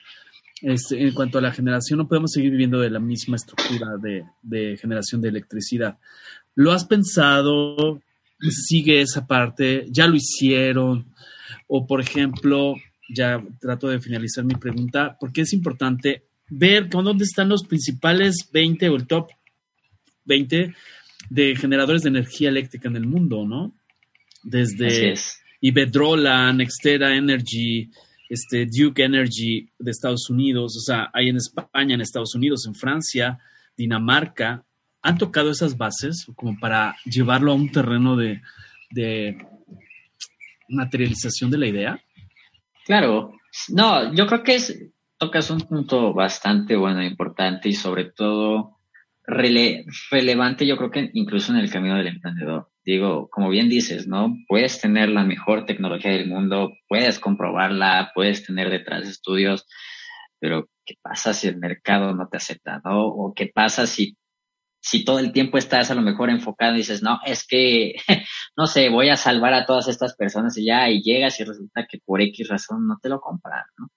[0.60, 4.24] Este, en cuanto a la generación, no podemos seguir viviendo de la misma estructura de,
[4.42, 5.98] de generación de electricidad.
[6.54, 8.02] ¿Lo has pensado?
[8.50, 11.06] sigue esa parte, ya lo hicieron,
[11.66, 12.74] o por ejemplo,
[13.08, 18.88] ya trato de finalizar mi pregunta, porque es importante ver dónde están los principales 20
[18.88, 19.28] o el top
[20.24, 20.74] 20
[21.30, 23.74] de generadores de energía eléctrica en el mundo, ¿no?
[24.42, 25.14] Desde
[25.60, 27.90] Iberdrola, Nextera Energy,
[28.28, 32.74] este, Duke Energy de Estados Unidos, o sea, hay en España, en Estados Unidos, en
[32.74, 33.38] Francia,
[33.76, 34.64] Dinamarca,
[35.02, 38.40] han tocado esas bases como para llevarlo a un terreno de,
[40.68, 42.00] materialización de la idea?
[42.84, 43.32] Claro,
[43.68, 44.78] no, yo creo que es,
[45.16, 48.78] tocas un punto bastante bueno, importante y sobre todo
[49.24, 52.70] relevante, yo creo que incluso en el camino del emprendedor.
[52.88, 54.34] Digo, como bien dices, ¿no?
[54.48, 59.66] Puedes tener la mejor tecnología del mundo, puedes comprobarla, puedes tener detrás estudios,
[60.40, 63.06] pero ¿qué pasa si el mercado no te acepta, ¿no?
[63.08, 64.16] O qué pasa si
[64.80, 67.96] si todo el tiempo estás a lo mejor enfocado y dices, no, es que,
[68.56, 71.86] no sé, voy a salvar a todas estas personas y ya, y llegas y resulta
[71.86, 73.88] que por X razón no te lo compran, ¿no?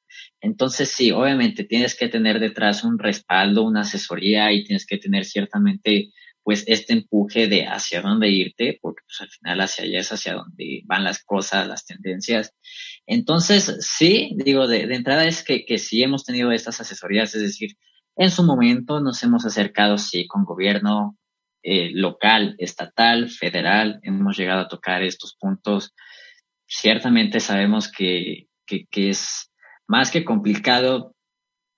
[0.41, 5.23] Entonces sí, obviamente tienes que tener detrás un respaldo, una asesoría y tienes que tener
[5.23, 6.11] ciertamente
[6.43, 10.33] pues este empuje de hacia dónde irte, porque pues al final hacia allá es hacia
[10.33, 12.53] donde van las cosas, las tendencias.
[13.05, 17.41] Entonces, sí, digo, de, de entrada es que, que sí hemos tenido estas asesorías, es
[17.41, 17.77] decir,
[18.15, 21.17] en su momento nos hemos acercado, sí, con gobierno
[21.63, 25.93] eh, local, estatal, federal, hemos llegado a tocar estos puntos.
[26.65, 29.51] Ciertamente sabemos que, que, es
[29.87, 31.15] más que complicado,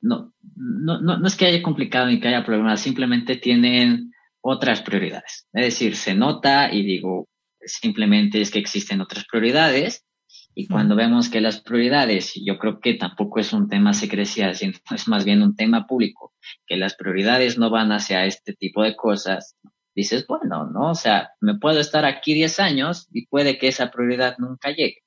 [0.02, 4.13] no, no, no, no es que haya complicado ni que haya problemas, simplemente tienen
[4.44, 5.48] otras prioridades.
[5.54, 7.30] Es decir, se nota y digo,
[7.62, 10.06] simplemente es que existen otras prioridades
[10.54, 14.74] y cuando vemos que las prioridades, yo creo que tampoco es un tema secrecial, sino
[14.94, 16.34] es más bien un tema público,
[16.68, 19.56] que las prioridades no van hacia este tipo de cosas,
[19.96, 20.92] dices, bueno, ¿no?
[20.92, 25.04] O sea, me puedo estar aquí 10 años y puede que esa prioridad nunca llegue.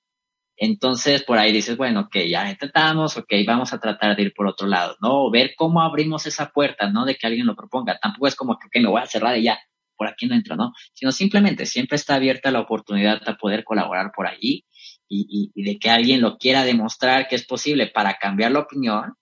[0.56, 4.46] Entonces, por ahí dices, bueno, ok, ya intentamos, ok, vamos a tratar de ir por
[4.46, 5.26] otro lado, ¿no?
[5.26, 7.04] O ver cómo abrimos esa puerta, ¿no?
[7.04, 7.98] De que alguien lo proponga.
[8.00, 9.58] Tampoco es como que, me voy a cerrar y ya,
[9.96, 10.72] por aquí no entro, ¿no?
[10.94, 14.64] Sino simplemente siempre está abierta la oportunidad de poder colaborar por allí
[15.08, 19.14] y, de que alguien lo quiera demostrar que es posible para cambiar la opinión,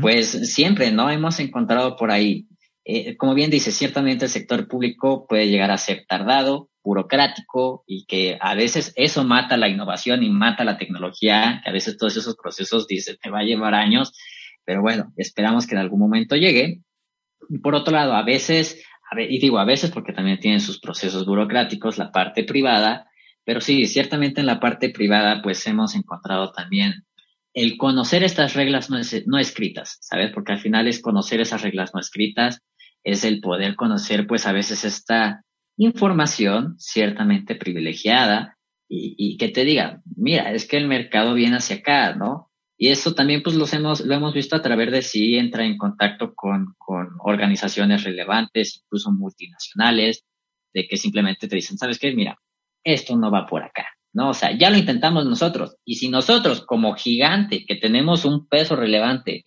[0.00, 1.10] pues siempre, ¿no?
[1.10, 2.46] Hemos encontrado por ahí,
[2.84, 8.04] eh, como bien dice, ciertamente el sector público puede llegar a ser tardado, burocrático y
[8.06, 12.16] que a veces eso mata la innovación y mata la tecnología, que a veces todos
[12.16, 14.12] esos procesos, dice, te va a llevar años,
[14.64, 16.80] pero bueno, esperamos que en algún momento llegue.
[17.48, 18.84] Y por otro lado, a veces,
[19.16, 23.08] y digo a veces porque también tienen sus procesos burocráticos, la parte privada,
[23.44, 27.04] pero sí, ciertamente en la parte privada, pues hemos encontrado también
[27.54, 30.30] el conocer estas reglas no, no escritas, ¿sabes?
[30.32, 32.60] Porque al final es conocer esas reglas no escritas,
[33.04, 35.44] es el poder conocer, pues a veces esta
[35.76, 38.58] información ciertamente privilegiada
[38.88, 42.50] y, y, que te diga, mira, es que el mercado viene hacia acá, ¿no?
[42.76, 45.78] Y eso también pues los hemos, lo hemos visto a través de si entra en
[45.78, 50.24] contacto con, con organizaciones relevantes, incluso multinacionales,
[50.74, 52.12] de que simplemente te dicen, ¿sabes qué?
[52.12, 52.36] Mira,
[52.82, 54.30] esto no va por acá, ¿no?
[54.30, 55.76] O sea, ya lo intentamos nosotros.
[55.84, 59.44] Y si nosotros, como gigante, que tenemos un peso relevante,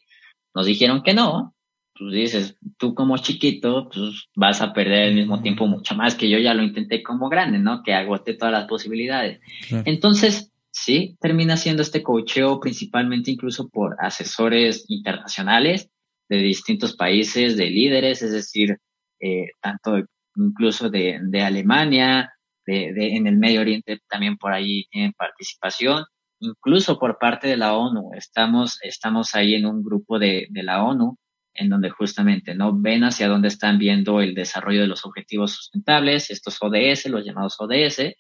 [0.54, 1.55] nos dijeron que no,
[1.98, 6.30] pues dices, tú como chiquito, pues vas a perder al mismo tiempo mucho más que
[6.30, 7.84] yo ya lo intenté como grande, ¿no?
[7.84, 9.40] Que agoté todas las posibilidades.
[9.86, 15.90] Entonces, sí, termina siendo este cocheo principalmente incluso por asesores internacionales
[16.28, 18.78] de distintos países, de líderes, es decir,
[19.22, 20.04] eh, tanto
[20.36, 22.34] incluso de, de Alemania,
[22.66, 26.04] de, de, en el Medio Oriente también por ahí tienen participación,
[26.40, 28.10] incluso por parte de la ONU.
[28.16, 31.18] Estamos, estamos ahí en un grupo de, de la ONU
[31.56, 36.30] en donde justamente no ven hacia dónde están viendo el desarrollo de los objetivos sustentables,
[36.30, 38.16] estos ODS, los llamados ODS,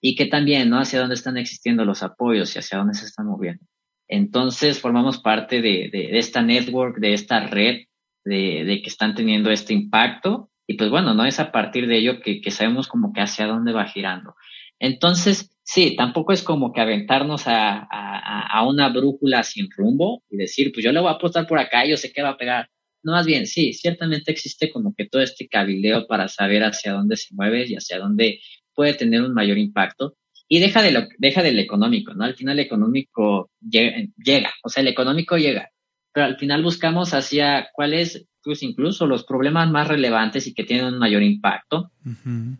[0.00, 3.26] y que también no hacia dónde están existiendo los apoyos y hacia dónde se están
[3.26, 3.64] moviendo.
[4.08, 7.84] Entonces formamos parte de, de, esta network, de esta red,
[8.24, 11.98] de, de, que están teniendo este impacto, y pues bueno, no es a partir de
[11.98, 14.34] ello que, que sabemos como que hacia dónde va girando.
[14.78, 20.36] Entonces, sí, tampoco es como que aventarnos a, a, a, una brújula sin rumbo y
[20.36, 22.70] decir, pues yo le voy a apostar por acá, yo sé que va a pegar.
[23.08, 27.16] No, más bien, sí, ciertamente existe como que todo este cabileo para saber hacia dónde
[27.16, 28.40] se mueve y hacia dónde
[28.74, 30.18] puede tener un mayor impacto.
[30.46, 32.24] Y deja, de lo, deja del económico, ¿no?
[32.24, 35.70] Al final el económico llega, o sea, el económico llega,
[36.12, 40.92] pero al final buscamos hacia cuáles, pues incluso los problemas más relevantes y que tienen
[40.92, 41.90] un mayor impacto,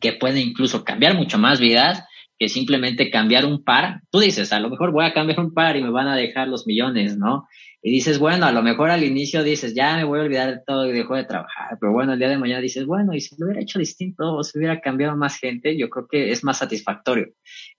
[0.01, 2.05] que pueden incluso cambiar mucho más vidas
[2.39, 4.01] que simplemente cambiar un par.
[4.11, 6.49] Tú dices, a lo mejor voy a cambiar un par y me van a dejar
[6.49, 7.47] los millones, ¿no?
[7.83, 10.61] Y dices, bueno, a lo mejor al inicio dices, ya me voy a olvidar de
[10.67, 13.37] todo y dejo de trabajar, pero bueno, el día de mañana dices, bueno, y si
[13.39, 16.59] lo hubiera hecho distinto o si hubiera cambiado más gente, yo creo que es más
[16.59, 17.29] satisfactorio.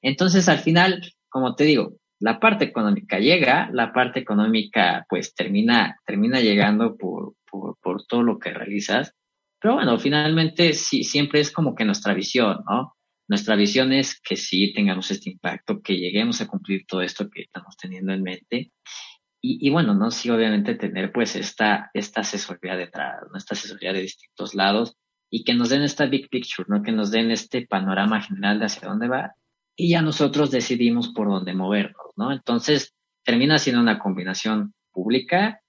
[0.01, 5.99] Entonces, al final, como te digo, la parte económica llega, la parte económica pues termina,
[6.05, 9.13] termina llegando por, por, por todo lo que realizas,
[9.61, 12.95] pero bueno, finalmente sí, siempre es como que nuestra visión, ¿no?
[13.27, 17.41] Nuestra visión es que sí tengamos este impacto, que lleguemos a cumplir todo esto que
[17.41, 18.71] estamos teniendo en mente
[19.41, 20.11] y, y, bueno, ¿no?
[20.11, 23.37] Sí, obviamente tener pues esta, esta asesoría detrás, ¿no?
[23.37, 24.97] esta asesoría de distintos lados
[25.29, 26.81] y que nos den esta big picture, ¿no?
[26.83, 29.35] Que nos den este panorama general de hacia dónde va
[29.75, 32.31] y ya nosotros decidimos por dónde movernos, ¿no?
[32.31, 35.61] Entonces termina siendo una combinación pública,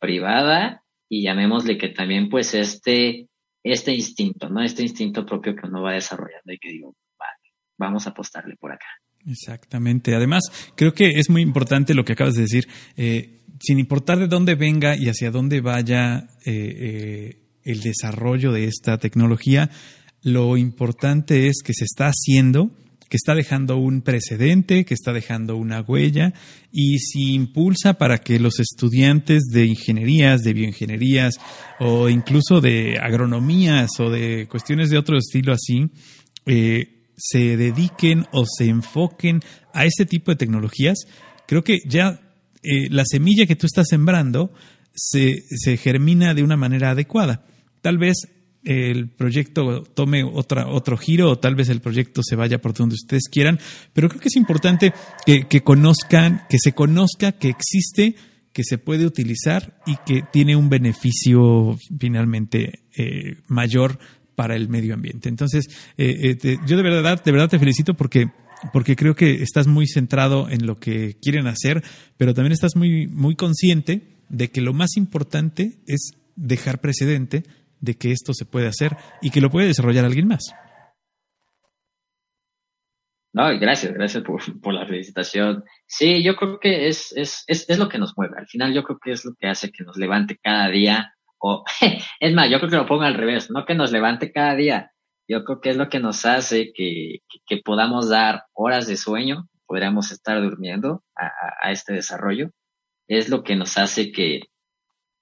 [0.00, 3.28] privada y llamémosle que también pues este,
[3.62, 4.62] este instinto, ¿no?
[4.62, 8.72] Este instinto propio que uno va desarrollando y que digo, vale, vamos a apostarle por
[8.72, 8.86] acá.
[9.26, 10.14] Exactamente.
[10.14, 10.42] Además,
[10.74, 12.68] creo que es muy importante lo que acabas de decir.
[12.96, 18.64] Eh, sin importar de dónde venga y hacia dónde vaya eh, eh, el desarrollo de
[18.64, 19.70] esta tecnología,
[20.22, 22.70] lo importante es que se está haciendo,
[23.08, 26.34] que está dejando un precedente, que está dejando una huella
[26.72, 31.36] y si impulsa para que los estudiantes de ingenierías, de bioingenierías
[31.80, 35.90] o incluso de agronomías o de cuestiones de otro estilo así,
[36.46, 39.40] eh, se dediquen o se enfoquen
[39.72, 40.98] a este tipo de tecnologías,
[41.46, 42.20] creo que ya
[42.62, 44.52] eh, la semilla que tú estás sembrando
[44.94, 47.44] se, se, germina de una manera adecuada.
[47.82, 48.28] Tal vez
[48.64, 52.94] el proyecto tome otra, otro giro o tal vez el proyecto se vaya por donde
[52.94, 53.58] ustedes quieran,
[53.92, 54.94] pero creo que es importante
[55.26, 58.16] que, que conozcan, que se conozca que existe
[58.54, 63.98] que se puede utilizar y que tiene un beneficio finalmente eh, mayor
[64.34, 65.28] para el medio ambiente.
[65.28, 65.66] Entonces,
[65.96, 68.30] eh, eh, yo de verdad, de verdad te felicito porque
[68.72, 71.82] porque creo que estás muy centrado en lo que quieren hacer,
[72.16, 77.44] pero también estás muy, muy consciente de que lo más importante es dejar precedente
[77.80, 80.42] de que esto se puede hacer y que lo puede desarrollar alguien más.
[83.32, 85.64] No, gracias, gracias por, la felicitación.
[85.86, 88.36] Sí, yo creo que es, es, es, es, lo que nos mueve.
[88.38, 91.13] Al final yo creo que es lo que hace que nos levante cada día.
[91.46, 91.62] O,
[92.20, 94.92] es más, yo creo que lo pongo al revés, no que nos levante cada día.
[95.28, 99.46] Yo creo que es lo que nos hace que, que, podamos dar horas de sueño,
[99.66, 101.30] podríamos estar durmiendo a,
[101.62, 102.50] a, este desarrollo.
[103.08, 104.44] Es lo que nos hace que,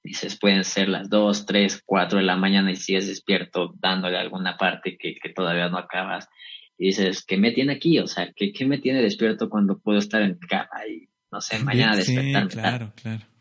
[0.05, 4.57] dices, pueden ser las dos, tres, cuatro de la mañana y sigues despierto dándole alguna
[4.57, 6.29] parte que, que todavía no acabas
[6.79, 7.99] y dices, ¿qué me tiene aquí?
[7.99, 11.59] O sea, ¿qué, ¿qué, me tiene despierto cuando puedo estar en cama y, no sé,
[11.59, 12.51] mañana despertarme?
[12.51, 13.32] claro, claro.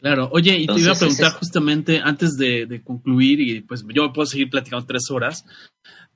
[0.00, 4.26] Claro, oye, y te iba a preguntar justamente antes de, concluir, y pues yo puedo
[4.26, 5.44] seguir platicando tres horas,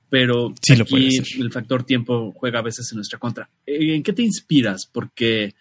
[0.09, 3.49] pero aquí el factor tiempo juega a veces en nuestra contra.
[3.65, 4.89] Eh, ¿En qué te inspiras?
[4.91, 5.55] Porque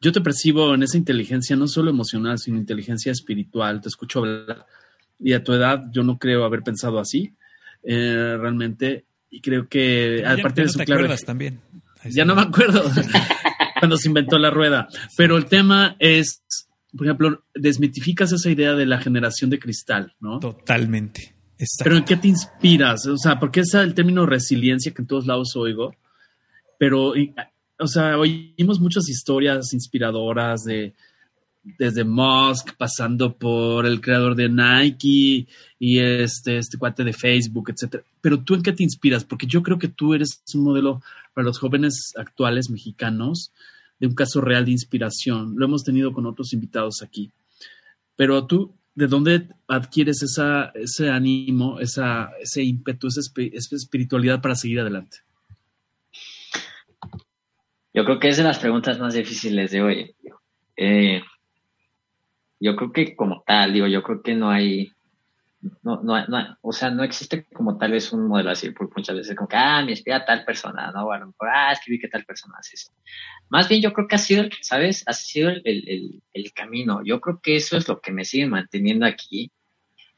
[0.00, 3.80] yo te percibo en esa inteligencia no solo emocional, sino inteligencia espiritual.
[3.80, 4.66] Te escucho hablar
[5.18, 7.32] y a tu edad yo no creo haber pensado así.
[7.82, 11.14] Eh, realmente y creo que a partir de su claro.
[11.24, 11.60] también.
[12.04, 12.82] ya no me acuerdo
[13.78, 14.88] cuando se inventó la rueda.
[15.16, 16.42] Pero el tema es,
[16.96, 20.38] por ejemplo, desmitificas esa idea de la generación de cristal, ¿no?
[20.40, 21.34] Totalmente.
[21.82, 23.06] Pero ¿en qué te inspiras?
[23.06, 25.94] O sea, porque es el término resiliencia que en todos lados oigo,
[26.78, 27.12] pero,
[27.78, 30.94] o sea, oímos muchas historias inspiradoras de,
[31.76, 35.48] desde Musk, pasando por el creador de Nike
[35.78, 38.04] y este, este cuate de Facebook, etcétera.
[38.20, 39.24] Pero tú en qué te inspiras?
[39.24, 41.02] Porque yo creo que tú eres un modelo
[41.34, 43.52] para los jóvenes actuales mexicanos
[43.98, 45.54] de un caso real de inspiración.
[45.56, 47.32] Lo hemos tenido con otros invitados aquí.
[48.16, 53.20] Pero tú, ¿de dónde adquieres esa, ese ánimo, esa, ese ímpetu, esa,
[53.76, 55.18] espiritualidad para seguir adelante?
[57.94, 60.14] Yo creo que es de las preguntas más difíciles de hoy.
[60.76, 61.22] Eh,
[62.60, 64.92] yo creo que como tal, digo, yo creo que no hay,
[65.82, 69.16] no, no, no, o sea, no existe como tal vez un modelo así, porque muchas
[69.16, 71.06] veces como que, ah, me inspira tal persona, ¿no?
[71.06, 72.92] Bueno, ah, es que que tal persona hace eso.
[73.48, 75.02] Más bien yo creo que ha sido, ¿sabes?
[75.06, 77.02] Ha sido el, el, el camino.
[77.04, 79.50] Yo creo que eso es lo que me sigue manteniendo aquí.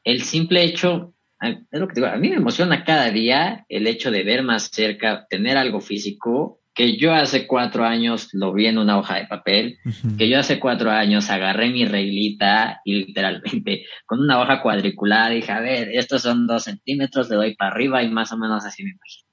[0.03, 4.11] El simple hecho, es lo que digo, a mí me emociona cada día el hecho
[4.11, 8.77] de ver más cerca, tener algo físico que yo hace cuatro años lo vi en
[8.77, 9.77] una hoja de papel,
[10.17, 15.51] que yo hace cuatro años agarré mi reglita y literalmente con una hoja cuadriculada dije,
[15.51, 18.83] a ver, estos son dos centímetros, le doy para arriba y más o menos así
[18.83, 19.27] me imagino.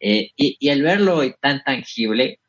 [0.00, 2.40] Eh, y, y, el verlo tan tangible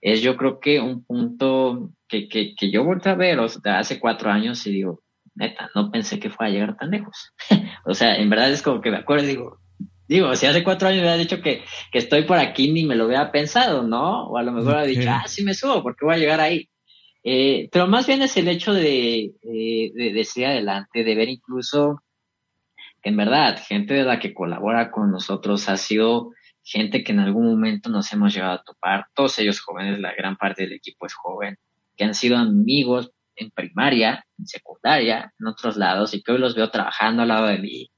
[0.00, 3.78] es yo creo que un punto que, que, que yo vuelto a ver o sea,
[3.78, 5.02] hace cuatro años y digo,
[5.34, 7.32] neta, no pensé que fuera a llegar tan lejos.
[7.84, 9.58] o sea, en verdad es como que me acuerdo y digo,
[10.06, 12.94] Digo, si hace cuatro años me hubiera dicho que, que, estoy por aquí ni me
[12.94, 14.28] lo hubiera pensado, ¿no?
[14.28, 16.68] O a lo mejor hubiera dicho, ah, sí me subo, porque voy a llegar ahí.
[17.22, 22.02] Eh, pero más bien es el hecho de, de, de, seguir adelante, de ver incluso
[23.02, 26.32] que en verdad, gente de la que colabora con nosotros ha sido
[26.62, 30.36] gente que en algún momento nos hemos llegado a topar, todos ellos jóvenes, la gran
[30.36, 31.56] parte del equipo es joven,
[31.96, 36.54] que han sido amigos en primaria, en secundaria, en otros lados, y que hoy los
[36.54, 37.90] veo trabajando al lado de mí,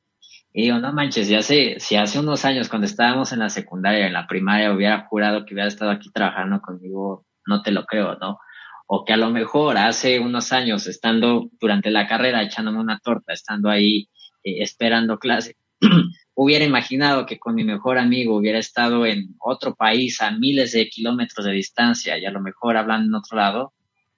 [0.58, 4.06] y digo, no manches, ya sé, si hace unos años cuando estábamos en la secundaria,
[4.06, 8.16] en la primaria, hubiera jurado que hubiera estado aquí trabajando conmigo, no te lo creo,
[8.16, 8.38] ¿no?
[8.86, 13.34] O que a lo mejor hace unos años, estando durante la carrera echándome una torta,
[13.34, 14.08] estando ahí
[14.44, 15.58] eh, esperando clase,
[16.34, 20.88] hubiera imaginado que con mi mejor amigo hubiera estado en otro país a miles de
[20.88, 23.74] kilómetros de distancia y a lo mejor hablando en otro lado,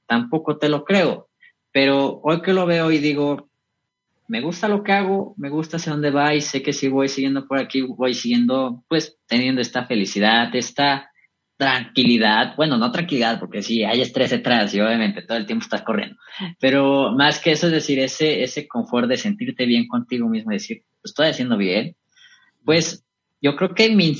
[0.06, 1.30] tampoco te lo creo.
[1.72, 3.47] Pero hoy que lo veo y digo,
[4.28, 7.08] me gusta lo que hago, me gusta hacia dónde va y sé que si voy
[7.08, 11.10] siguiendo por aquí, voy siguiendo, pues teniendo esta felicidad, esta
[11.56, 15.82] tranquilidad, bueno, no tranquilidad, porque sí, hay estrés detrás y obviamente todo el tiempo estás
[15.82, 16.16] corriendo,
[16.60, 20.84] pero más que eso es decir, ese, ese confort de sentirte bien contigo mismo, decir,
[21.00, 21.96] pues, estoy haciendo bien,
[22.64, 23.04] pues
[23.40, 24.12] yo creo que me,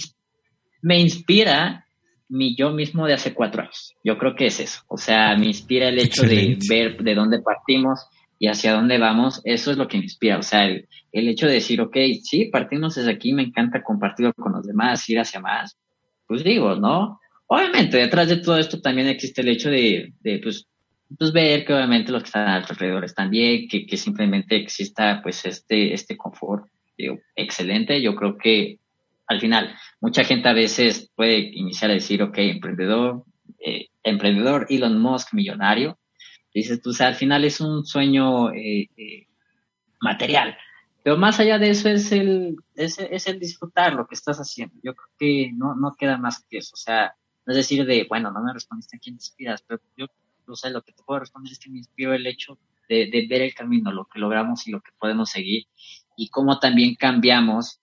[0.82, 1.84] me inspira
[2.28, 3.94] mi yo mismo de hace cuatro años.
[4.04, 4.82] Yo creo que es eso.
[4.88, 8.06] O sea, me inspira el hecho de ver de dónde partimos,
[8.38, 10.38] y hacia dónde vamos, eso es lo que me inspira.
[10.38, 14.52] O sea, el, hecho de decir, ok, sí, partimos desde aquí, me encanta compartirlo con
[14.52, 15.76] los demás, ir hacia más.
[16.26, 17.18] Pues digo, ¿no?
[17.46, 20.68] Obviamente, detrás de todo esto también existe el hecho de, de pues,
[21.18, 25.44] pues ver que obviamente los que están alrededor están bien, que, que simplemente exista pues
[25.44, 26.66] este, este confort.
[26.96, 28.00] Digo, excelente.
[28.02, 28.78] Yo creo que
[29.28, 33.24] al final, mucha gente a veces puede iniciar a decir, ok, emprendedor,
[33.64, 35.97] eh, emprendedor Elon Musk millonario,
[36.58, 39.26] Dices sea, al final es un sueño eh, eh,
[40.00, 40.56] material.
[41.02, 44.74] Pero más allá de eso es el, es, es, el disfrutar lo que estás haciendo.
[44.82, 46.72] Yo creo que no, no queda más que eso.
[46.74, 47.14] O sea,
[47.46, 50.06] no es decir de, bueno, no me respondiste a quién te inspiras, pero yo,
[50.46, 52.58] o sea, lo que te puedo responder es que me inspiro el hecho
[52.88, 55.66] de ver el camino, lo que logramos y lo que podemos seguir
[56.16, 57.80] y cómo también cambiamos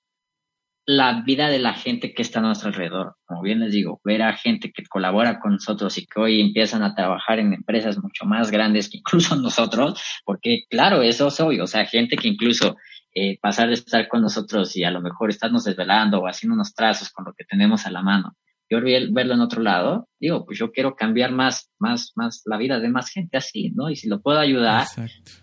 [0.86, 3.16] la vida de la gente que está a nuestro alrededor.
[3.26, 6.84] Como bien les digo, ver a gente que colabora con nosotros y que hoy empiezan
[6.84, 11.64] a trabajar en empresas mucho más grandes que incluso nosotros, porque claro, eso es obvio,
[11.64, 12.78] o sea, gente que incluso
[13.14, 16.76] eh, pasar de estar con nosotros y a lo mejor estarnos desvelando o haciendo unos
[16.76, 18.36] trazos con lo que tenemos a la mano.
[18.70, 22.80] Yo verlo en otro lado, digo, pues yo quiero cambiar más, más, más la vida
[22.80, 23.92] de más gente así, ¿no?
[23.92, 24.88] Y si lo puedo ayudar,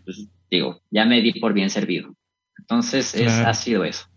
[0.04, 2.14] pues digo, ya me di por bien servido.
[2.58, 4.11] Entonces, es, ha sido eso.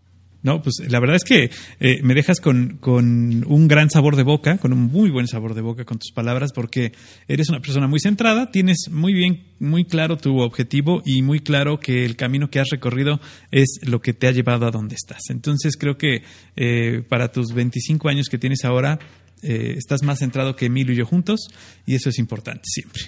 [0.46, 1.50] No, pues la verdad es que
[1.80, 5.54] eh, me dejas con, con, un gran sabor de boca, con un muy buen sabor
[5.54, 6.92] de boca con tus palabras, porque
[7.26, 11.80] eres una persona muy centrada, tienes muy bien, muy claro tu objetivo y muy claro
[11.80, 13.18] que el camino que has recorrido
[13.50, 15.30] es lo que te ha llevado a donde estás.
[15.30, 16.22] Entonces creo que
[16.54, 19.00] eh, para tus 25 años que tienes ahora,
[19.42, 21.48] eh, estás más centrado que Emilio y yo juntos
[21.86, 23.02] y eso es importante siempre.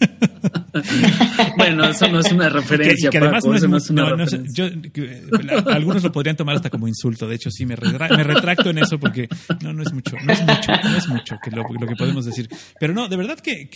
[1.56, 3.10] bueno, eso no es una referencia.
[3.12, 3.62] además no es,
[5.66, 7.26] algunos lo podrían tomar hasta como insulto.
[7.28, 9.28] De hecho, sí, me, retracto en eso porque
[9.62, 12.48] no, no es mucho, no es mucho, no es mucho que lo, que podemos decir.
[12.78, 13.68] Pero no, de verdad que,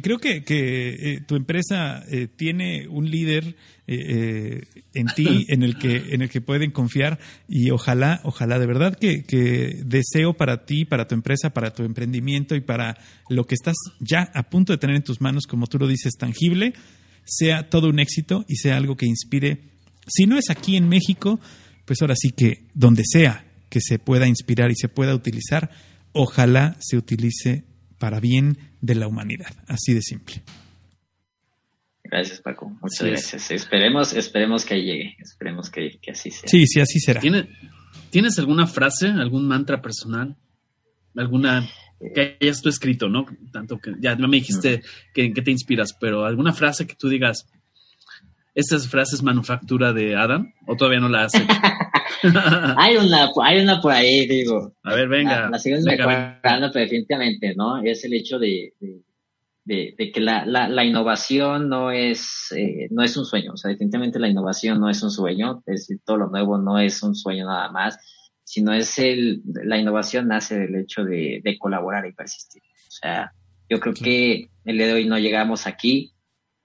[0.00, 3.56] creo que, eh, tu empresa eh, tiene un líder
[3.88, 4.62] eh,
[4.94, 7.18] en ti en el que en el que pueden confiar
[7.48, 11.82] y ojalá ojalá de verdad que, que, deseo para ti para tu empresa para tu
[11.82, 12.96] emprendimiento y para
[13.28, 16.12] lo que estás ya a punto de tener en tus manos como tú lo dices
[16.22, 16.74] tangible
[17.24, 19.58] sea todo un éxito y sea algo que inspire
[20.06, 21.40] si no es aquí en México
[21.84, 25.70] pues ahora sí que donde sea que se pueda inspirar y se pueda utilizar
[26.12, 27.64] ojalá se utilice
[27.98, 30.42] para bien de la humanidad así de simple
[32.04, 32.68] Gracias, Paco.
[32.82, 33.50] Muchas gracias.
[33.52, 35.16] Esperemos, esperemos que llegue.
[35.18, 36.46] Esperemos que, así sea.
[36.46, 37.22] Sí, sí, así será.
[38.10, 40.36] ¿Tienes alguna frase, algún mantra personal?
[41.16, 41.66] ¿Alguna
[42.14, 43.26] que hayas tú escrito, no?
[43.52, 44.82] Tanto que ya no me dijiste
[45.14, 47.46] que, que te inspiras, pero alguna frase que tú digas,
[48.54, 51.38] ¿estas frases manufactura de Adam o todavía no la hace?
[52.76, 54.74] hay una, hay una por ahí, digo.
[54.82, 55.48] A ver, venga.
[55.50, 57.82] La, sigo pero definitivamente, ¿no?
[57.82, 58.74] Es el hecho de
[59.64, 64.18] de, que la, la, innovación no es, eh, no es un sueño, o sea, definitivamente
[64.18, 67.46] la innovación no es un sueño, es decir, todo lo nuevo no es un sueño
[67.46, 67.98] nada más,
[68.52, 72.60] sino es el, la innovación nace del hecho de, de colaborar y persistir.
[72.86, 73.32] O sea,
[73.66, 76.12] yo creo que el día de hoy no llegamos aquí,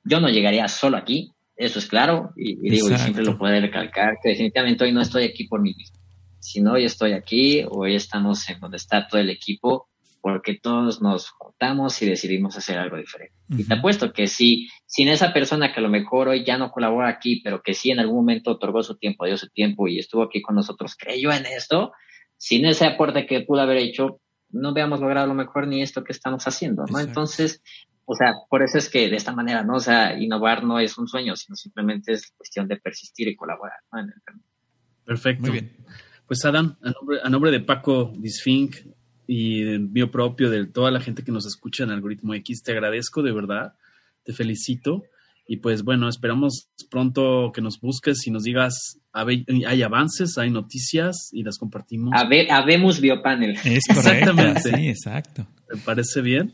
[0.03, 4.17] yo no llegaría solo aquí, eso es claro, y, digo, y siempre lo puedo recalcar,
[4.21, 5.97] que definitivamente hoy no estoy aquí por mí mismo,
[6.41, 9.87] sino hoy estoy aquí, hoy estamos en donde está todo el equipo,
[10.21, 13.35] porque todos nos juntamos y decidimos hacer algo diferente.
[13.49, 16.71] Y te apuesto que si sin esa persona que a lo mejor hoy ya no
[16.71, 19.99] colabora aquí, pero que sí en algún momento otorgó su tiempo, dio su tiempo y
[19.99, 21.91] estuvo aquí con nosotros, creyó en esto,
[22.37, 26.03] sin ese aporte que pudo haber hecho, no habíamos logrado a lo mejor ni esto
[26.03, 26.99] que estamos haciendo, ¿no?
[26.99, 27.61] Entonces,
[28.05, 29.75] o sea, por eso es que de esta manera, ¿no?
[29.75, 33.79] O sea, innovar no es un sueño, sino simplemente es cuestión de persistir y colaborar,
[33.91, 34.01] ¿no?
[35.03, 35.41] Perfecto.
[35.43, 35.77] Muy bien.
[36.25, 38.75] Pues Adam, a nombre, a nombre de Paco Disfink,
[39.27, 42.63] y del mío propio, de toda la gente que nos escucha en Algoritmo X.
[42.63, 43.73] Te agradezco de verdad,
[44.23, 45.03] te felicito.
[45.49, 51.29] Y pues bueno, esperamos pronto que nos busques y nos digas, hay avances, hay noticias
[51.31, 52.13] y las compartimos.
[52.49, 53.51] habemos Biopanel.
[53.63, 54.31] Es correcto.
[54.31, 54.61] Exactamente.
[54.61, 55.47] Sí, exacto.
[55.73, 56.53] ¿Me parece bien?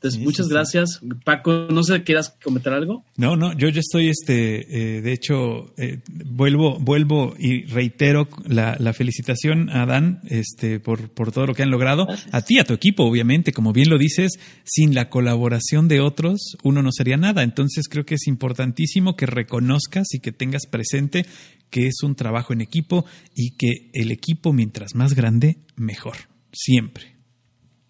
[0.00, 0.98] Entonces, muchas gracias.
[1.26, 3.04] Paco, no sé, ¿quieras comentar algo?
[3.18, 8.76] No, no, yo ya estoy, este, eh, de hecho, eh, vuelvo, vuelvo y reitero la,
[8.78, 12.08] la, felicitación a Dan, este, por, por todo lo que han logrado.
[12.32, 16.56] A ti, a tu equipo, obviamente, como bien lo dices, sin la colaboración de otros,
[16.62, 17.42] uno no sería nada.
[17.42, 21.26] Entonces, creo que es importantísimo que reconozcas y que tengas presente
[21.68, 23.04] que es un trabajo en equipo
[23.34, 26.16] y que el equipo, mientras más grande, mejor.
[26.52, 27.16] Siempre.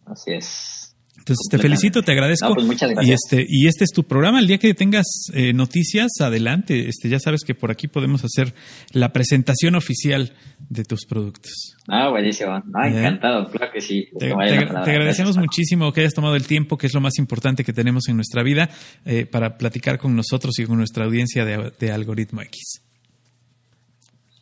[0.05, 0.90] Así es.
[1.21, 2.55] Entonces te felicito, te agradezco.
[2.55, 4.41] Pues y este y este es tu programa.
[4.41, 6.89] El día que tengas eh, noticias, adelante.
[6.89, 8.55] Este ya sabes que por aquí podemos hacer
[8.93, 10.33] la presentación oficial
[10.69, 11.77] de tus productos.
[11.89, 12.57] Ah, buenísimo.
[12.57, 12.89] ¿Eh?
[12.89, 14.09] encantado, claro que sí.
[14.19, 18.09] Te, agradecemos muchísimo que hayas tomado el tiempo, que es lo más importante que tenemos
[18.09, 18.71] en nuestra vida,
[19.05, 22.83] eh, para platicar con nosotros y con nuestra audiencia de, Algoritmo X.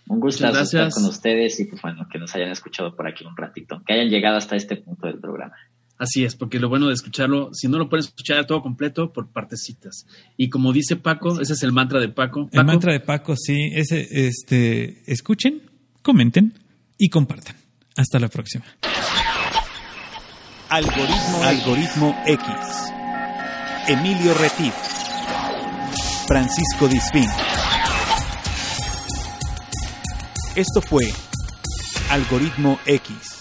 [0.07, 3.37] Un gusto estar con ustedes y pues bueno, que nos hayan escuchado por aquí un
[3.37, 5.55] ratito, que hayan llegado hasta este punto del programa.
[5.99, 9.33] Así es, porque lo bueno de escucharlo, si no lo puedes escuchar todo completo, por
[9.33, 10.07] partecitas.
[10.37, 12.49] Y como dice Paco, ese es el mantra de Paco.
[12.53, 15.63] El mantra de Paco, sí, ese, este, escuchen,
[16.03, 16.55] comenten
[16.97, 17.57] y compartan.
[17.97, 18.65] Hasta la próxima.
[20.69, 22.47] Algoritmo, Algoritmo X.
[23.89, 24.75] Emilio Retif,
[26.29, 27.25] Francisco Disfín.
[30.55, 31.11] Esto fue
[32.11, 33.38] Algoritmo X.